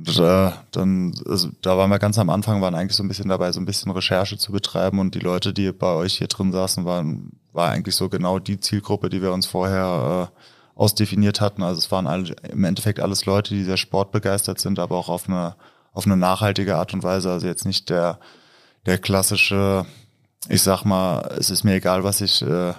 Äh, 0.07 0.51
dann, 0.71 1.13
also, 1.27 1.49
da 1.61 1.77
waren 1.77 1.89
wir 1.89 1.99
ganz 1.99 2.17
am 2.17 2.29
Anfang, 2.29 2.61
waren 2.61 2.75
eigentlich 2.75 2.95
so 2.95 3.03
ein 3.03 3.07
bisschen 3.07 3.29
dabei, 3.29 3.51
so 3.51 3.59
ein 3.59 3.65
bisschen 3.65 3.91
Recherche 3.91 4.37
zu 4.37 4.51
betreiben 4.51 4.99
und 4.99 5.15
die 5.15 5.19
Leute, 5.19 5.53
die 5.53 5.71
bei 5.71 5.93
euch 5.93 6.17
hier 6.17 6.27
drin 6.27 6.51
saßen, 6.51 6.85
waren, 6.85 7.31
war 7.53 7.71
eigentlich 7.71 7.95
so 7.95 8.09
genau 8.09 8.39
die 8.39 8.59
Zielgruppe, 8.59 9.09
die 9.09 9.21
wir 9.21 9.33
uns 9.33 9.45
vorher 9.45 10.29
äh, 10.31 10.39
ausdefiniert 10.79 11.41
hatten. 11.41 11.61
Also 11.63 11.79
es 11.79 11.91
waren 11.91 12.07
alle, 12.07 12.35
im 12.49 12.63
Endeffekt 12.63 12.99
alles 12.99 13.25
Leute, 13.25 13.53
die 13.53 13.63
sehr 13.63 13.77
sportbegeistert 13.77 14.59
sind, 14.59 14.79
aber 14.79 14.95
auch 14.95 15.09
auf 15.09 15.27
eine, 15.27 15.55
auf 15.91 16.05
eine 16.05 16.15
nachhaltige 16.15 16.77
Art 16.77 16.93
und 16.93 17.03
Weise. 17.03 17.31
Also 17.31 17.47
jetzt 17.47 17.65
nicht 17.65 17.89
der, 17.89 18.19
der 18.85 18.97
klassische, 18.97 19.85
ich 20.47 20.61
sag 20.61 20.85
mal, 20.85 21.35
es 21.37 21.49
ist 21.49 21.65
mir 21.65 21.73
egal, 21.73 22.05
was 22.05 22.21
ich 22.21 22.41
äh, 22.41 22.73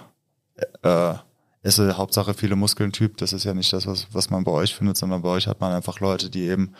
äh, 0.81 1.13
esse, 1.61 1.97
Hauptsache 1.97 2.33
viele 2.33 2.55
Muskeln 2.55 2.91
Typ. 2.91 3.17
Das 3.17 3.33
ist 3.33 3.43
ja 3.43 3.53
nicht 3.53 3.71
das, 3.71 3.85
was, 3.85 4.07
was 4.11 4.29
man 4.31 4.43
bei 4.43 4.51
euch 4.51 4.73
findet, 4.75 4.97
sondern 4.97 5.21
bei 5.21 5.29
euch 5.29 5.45
hat 5.45 5.61
man 5.61 5.71
einfach 5.71 5.99
Leute, 5.99 6.29
die 6.29 6.47
eben 6.47 6.73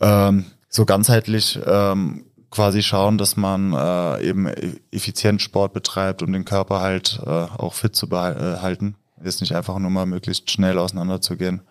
ähm, 0.00 0.46
so 0.68 0.84
ganzheitlich 0.84 1.58
ähm, 1.66 2.24
quasi 2.50 2.82
schauen, 2.82 3.18
dass 3.18 3.36
man 3.36 3.72
äh, 3.72 4.28
eben 4.28 4.46
effizient 4.90 5.42
Sport 5.42 5.72
betreibt, 5.72 6.22
um 6.22 6.32
den 6.32 6.44
Körper 6.44 6.80
halt 6.80 7.20
äh, 7.24 7.28
auch 7.28 7.74
fit 7.74 7.94
zu 7.94 8.08
behalten. 8.08 8.96
Ist 9.22 9.40
nicht 9.40 9.54
einfach 9.54 9.78
nur 9.78 9.90
mal 9.90 10.06
möglichst 10.06 10.50
schnell 10.50 10.78
auseinanderzugehen. 10.78 11.62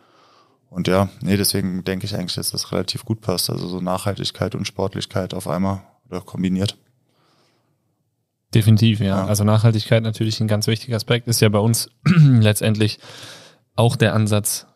Und 0.70 0.88
ja, 0.88 1.10
nee, 1.22 1.38
deswegen 1.38 1.84
denke 1.84 2.06
ich 2.06 2.16
eigentlich, 2.16 2.36
dass 2.36 2.52
das 2.52 2.72
relativ 2.72 3.06
gut 3.06 3.22
passt. 3.22 3.50
Also 3.50 3.68
so 3.68 3.80
Nachhaltigkeit 3.80 4.54
und 4.54 4.68
Sportlichkeit 4.68 5.34
auf 5.34 5.48
einmal 5.48 5.82
oder 6.10 6.22
kombiniert. 6.22 6.78
Definitiv, 8.54 9.00
ja. 9.00 9.06
ja. 9.06 9.26
Also 9.26 9.44
Nachhaltigkeit 9.44 10.04
natürlich 10.04 10.40
ein 10.40 10.48
ganz 10.48 10.68
wichtiger 10.68 10.96
Aspekt. 10.96 11.28
Ist 11.28 11.42
ja 11.42 11.50
bei 11.50 11.60
uns 11.60 11.90
letztendlich 12.06 13.00
auch 13.76 13.96
der 13.96 14.14
Ansatz, 14.14 14.68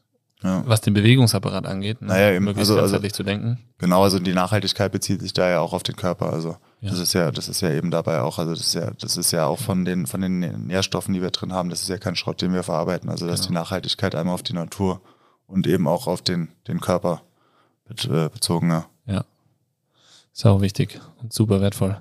ja. 0.43 0.63
was 0.65 0.81
den 0.81 0.93
Bewegungsapparat 0.93 1.65
angeht, 1.65 2.01
ne? 2.01 2.07
naja, 2.07 2.31
eben. 2.31 2.45
möglichst 2.45 2.71
also, 2.71 2.81
also, 2.81 3.07
zu 3.07 3.23
denken. 3.23 3.59
Genau, 3.77 4.03
also 4.03 4.19
die 4.19 4.33
Nachhaltigkeit 4.33 4.91
bezieht 4.91 5.21
sich 5.21 5.33
da 5.33 5.49
ja 5.49 5.59
auch 5.59 5.73
auf 5.73 5.83
den 5.83 5.95
Körper. 5.95 6.33
Also 6.33 6.57
ja. 6.81 6.89
das 6.89 6.99
ist 6.99 7.13
ja, 7.13 7.31
das 7.31 7.47
ist 7.47 7.61
ja 7.61 7.71
eben 7.71 7.91
dabei 7.91 8.21
auch, 8.21 8.39
also 8.39 8.51
das 8.51 8.61
ist 8.61 8.73
ja, 8.73 8.91
das 8.99 9.17
ist 9.17 9.31
ja 9.31 9.45
auch 9.45 9.59
von 9.59 9.85
den 9.85 10.07
von 10.07 10.21
den 10.21 10.39
Nährstoffen, 10.67 11.13
die 11.13 11.21
wir 11.21 11.29
drin 11.29 11.53
haben, 11.53 11.69
das 11.69 11.83
ist 11.83 11.89
ja 11.89 11.97
kein 11.97 12.15
Schrott, 12.15 12.41
den 12.41 12.53
wir 12.53 12.63
verarbeiten. 12.63 13.09
Also 13.09 13.27
das 13.27 13.41
genau. 13.41 13.47
die 13.47 13.53
Nachhaltigkeit 13.53 14.15
einmal 14.15 14.33
auf 14.33 14.43
die 14.43 14.53
Natur 14.53 15.01
und 15.45 15.67
eben 15.67 15.87
auch 15.87 16.07
auf 16.07 16.21
den 16.21 16.49
den 16.67 16.79
Körper 16.79 17.21
äh, 17.89 18.29
bezogen. 18.29 18.69
Ja. 18.69 18.85
ja. 19.05 19.25
Ist 20.33 20.45
auch 20.45 20.61
wichtig 20.61 20.99
und 21.21 21.33
super 21.33 21.61
wertvoll. 21.61 21.99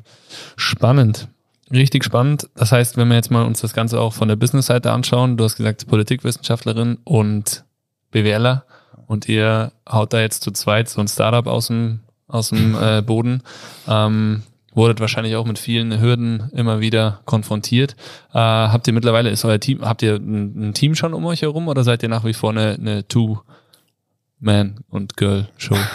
Spannend. 0.57 1.29
Richtig 1.71 2.05
spannend. 2.05 2.49
Das 2.57 2.73
heißt, 2.73 2.97
wenn 2.97 3.09
wir 3.09 3.15
jetzt 3.15 3.31
mal 3.31 3.45
uns 3.45 3.61
das 3.61 3.75
Ganze 3.75 4.01
auch 4.01 4.13
von 4.13 4.27
der 4.27 4.35
Business-Seite 4.37 4.91
anschauen, 4.91 5.37
du 5.37 5.45
hast 5.45 5.57
gesagt, 5.57 5.87
Politikwissenschaftlerin 5.87 6.99
und 7.05 7.65
BWLer 8.11 8.65
und 9.07 9.29
ihr 9.29 9.73
haut 9.91 10.13
da 10.13 10.21
jetzt 10.21 10.43
zu 10.43 10.51
zweit 10.53 10.89
so 10.89 11.01
ein 11.01 11.09
Startup 11.09 11.47
aus 11.47 11.69
dem, 11.69 12.01
aus 12.29 12.51
dem 12.51 12.75
äh, 12.81 13.03
Boden. 13.03 13.43
Ähm, 13.89 14.43
wurdet 14.73 15.01
wahrscheinlich 15.01 15.35
auch 15.37 15.47
mit 15.47 15.59
vielen 15.59 16.01
Hürden 16.01 16.49
immer 16.55 16.81
wieder 16.81 17.21
konfrontiert. 17.25 17.97
Äh, 18.33 18.39
habt 18.39 18.87
ihr 18.87 18.93
mittlerweile, 18.93 19.31
ist 19.31 19.45
euer 19.45 19.59
Team, 19.59 19.83
habt 19.83 20.03
ihr 20.03 20.15
ein, 20.15 20.69
ein, 20.69 20.75
Team 20.75 20.95
schon 20.95 21.13
um 21.13 21.27
euch 21.27 21.43
herum 21.43 21.69
oder 21.69 21.83
seid 21.83 22.03
ihr 22.03 22.09
nach 22.09 22.25
wie 22.25 22.35
vor 22.35 22.51
eine, 22.51 22.75
eine 22.75 23.07
Two-Man- 23.09 24.85
und 24.89 25.17
Girl-Show? 25.17 25.77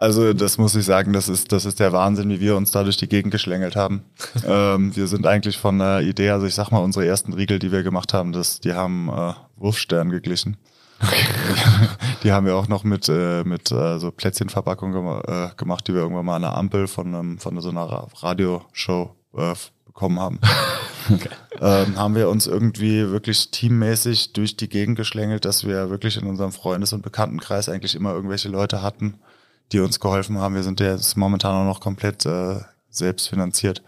Also 0.00 0.32
das 0.32 0.56
muss 0.56 0.74
ich 0.74 0.86
sagen, 0.86 1.12
das 1.12 1.28
ist, 1.28 1.52
das 1.52 1.66
ist 1.66 1.78
der 1.78 1.92
Wahnsinn, 1.92 2.30
wie 2.30 2.40
wir 2.40 2.56
uns 2.56 2.70
da 2.70 2.84
durch 2.84 2.96
die 2.96 3.06
Gegend 3.06 3.32
geschlängelt 3.32 3.76
haben. 3.76 4.02
ähm, 4.46 4.96
wir 4.96 5.06
sind 5.06 5.26
eigentlich 5.26 5.58
von 5.58 5.78
der 5.78 6.00
Idee, 6.00 6.30
also 6.30 6.46
ich 6.46 6.54
sag 6.54 6.70
mal, 6.70 6.78
unsere 6.78 7.04
ersten 7.04 7.34
Riegel, 7.34 7.58
die 7.58 7.70
wir 7.70 7.82
gemacht 7.82 8.14
haben, 8.14 8.32
das, 8.32 8.60
die 8.60 8.72
haben 8.72 9.10
äh, 9.10 9.34
Wurfstern 9.56 10.08
geglichen. 10.08 10.56
Okay. 11.02 11.24
Die 12.22 12.32
haben 12.32 12.46
wir 12.46 12.56
auch 12.56 12.68
noch 12.68 12.84
mit, 12.84 13.08
äh, 13.08 13.42
mit 13.44 13.72
äh, 13.72 13.98
so 13.98 14.10
Plätzchenverpackung 14.10 14.92
gem 14.92 15.22
äh, 15.26 15.54
gemacht, 15.56 15.88
die 15.88 15.94
wir 15.94 16.02
irgendwann 16.02 16.26
mal 16.26 16.36
an 16.36 16.42
der 16.42 16.56
Ampel 16.56 16.86
von, 16.86 17.14
einem, 17.14 17.38
von 17.38 17.60
so 17.60 17.70
einer 17.70 18.08
Radioshow 18.22 19.16
äh, 19.36 19.54
bekommen 19.86 20.20
haben. 20.20 20.40
Okay. 21.10 21.30
Ähm, 21.60 21.98
haben 21.98 22.14
wir 22.14 22.28
uns 22.28 22.46
irgendwie 22.46 23.10
wirklich 23.10 23.50
teammäßig 23.50 24.32
durch 24.34 24.56
die 24.56 24.68
Gegend 24.68 24.96
geschlängelt, 24.96 25.44
dass 25.44 25.66
wir 25.66 25.90
wirklich 25.90 26.16
in 26.18 26.28
unserem 26.28 26.52
Freundes- 26.52 26.92
und 26.92 27.02
Bekanntenkreis 27.02 27.68
eigentlich 27.68 27.96
immer 27.96 28.12
irgendwelche 28.12 28.48
Leute 28.48 28.82
hatten, 28.82 29.14
die 29.72 29.80
uns 29.80 29.98
geholfen 29.98 30.38
haben. 30.38 30.54
Wir 30.54 30.62
sind 30.62 30.78
ja 30.78 30.92
jetzt 30.92 31.16
momentan 31.16 31.56
auch 31.56 31.64
noch 31.64 31.80
komplett 31.80 32.26
äh, 32.26 32.60
selbst 32.90 33.28
finanziert. 33.28 33.82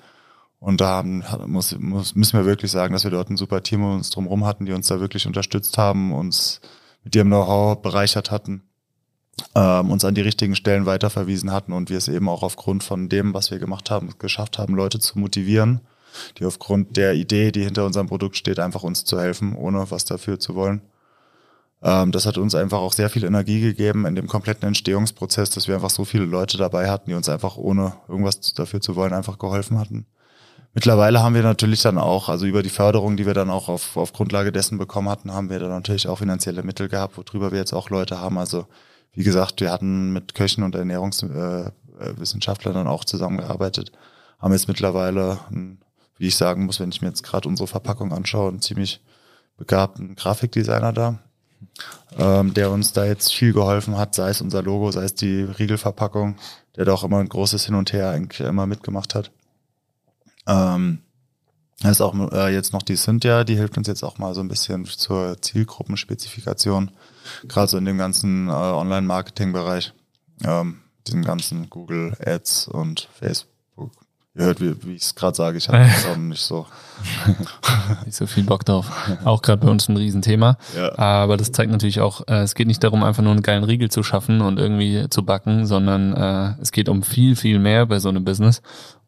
Und 0.59 0.81
da 0.81 0.88
haben, 0.88 1.22
muss, 1.46 1.77
muss, 1.79 2.14
müssen 2.14 2.38
wir 2.38 2.46
wirklich 2.46 2.72
sagen, 2.72 2.92
dass 2.92 3.05
wir 3.05 3.11
dort 3.11 3.31
ein 3.31 3.37
super 3.37 3.62
Team 3.62 3.85
um 3.85 3.96
uns 3.96 4.11
drumherum 4.11 4.44
hatten, 4.44 4.64
die 4.64 4.72
uns 4.72 4.88
da 4.88 4.98
wirklich 4.98 5.27
unterstützt 5.27 5.77
haben, 5.77 6.12
uns 6.12 6.61
mit 7.05 7.15
ihrem 7.15 7.29
Know-how 7.29 7.81
bereichert 7.81 8.31
hatten, 8.31 8.62
ähm, 9.55 9.91
uns 9.91 10.05
an 10.05 10.15
die 10.15 10.21
richtigen 10.21 10.55
Stellen 10.55 10.87
weiterverwiesen 10.87 11.53
hatten 11.53 11.73
und 11.73 11.91
wir 11.91 11.99
es 11.99 12.09
eben 12.09 12.29
auch 12.29 12.43
aufgrund 12.43 12.85
von 12.85 13.09
dem, 13.09 13.35
was 13.35 13.51
wir 13.51 13.59
gemacht 13.59 13.91
haben, 13.91 14.11
geschafft 14.19 14.59
haben, 14.59 14.75
Leute 14.75 14.99
zu 14.99 15.19
motivieren, 15.19 15.81
die 16.38 16.45
aufgrund 16.45 16.97
der 16.97 17.15
Idee, 17.15 17.53
die 17.53 17.65
hinter 17.65 17.87
unserem 17.87 18.07
Produkt 18.09 18.37
steht, 18.37 18.59
einfach 18.59 18.83
uns 18.83 19.05
zu 19.05 19.21
helfen, 19.21 19.57
ohne 19.57 19.91
was 19.91 20.05
dafür 20.05 20.38
zu 20.38 20.55
wollen. 20.55 20.83
Ähm, 21.83 22.12
das 22.12 22.27
hat 22.27 22.38
uns 22.38 22.55
einfach 22.55 22.79
auch 22.79 22.93
sehr 22.93 23.11
viel 23.11 23.25
Energie 23.25 23.61
gegeben 23.61 24.07
in 24.07 24.15
dem 24.15 24.29
kompletten 24.29 24.69
Entstehungsprozess, 24.69 25.51
dass 25.51 25.67
wir 25.67 25.75
einfach 25.75 25.91
so 25.91 26.05
viele 26.05 26.25
Leute 26.25 26.57
dabei 26.57 26.91
hatten, 26.91 27.11
die 27.11 27.17
uns 27.17 27.29
einfach 27.29 27.57
ohne 27.57 27.95
irgendwas 28.09 28.55
dafür 28.55 28.81
zu 28.81 28.95
wollen 28.95 29.12
einfach 29.12 29.38
geholfen 29.38 29.79
hatten. 29.79 30.07
Mittlerweile 30.74 31.22
haben 31.22 31.35
wir 31.35 31.42
natürlich 31.42 31.82
dann 31.82 31.98
auch, 31.98 32.30
also 32.30 32.46
über 32.46 32.62
die 32.62 32.70
Förderung, 32.70 33.18
die 33.18 33.26
wir 33.26 33.35
dann 33.35 33.50
auch 33.50 33.68
auf, 33.68 33.94
auf 33.96 34.14
Grundlage 34.14 34.52
dessen 34.52 34.78
bekommen 34.78 35.11
hatten, 35.11 35.32
haben 35.32 35.50
wir 35.50 35.58
dann 35.58 35.68
natürlich 35.68 36.08
auch 36.08 36.18
finanzielle 36.18 36.62
Mittel 36.62 36.88
gehabt, 36.88 37.18
worüber 37.18 37.52
wir 37.52 37.58
jetzt 37.58 37.74
auch 37.74 37.90
Leute 37.90 38.20
haben. 38.20 38.38
Also 38.38 38.66
wie 39.12 39.22
gesagt, 39.22 39.61
wir 39.61 39.70
hatten 39.70 40.12
mit 40.12 40.35
Köchen 40.35 40.64
und 40.64 40.74
Ernährungswissenschaftlern 40.74 42.74
dann 42.74 42.87
auch 42.87 43.04
zusammengearbeitet, 43.04 43.92
haben 44.38 44.54
jetzt 44.54 44.68
mittlerweile, 44.68 45.40
wie 46.16 46.28
ich 46.28 46.37
sagen 46.37 46.64
muss, 46.64 46.80
wenn 46.80 46.88
ich 46.90 47.02
mir 47.02 47.08
jetzt 47.08 47.22
gerade 47.22 47.48
unsere 47.48 47.66
Verpackung 47.66 48.12
anschaue, 48.12 48.48
einen 48.48 48.62
ziemlich 48.62 49.02
begabten 49.58 50.16
Grafikdesigner 50.16 50.94
da, 50.94 51.18
ähm, 52.18 52.54
der 52.54 52.70
uns 52.70 52.94
da 52.94 53.04
jetzt 53.04 53.35
viel 53.35 53.52
geholfen 53.52 53.98
hat, 53.98 54.14
sei 54.14 54.30
es 54.30 54.40
unser 54.40 54.62
Logo, 54.62 54.90
sei 54.90 55.04
es 55.04 55.14
die 55.14 55.42
Riegelverpackung, 55.42 56.37
der 56.77 56.87
da 56.87 56.94
auch 56.94 57.04
immer 57.04 57.18
ein 57.18 57.29
großes 57.29 57.66
Hin 57.66 57.75
und 57.75 57.92
Her 57.92 58.08
eigentlich 58.08 58.40
immer 58.40 58.64
mitgemacht 58.66 59.14
hat. 59.14 59.31
Ähm, 60.47 60.99
das 61.81 61.93
ist 61.93 62.01
auch 62.01 62.15
äh, 62.33 62.53
jetzt 62.55 62.73
noch 62.73 62.83
die 62.83 62.97
Cynthia, 62.97 63.45
die 63.45 63.57
hilft 63.57 63.77
uns 63.77 63.88
jetzt 63.88 64.03
auch 64.03 64.19
mal 64.19 64.35
so 64.35 64.40
ein 64.40 64.49
bisschen 64.49 64.85
zur 64.85 65.40
Zielgruppenspezifikation, 65.40 66.93
gerade 67.49 67.69
so 67.69 67.79
in 67.79 67.85
dem 67.85 67.99
ganzen 67.99 68.49
äh, 68.49 68.53
Online-Marketing-Bereich, 68.53 69.93
ähm, 70.45 70.83
diesen 71.07 71.25
ganzen 71.25 71.69
Google 71.71 72.17
Ads 72.25 72.69
und 72.69 73.09
Facebook 73.13 73.53
Ihr 74.35 74.47
hört, 74.47 74.63
wie, 74.63 74.75
wie 74.85 74.95
ich 74.95 75.03
es 75.03 75.15
gerade 75.15 75.37
sage, 75.37 75.59
ich 75.59 75.69
habe 75.69 75.87
auch 76.11 76.17
nicht 76.17 76.40
so. 76.40 76.67
nicht 78.07 78.17
so 78.17 78.27
viel 78.27 78.45
Bock 78.45 78.65
drauf. 78.65 78.90
Auch 79.25 79.43
gerade 79.43 79.65
bei 79.67 79.71
uns 79.71 79.88
ein 79.88 79.97
Riesenthema. 79.97 80.57
Ja. 80.75 80.99
Aber 80.99 81.37
das 81.37 81.53
zeigt 81.53 81.71
natürlich 81.71 82.01
auch, 82.01 82.27
äh, 82.29 82.40
es 82.40 82.55
geht 82.55 82.67
nicht 82.67 82.83
darum, 82.83 83.03
einfach 83.03 83.23
nur 83.23 83.33
einen 83.33 83.43
geilen 83.43 83.65
Riegel 83.65 83.90
zu 83.90 84.03
schaffen 84.03 84.40
und 84.40 84.59
irgendwie 84.59 85.07
zu 85.11 85.23
backen, 85.25 85.67
sondern 85.67 86.15
äh, 86.15 86.63
es 86.63 86.73
geht 86.73 86.88
um 86.88 87.03
viel, 87.03 87.37
viel 87.37 87.59
mehr 87.59 87.85
bei 87.85 87.99
so 87.99 88.09
einem 88.09 88.25
Business. 88.25 88.63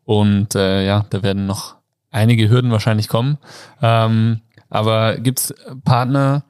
Und 0.05 0.55
äh, 0.55 0.84
ja, 0.86 1.07
da 1.11 1.22
werden 1.22 1.46
noch 1.46 1.76
einige 2.11 2.48
Hürden 2.48 2.70
wahrscheinlich 2.70 3.09
kommen. 3.09 3.38
Ähm, 3.82 4.40
aber 4.70 5.16
gibt's 5.16 5.55
Partner, 5.84 6.44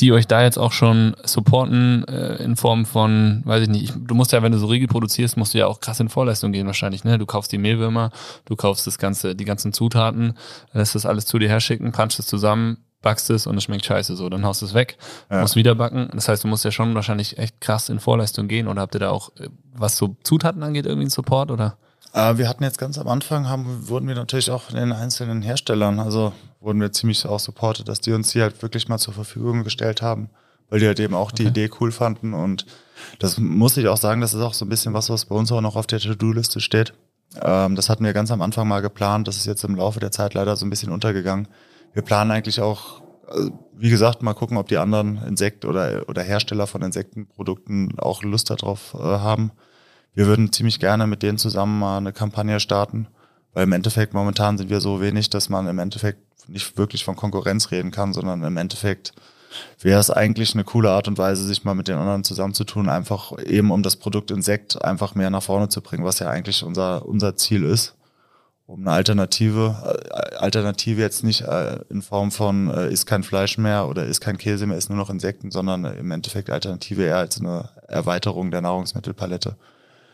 die 0.00 0.12
euch 0.12 0.26
da 0.26 0.42
jetzt 0.42 0.58
auch 0.58 0.72
schon 0.72 1.14
supporten 1.22 2.04
äh, 2.08 2.42
in 2.42 2.56
Form 2.56 2.86
von, 2.86 3.42
weiß 3.44 3.62
ich 3.64 3.68
nicht, 3.68 3.84
ich, 3.84 3.92
du 3.96 4.14
musst 4.14 4.32
ja, 4.32 4.42
wenn 4.42 4.50
du 4.52 4.58
so 4.58 4.66
Riegel 4.66 4.88
produzierst, 4.88 5.36
musst 5.36 5.54
du 5.54 5.58
ja 5.58 5.66
auch 5.66 5.80
krass 5.80 6.00
in 6.00 6.08
Vorleistung 6.08 6.50
gehen 6.52 6.66
wahrscheinlich, 6.66 7.04
ne? 7.04 7.18
Du 7.18 7.26
kaufst 7.26 7.52
die 7.52 7.58
Mehlwürmer, 7.58 8.10
du 8.46 8.56
kaufst 8.56 8.86
das 8.86 8.98
ganze, 8.98 9.36
die 9.36 9.44
ganzen 9.44 9.72
Zutaten, 9.72 10.34
lässt 10.72 10.94
das 10.94 11.06
alles 11.06 11.26
zu 11.26 11.38
dir 11.38 11.48
herschicken, 11.48 11.92
punchst 11.92 12.18
es 12.18 12.26
zusammen, 12.26 12.78
backst 13.02 13.30
es 13.30 13.46
und 13.46 13.56
es 13.56 13.64
schmeckt 13.64 13.84
scheiße 13.84 14.16
so, 14.16 14.28
dann 14.28 14.44
haust 14.44 14.62
du 14.62 14.66
es 14.66 14.74
weg, 14.74 14.96
Ja. 15.30 15.40
musst 15.42 15.56
wieder 15.56 15.74
backen. 15.74 16.08
Das 16.14 16.28
heißt, 16.28 16.42
du 16.42 16.48
musst 16.48 16.64
ja 16.64 16.70
schon 16.72 16.94
wahrscheinlich 16.94 17.38
echt 17.38 17.60
krass 17.60 17.88
in 17.88 18.00
Vorleistung 18.00 18.48
gehen 18.48 18.68
oder 18.68 18.80
habt 18.80 18.94
ihr 18.96 19.00
da 19.00 19.10
auch, 19.10 19.30
äh, 19.38 19.48
was 19.74 19.96
so 19.98 20.16
Zutaten 20.24 20.62
angeht, 20.62 20.86
irgendwie 20.86 21.04
einen 21.04 21.10
Support 21.10 21.50
oder? 21.50 21.76
Äh, 22.12 22.36
wir 22.36 22.48
hatten 22.48 22.62
jetzt 22.62 22.78
ganz 22.78 22.98
am 22.98 23.08
Anfang, 23.08 23.48
haben, 23.48 23.88
wurden 23.88 24.06
wir 24.08 24.14
natürlich 24.14 24.50
auch 24.50 24.62
von 24.62 24.76
den 24.76 24.92
einzelnen 24.92 25.42
Herstellern, 25.42 25.98
also 25.98 26.32
wurden 26.60 26.80
wir 26.80 26.92
ziemlich 26.92 27.26
auch 27.26 27.40
supportet, 27.40 27.88
dass 27.88 28.00
die 28.00 28.12
uns 28.12 28.30
die 28.32 28.42
halt 28.42 28.62
wirklich 28.62 28.88
mal 28.88 28.98
zur 28.98 29.14
Verfügung 29.14 29.64
gestellt 29.64 30.02
haben, 30.02 30.30
weil 30.68 30.80
die 30.80 30.86
halt 30.86 31.00
eben 31.00 31.14
auch 31.14 31.32
die 31.32 31.44
Idee 31.44 31.70
cool 31.80 31.90
fanden 31.90 32.34
und 32.34 32.66
das 33.18 33.38
muss 33.38 33.76
ich 33.76 33.88
auch 33.88 33.96
sagen, 33.96 34.20
das 34.20 34.34
ist 34.34 34.42
auch 34.42 34.54
so 34.54 34.64
ein 34.64 34.68
bisschen 34.68 34.94
was, 34.94 35.10
was 35.10 35.24
bei 35.24 35.34
uns 35.34 35.50
auch 35.50 35.60
noch 35.60 35.76
auf 35.76 35.86
der 35.86 35.98
To-Do-Liste 35.98 36.60
steht. 36.60 36.92
Ähm, 37.40 37.74
das 37.76 37.88
hatten 37.88 38.04
wir 38.04 38.12
ganz 38.12 38.30
am 38.30 38.42
Anfang 38.42 38.68
mal 38.68 38.80
geplant, 38.80 39.26
das 39.26 39.36
ist 39.38 39.46
jetzt 39.46 39.64
im 39.64 39.76
Laufe 39.76 40.00
der 40.00 40.12
Zeit 40.12 40.34
leider 40.34 40.54
so 40.56 40.66
ein 40.66 40.70
bisschen 40.70 40.92
untergegangen. 40.92 41.48
Wir 41.94 42.02
planen 42.02 42.30
eigentlich 42.30 42.60
auch, 42.60 43.00
äh, 43.28 43.50
wie 43.74 43.90
gesagt, 43.90 44.22
mal 44.22 44.34
gucken, 44.34 44.58
ob 44.58 44.68
die 44.68 44.76
anderen 44.76 45.16
Insekt- 45.26 45.64
oder, 45.64 46.04
oder 46.08 46.22
Hersteller 46.22 46.66
von 46.66 46.82
Insektenprodukten 46.82 47.98
auch 47.98 48.22
Lust 48.22 48.50
darauf 48.50 48.94
äh, 48.94 48.98
haben. 48.98 49.50
Wir 50.14 50.26
würden 50.26 50.52
ziemlich 50.52 50.78
gerne 50.78 51.06
mit 51.06 51.22
denen 51.22 51.38
zusammen 51.38 51.78
mal 51.78 51.96
eine 51.96 52.12
Kampagne 52.12 52.60
starten, 52.60 53.08
weil 53.54 53.64
im 53.64 53.72
Endeffekt 53.72 54.12
momentan 54.12 54.58
sind 54.58 54.70
wir 54.70 54.80
so 54.80 55.00
wenig, 55.00 55.30
dass 55.30 55.48
man 55.48 55.66
im 55.66 55.78
Endeffekt 55.78 56.48
nicht 56.48 56.76
wirklich 56.76 57.04
von 57.04 57.16
Konkurrenz 57.16 57.70
reden 57.70 57.90
kann, 57.90 58.12
sondern 58.12 58.42
im 58.42 58.56
Endeffekt 58.56 59.14
wäre 59.80 60.00
es 60.00 60.10
eigentlich 60.10 60.54
eine 60.54 60.64
coole 60.64 60.90
Art 60.90 61.08
und 61.08 61.18
Weise, 61.18 61.44
sich 61.44 61.64
mal 61.64 61.74
mit 61.74 61.88
den 61.88 61.96
anderen 61.96 62.24
zusammenzutun, 62.24 62.88
einfach 62.88 63.32
eben 63.44 63.70
um 63.70 63.82
das 63.82 63.96
Produkt 63.96 64.30
Insekt 64.30 64.82
einfach 64.82 65.14
mehr 65.14 65.30
nach 65.30 65.42
vorne 65.42 65.68
zu 65.68 65.80
bringen, 65.80 66.04
was 66.04 66.18
ja 66.18 66.28
eigentlich 66.28 66.62
unser, 66.62 67.06
unser 67.06 67.36
Ziel 67.36 67.64
ist. 67.64 67.94
Um 68.66 68.80
eine 68.80 68.92
Alternative, 68.92 69.76
äh, 70.10 70.36
Alternative 70.36 71.00
jetzt 71.00 71.24
nicht 71.24 71.42
äh, 71.42 71.80
in 71.90 72.00
Form 72.00 72.30
von 72.30 72.70
äh, 72.70 72.90
ist 72.90 73.06
kein 73.06 73.22
Fleisch 73.22 73.58
mehr 73.58 73.88
oder 73.88 74.06
ist 74.06 74.20
kein 74.20 74.38
Käse 74.38 74.66
mehr, 74.66 74.78
ist 74.78 74.88
nur 74.88 74.98
noch 74.98 75.10
Insekten, 75.10 75.50
sondern 75.50 75.84
im 75.84 76.10
Endeffekt 76.10 76.48
Alternative 76.48 77.02
eher 77.02 77.18
als 77.18 77.40
eine 77.40 77.68
Erweiterung 77.88 78.50
der 78.50 78.62
Nahrungsmittelpalette. 78.62 79.56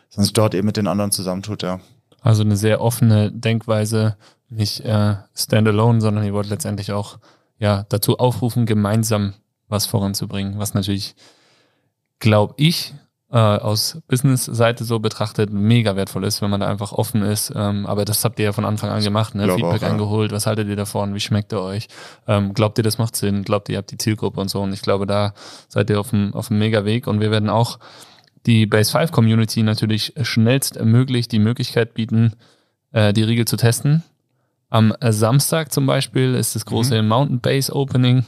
Sich 0.09 0.33
dort 0.33 0.55
eben 0.55 0.65
mit 0.65 0.77
den 0.77 0.87
anderen 0.87 1.11
zusammentut, 1.11 1.63
ja. 1.63 1.79
Also 2.21 2.43
eine 2.43 2.57
sehr 2.57 2.81
offene 2.81 3.31
Denkweise, 3.31 4.17
nicht 4.49 4.81
äh, 4.81 5.15
standalone, 5.35 6.01
sondern 6.01 6.25
ihr 6.25 6.33
wollt 6.33 6.49
letztendlich 6.49 6.91
auch 6.91 7.19
ja 7.59 7.85
dazu 7.89 8.17
aufrufen, 8.17 8.65
gemeinsam 8.65 9.33
was 9.67 9.85
voranzubringen, 9.85 10.57
was 10.57 10.73
natürlich, 10.73 11.15
glaube 12.19 12.55
ich, 12.57 12.93
äh, 13.31 13.37
aus 13.37 14.01
Business-Seite 14.07 14.83
so 14.83 14.99
betrachtet 14.99 15.53
mega 15.53 15.95
wertvoll 15.95 16.23
ist, 16.23 16.41
wenn 16.41 16.49
man 16.49 16.61
da 16.61 16.67
einfach 16.67 16.91
offen 16.91 17.21
ist. 17.21 17.53
Ähm, 17.55 17.85
aber 17.85 18.03
das 18.03 18.25
habt 18.25 18.39
ihr 18.39 18.45
ja 18.45 18.53
von 18.53 18.65
Anfang 18.65 18.89
an 18.89 19.03
gemacht, 19.03 19.35
ne? 19.35 19.43
Feedback 19.43 19.63
auch, 19.63 19.81
ja. 19.81 19.87
eingeholt, 19.87 20.31
was 20.31 20.47
haltet 20.47 20.67
ihr 20.67 20.75
davon, 20.75 21.13
wie 21.13 21.19
schmeckt 21.19 21.51
er 21.51 21.61
euch? 21.61 21.87
Ähm, 22.27 22.55
glaubt 22.55 22.79
ihr, 22.79 22.83
das 22.83 22.97
macht 22.97 23.15
Sinn? 23.15 23.43
Glaubt 23.43 23.69
ihr, 23.69 23.73
ihr 23.73 23.77
habt 23.77 23.91
die 23.91 23.99
Zielgruppe 23.99 24.41
und 24.41 24.49
so? 24.49 24.61
Und 24.61 24.73
ich 24.73 24.81
glaube, 24.81 25.05
da 25.05 25.33
seid 25.67 25.91
ihr 25.91 25.99
auf 25.99 26.11
einem 26.11 26.33
auf 26.33 26.49
einem 26.49 26.59
mega 26.59 26.85
Weg 26.85 27.05
und 27.05 27.19
wir 27.19 27.29
werden 27.29 27.49
auch 27.49 27.77
die 28.45 28.65
Base 28.65 28.91
5 28.91 29.11
Community 29.11 29.63
natürlich 29.63 30.13
schnellstmöglich 30.21 31.27
die 31.27 31.39
Möglichkeit 31.39 31.93
bieten, 31.93 32.33
äh, 32.91 33.13
die 33.13 33.23
Riegel 33.23 33.45
zu 33.45 33.57
testen. 33.57 34.03
Am 34.69 34.93
Samstag 35.01 35.71
zum 35.71 35.85
Beispiel 35.87 36.35
ist 36.35 36.55
das 36.55 36.65
große 36.65 37.01
Mountain 37.01 37.39
Base 37.39 37.73
Opening. 37.73 38.25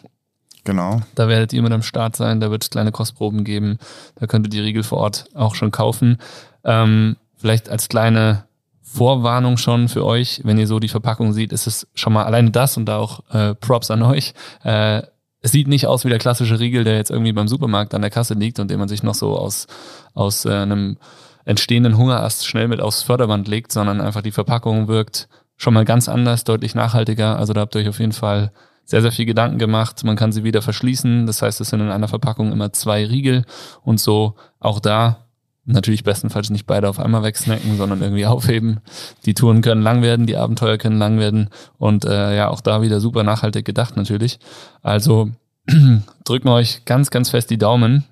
Genau. 0.63 1.01
Da 1.15 1.27
werdet 1.27 1.53
ihr 1.53 1.61
mit 1.61 1.71
am 1.71 1.83
Start 1.83 2.15
sein, 2.15 2.39
da 2.39 2.51
wird 2.51 2.63
es 2.63 2.69
kleine 2.69 2.91
Kostproben 2.91 3.43
geben. 3.43 3.77
Da 4.15 4.27
könnt 4.27 4.47
ihr 4.47 4.49
die 4.49 4.59
Riegel 4.59 4.83
vor 4.83 4.99
Ort 4.99 5.25
auch 5.33 5.55
schon 5.55 5.71
kaufen. 5.71 6.17
Ähm, 6.63 7.15
vielleicht 7.35 7.69
als 7.69 7.89
kleine 7.89 8.45
Vorwarnung 8.81 9.57
schon 9.57 9.87
für 9.87 10.05
euch, 10.05 10.41
wenn 10.43 10.57
ihr 10.57 10.67
so 10.67 10.79
die 10.79 10.89
Verpackung 10.89 11.33
seht, 11.33 11.53
ist 11.53 11.65
es 11.65 11.87
schon 11.93 12.13
mal 12.13 12.25
alleine 12.25 12.51
das 12.51 12.75
und 12.75 12.85
da 12.85 12.97
auch 12.97 13.21
äh, 13.31 13.55
Props 13.55 13.89
an 13.89 14.03
euch. 14.03 14.33
Äh, 14.63 15.03
es 15.41 15.51
sieht 15.51 15.67
nicht 15.67 15.87
aus 15.87 16.05
wie 16.05 16.09
der 16.09 16.19
klassische 16.19 16.59
Riegel, 16.59 16.83
der 16.83 16.95
jetzt 16.95 17.11
irgendwie 17.11 17.33
beim 17.33 17.47
Supermarkt 17.47 17.93
an 17.93 18.01
der 18.01 18.11
Kasse 18.11 18.35
liegt 18.35 18.59
und 18.59 18.69
den 18.69 18.79
man 18.79 18.87
sich 18.87 19.03
noch 19.03 19.15
so 19.15 19.37
aus, 19.37 19.67
aus 20.13 20.45
äh, 20.45 20.51
einem 20.51 20.97
entstehenden 21.45 21.97
Hungerast 21.97 22.45
schnell 22.45 22.67
mit 22.67 22.79
aufs 22.79 23.01
Förderband 23.01 23.47
legt, 23.47 23.71
sondern 23.71 24.01
einfach 24.01 24.21
die 24.21 24.31
Verpackung 24.31 24.87
wirkt 24.87 25.27
schon 25.57 25.73
mal 25.73 25.85
ganz 25.85 26.07
anders, 26.07 26.43
deutlich 26.43 26.75
nachhaltiger. 26.75 27.37
Also 27.37 27.53
da 27.53 27.61
habt 27.61 27.75
ihr 27.75 27.81
euch 27.81 27.89
auf 27.89 27.99
jeden 27.99 28.11
Fall 28.11 28.51
sehr, 28.85 29.01
sehr 29.01 29.11
viel 29.11 29.25
Gedanken 29.25 29.57
gemacht. 29.57 30.03
Man 30.03 30.15
kann 30.15 30.31
sie 30.31 30.43
wieder 30.43 30.61
verschließen. 30.61 31.25
Das 31.25 31.41
heißt, 31.41 31.61
es 31.61 31.69
sind 31.69 31.81
in 31.81 31.89
einer 31.89 32.07
Verpackung 32.07 32.51
immer 32.51 32.73
zwei 32.73 33.05
Riegel 33.05 33.45
und 33.83 33.99
so 33.99 34.35
auch 34.59 34.79
da 34.79 35.27
natürlich 35.65 36.03
bestenfalls 36.03 36.49
nicht 36.49 36.65
beide 36.65 36.89
auf 36.89 36.99
einmal 36.99 37.23
wegsnacken, 37.23 37.77
sondern 37.77 38.01
irgendwie 38.01 38.25
aufheben. 38.27 38.79
Die 39.25 39.33
Touren 39.33 39.61
können 39.61 39.81
lang 39.81 40.01
werden, 40.01 40.25
die 40.25 40.37
Abenteuer 40.37 40.77
können 40.77 40.97
lang 40.97 41.19
werden 41.19 41.49
und 41.77 42.05
äh, 42.05 42.35
ja, 42.35 42.49
auch 42.49 42.61
da 42.61 42.81
wieder 42.81 42.99
super 42.99 43.23
nachhaltig 43.23 43.65
gedacht 43.65 43.97
natürlich. 43.97 44.39
Also 44.81 45.29
drücken 46.25 46.47
euch 46.47 46.85
ganz, 46.85 47.11
ganz 47.11 47.29
fest 47.29 47.49
die 47.49 47.57
Daumen 47.57 48.05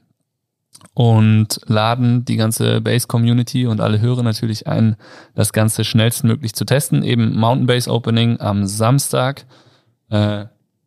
und 0.93 1.59
laden 1.65 2.25
die 2.25 2.37
ganze 2.37 2.81
Base-Community 2.81 3.65
und 3.65 3.81
alle 3.81 3.99
Hörer 3.99 4.23
natürlich 4.23 4.67
ein, 4.67 4.95
das 5.33 5.53
Ganze 5.53 5.83
schnellstmöglich 5.83 6.53
zu 6.53 6.65
testen. 6.65 7.03
Eben 7.03 7.35
Mountain 7.37 7.67
Base 7.67 7.89
Opening 7.89 8.39
am 8.39 8.65
Samstag, 8.65 9.45
äh, 10.09 10.45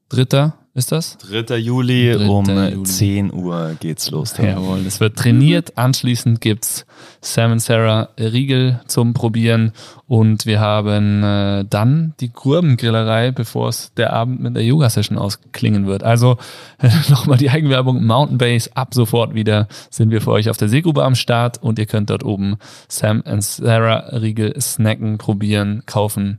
dritter 0.08 0.54
ist 0.75 0.91
das? 0.91 1.18
3. 1.18 1.57
Juli 1.59 2.14
3. 2.16 2.27
um 2.29 2.47
Juli. 2.47 2.83
10 2.83 3.33
Uhr 3.33 3.77
geht's 3.79 4.11
los. 4.11 4.33
Tim. 4.33 4.47
Jawohl, 4.47 4.87
es 4.87 5.01
wird 5.01 5.18
trainiert. 5.18 5.77
Anschließend 5.77 6.41
gibt's 6.41 6.87
Sam 7.20 7.53
und 7.53 7.59
Sarah 7.59 8.09
Riegel 8.18 8.81
zum 8.87 9.12
Probieren 9.12 9.73
und 10.07 10.47
wir 10.47 10.61
haben 10.61 11.23
äh, 11.23 11.66
dann 11.68 12.14
die 12.20 12.33
Gurbengrillerei, 12.33 13.33
bevor 13.33 13.68
es 13.68 13.93
der 13.95 14.14
Abend 14.14 14.41
mit 14.41 14.57
der 14.57 14.64
Yoga-Session 14.64 15.18
ausklingen 15.18 15.87
wird. 15.87 16.05
Also 16.05 16.39
nochmal 17.11 17.37
die 17.37 17.51
Eigenwerbung 17.51 18.03
Mountain 18.05 18.39
Base. 18.39 18.70
Ab 18.75 18.95
sofort 18.95 19.35
wieder 19.35 19.68
sind 19.91 20.11
wir 20.11 20.23
für 20.23 20.31
euch 20.31 20.49
auf 20.49 20.57
der 20.57 20.70
Seegrube 20.70 21.05
am 21.05 21.14
Start 21.14 21.62
und 21.62 21.79
ihr 21.79 21.87
könnt 21.87 22.09
dort 22.09 22.25
oben 22.25 22.57
Sam 22.89 23.20
und 23.20 23.45
Sarah 23.45 24.16
Riegel 24.16 24.59
snacken, 24.59 25.18
probieren, 25.18 25.83
kaufen 25.85 26.39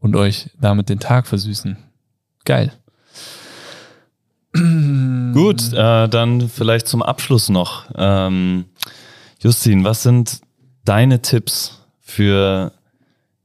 und 0.00 0.16
euch 0.16 0.50
damit 0.60 0.88
den 0.88 0.98
Tag 0.98 1.28
versüßen. 1.28 1.76
Geil. 2.44 2.72
Gut, 5.32 5.72
äh, 5.72 6.08
dann 6.08 6.48
vielleicht 6.48 6.88
zum 6.88 7.02
Abschluss 7.02 7.48
noch. 7.48 7.90
Ähm, 7.94 8.66
Justin, 9.38 9.84
was 9.84 10.02
sind 10.02 10.40
deine 10.84 11.22
Tipps 11.22 11.80
für 12.00 12.72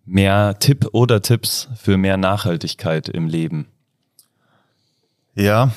mehr 0.06 0.58
Tipp 0.60 0.88
oder 0.93 1.22
Tipps 1.22 1.68
für 1.80 1.97
mehr 1.97 2.18
Nachhaltigkeit 2.18 3.08
im 3.10 3.28
Leben? 3.28 3.68
Ja, 5.36 5.72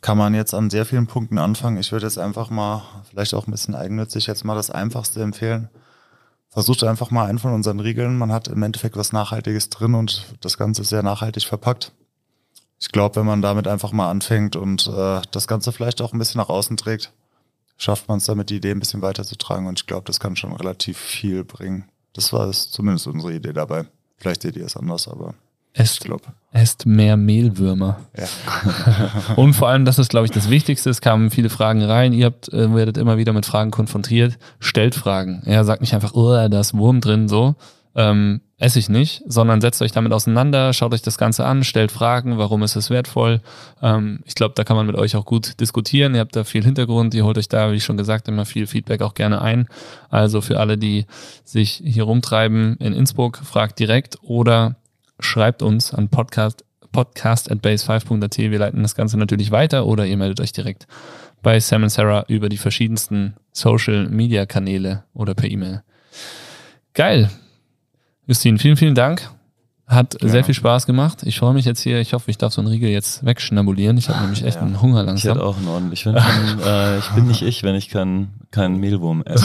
kann 0.00 0.18
man 0.18 0.34
jetzt 0.34 0.52
an 0.52 0.68
sehr 0.68 0.84
vielen 0.84 1.06
Punkten 1.06 1.38
anfangen. 1.38 1.78
Ich 1.78 1.92
würde 1.92 2.06
jetzt 2.06 2.18
einfach 2.18 2.50
mal, 2.50 2.82
vielleicht 3.08 3.34
auch 3.34 3.46
ein 3.46 3.52
bisschen 3.52 3.74
eigennützig, 3.74 4.26
jetzt 4.26 4.44
mal 4.44 4.56
das 4.56 4.70
Einfachste 4.70 5.22
empfehlen. 5.22 5.70
Versucht 6.48 6.84
einfach 6.84 7.10
mal 7.10 7.26
einen 7.26 7.38
von 7.38 7.54
unseren 7.54 7.80
Riegeln. 7.80 8.18
Man 8.18 8.32
hat 8.32 8.48
im 8.48 8.62
Endeffekt 8.62 8.96
was 8.96 9.12
Nachhaltiges 9.12 9.70
drin 9.70 9.94
und 9.94 10.34
das 10.40 10.58
Ganze 10.58 10.82
ist 10.82 10.90
sehr 10.90 11.02
nachhaltig 11.02 11.44
verpackt. 11.44 11.92
Ich 12.82 12.88
glaube, 12.90 13.14
wenn 13.14 13.26
man 13.26 13.42
damit 13.42 13.68
einfach 13.68 13.92
mal 13.92 14.10
anfängt 14.10 14.56
und 14.56 14.88
äh, 14.88 15.20
das 15.30 15.46
Ganze 15.46 15.70
vielleicht 15.70 16.02
auch 16.02 16.12
ein 16.12 16.18
bisschen 16.18 16.40
nach 16.40 16.48
außen 16.48 16.76
trägt, 16.76 17.12
schafft 17.78 18.08
man 18.08 18.18
es 18.18 18.24
damit, 18.24 18.50
die 18.50 18.56
Idee 18.56 18.72
ein 18.72 18.80
bisschen 18.80 19.02
weiterzutragen. 19.02 19.68
Und 19.68 19.78
ich 19.78 19.86
glaube, 19.86 20.02
das 20.04 20.18
kann 20.18 20.34
schon 20.34 20.52
relativ 20.52 20.98
viel 20.98 21.44
bringen. 21.44 21.84
Das 22.12 22.32
war 22.32 22.48
es 22.48 22.72
zumindest 22.72 23.06
unsere 23.06 23.34
Idee 23.34 23.52
dabei. 23.52 23.84
Vielleicht 24.18 24.42
seht 24.42 24.56
ihr 24.56 24.66
es 24.66 24.76
anders, 24.76 25.06
aber 25.06 25.34
ich 25.74 25.80
Esst, 25.80 26.00
glaube, 26.00 26.24
esst 26.50 26.84
mehr 26.84 27.16
Mehlwürmer. 27.16 28.00
ja. 28.18 29.34
Und 29.36 29.54
vor 29.54 29.68
allem, 29.68 29.84
das 29.84 30.00
ist, 30.00 30.10
glaube 30.10 30.26
ich, 30.26 30.32
das 30.32 30.50
Wichtigste. 30.50 30.90
Es 30.90 31.00
kamen 31.00 31.30
viele 31.30 31.50
Fragen 31.50 31.82
rein. 31.82 32.12
Ihr 32.12 32.26
habt, 32.26 32.52
äh, 32.52 32.74
werdet 32.74 32.98
immer 32.98 33.16
wieder 33.16 33.32
mit 33.32 33.46
Fragen 33.46 33.70
konfrontiert. 33.70 34.40
Stellt 34.58 34.96
Fragen. 34.96 35.44
Ja, 35.46 35.62
sagt 35.62 35.82
nicht 35.82 35.94
einfach, 35.94 36.14
oh, 36.14 36.32
da 36.32 36.60
ist 36.60 36.74
Wurm 36.74 37.00
drin, 37.00 37.28
so. 37.28 37.54
Ähm, 37.94 38.40
esse 38.62 38.78
ich 38.78 38.88
nicht, 38.88 39.22
sondern 39.26 39.60
setzt 39.60 39.82
euch 39.82 39.90
damit 39.90 40.12
auseinander, 40.12 40.72
schaut 40.72 40.94
euch 40.94 41.02
das 41.02 41.18
Ganze 41.18 41.44
an, 41.44 41.64
stellt 41.64 41.90
Fragen, 41.90 42.38
warum 42.38 42.62
ist 42.62 42.76
es 42.76 42.90
wertvoll. 42.90 43.40
Ähm, 43.82 44.20
ich 44.24 44.36
glaube, 44.36 44.54
da 44.54 44.62
kann 44.62 44.76
man 44.76 44.86
mit 44.86 44.94
euch 44.94 45.16
auch 45.16 45.24
gut 45.24 45.60
diskutieren. 45.60 46.14
Ihr 46.14 46.20
habt 46.20 46.36
da 46.36 46.44
viel 46.44 46.64
Hintergrund, 46.64 47.12
ihr 47.14 47.24
holt 47.24 47.38
euch 47.38 47.48
da, 47.48 47.72
wie 47.72 47.80
schon 47.80 47.96
gesagt, 47.96 48.28
immer 48.28 48.46
viel 48.46 48.68
Feedback 48.68 49.02
auch 49.02 49.14
gerne 49.14 49.42
ein. 49.42 49.66
Also 50.10 50.40
für 50.40 50.60
alle, 50.60 50.78
die 50.78 51.06
sich 51.44 51.82
hier 51.84 52.04
rumtreiben 52.04 52.76
in 52.76 52.92
Innsbruck, 52.92 53.38
fragt 53.38 53.80
direkt 53.80 54.18
oder 54.22 54.76
schreibt 55.18 55.62
uns 55.62 55.92
an 55.92 56.08
podcast, 56.08 56.64
podcast 56.92 57.50
at 57.50 57.58
base5.at. 57.58 58.38
Wir 58.38 58.58
leiten 58.58 58.82
das 58.82 58.94
Ganze 58.94 59.18
natürlich 59.18 59.50
weiter 59.50 59.86
oder 59.86 60.06
ihr 60.06 60.16
meldet 60.16 60.40
euch 60.40 60.52
direkt 60.52 60.86
bei 61.42 61.58
Sam 61.58 61.88
Sarah 61.88 62.24
über 62.28 62.48
die 62.48 62.58
verschiedensten 62.58 63.34
Social 63.50 64.08
Media 64.08 64.46
Kanäle 64.46 65.02
oder 65.14 65.34
per 65.34 65.50
E-Mail. 65.50 65.82
Geil. 66.94 67.28
Justin, 68.26 68.58
vielen, 68.58 68.76
vielen 68.76 68.94
Dank. 68.94 69.30
Hat 69.86 70.16
ja. 70.22 70.28
sehr 70.28 70.44
viel 70.44 70.54
Spaß 70.54 70.86
gemacht. 70.86 71.22
Ich 71.24 71.38
freue 71.38 71.52
mich 71.52 71.64
jetzt 71.64 71.80
hier. 71.80 72.00
Ich 72.00 72.14
hoffe, 72.14 72.30
ich 72.30 72.38
darf 72.38 72.52
so 72.52 72.60
einen 72.60 72.68
Riegel 72.68 72.88
jetzt 72.88 73.24
wegschnabulieren. 73.26 73.98
Ich 73.98 74.08
habe 74.08 74.20
nämlich 74.20 74.44
echt 74.44 74.56
ja. 74.56 74.62
einen 74.62 74.80
Hunger 74.80 75.02
langsam. 75.02 75.32
Ich 75.32 75.36
hätte 75.36 75.44
auch 75.44 75.56
einen 75.58 75.68
ordentlichen. 75.68 76.16
Ich, 76.16 76.24
bin, 76.24 76.60
äh, 76.66 76.98
ich 76.98 77.08
bin 77.10 77.26
nicht 77.26 77.42
ich, 77.42 77.62
wenn 77.62 77.74
ich 77.74 77.90
keinen 77.90 78.32
kein 78.50 78.76
Mehlwurm 78.76 79.22
esse. 79.24 79.44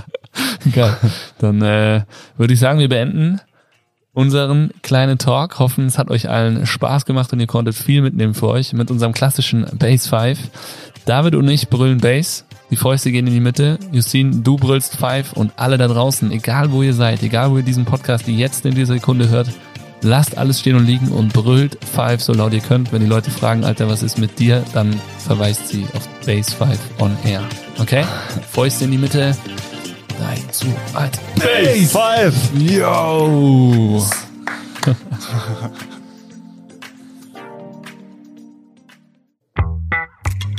Geil. 0.72 0.96
Dann 1.38 1.62
äh, 1.62 2.02
würde 2.36 2.54
ich 2.54 2.60
sagen, 2.60 2.78
wir 2.78 2.88
beenden 2.88 3.40
unseren 4.14 4.70
kleinen 4.82 5.18
Talk. 5.18 5.60
Hoffen, 5.60 5.86
es 5.86 5.98
hat 5.98 6.10
euch 6.10 6.28
allen 6.28 6.66
Spaß 6.66 7.04
gemacht 7.04 7.32
und 7.32 7.38
ihr 7.38 7.46
konntet 7.46 7.76
viel 7.76 8.02
mitnehmen 8.02 8.34
für 8.34 8.48
euch 8.48 8.72
mit 8.72 8.90
unserem 8.90 9.12
klassischen 9.12 9.64
Base 9.78 10.08
5. 10.08 10.38
David 11.04 11.36
und 11.36 11.46
ich 11.48 11.68
brüllen 11.68 11.98
Bass. 11.98 12.44
Die 12.70 12.76
Fäuste 12.76 13.10
gehen 13.10 13.26
in 13.26 13.32
die 13.32 13.40
Mitte. 13.40 13.78
Justine, 13.92 14.36
du 14.36 14.56
brüllst 14.56 14.96
Five 14.96 15.32
und 15.32 15.52
alle 15.56 15.78
da 15.78 15.88
draußen, 15.88 16.30
egal 16.32 16.70
wo 16.70 16.82
ihr 16.82 16.92
seid, 16.92 17.22
egal 17.22 17.50
wo 17.50 17.56
ihr 17.56 17.62
diesen 17.62 17.84
Podcast 17.84 18.28
jetzt 18.28 18.66
in 18.66 18.74
dieser 18.74 18.94
Sekunde 18.94 19.30
hört, 19.30 19.48
lasst 20.02 20.36
alles 20.36 20.60
stehen 20.60 20.76
und 20.76 20.84
liegen 20.84 21.08
und 21.08 21.32
brüllt 21.32 21.78
Five 21.82 22.22
so 22.22 22.34
laut 22.34 22.52
ihr 22.52 22.60
könnt. 22.60 22.92
Wenn 22.92 23.00
die 23.00 23.06
Leute 23.06 23.30
fragen, 23.30 23.64
Alter, 23.64 23.88
was 23.88 24.02
ist 24.02 24.18
mit 24.18 24.38
dir, 24.38 24.62
dann 24.74 25.00
verweist 25.18 25.68
sie 25.68 25.86
auf 25.94 26.06
Base 26.26 26.54
5 26.54 26.78
on 26.98 27.16
Air. 27.24 27.42
Okay? 27.78 28.04
Fäuste 28.50 28.84
in 28.84 28.90
die 28.90 28.98
Mitte. 28.98 29.34
3, 30.18 30.36
2, 30.50 30.68
1. 30.94 31.18
Base 31.36 31.98
5! 32.52 32.70
Yo! 32.70 34.04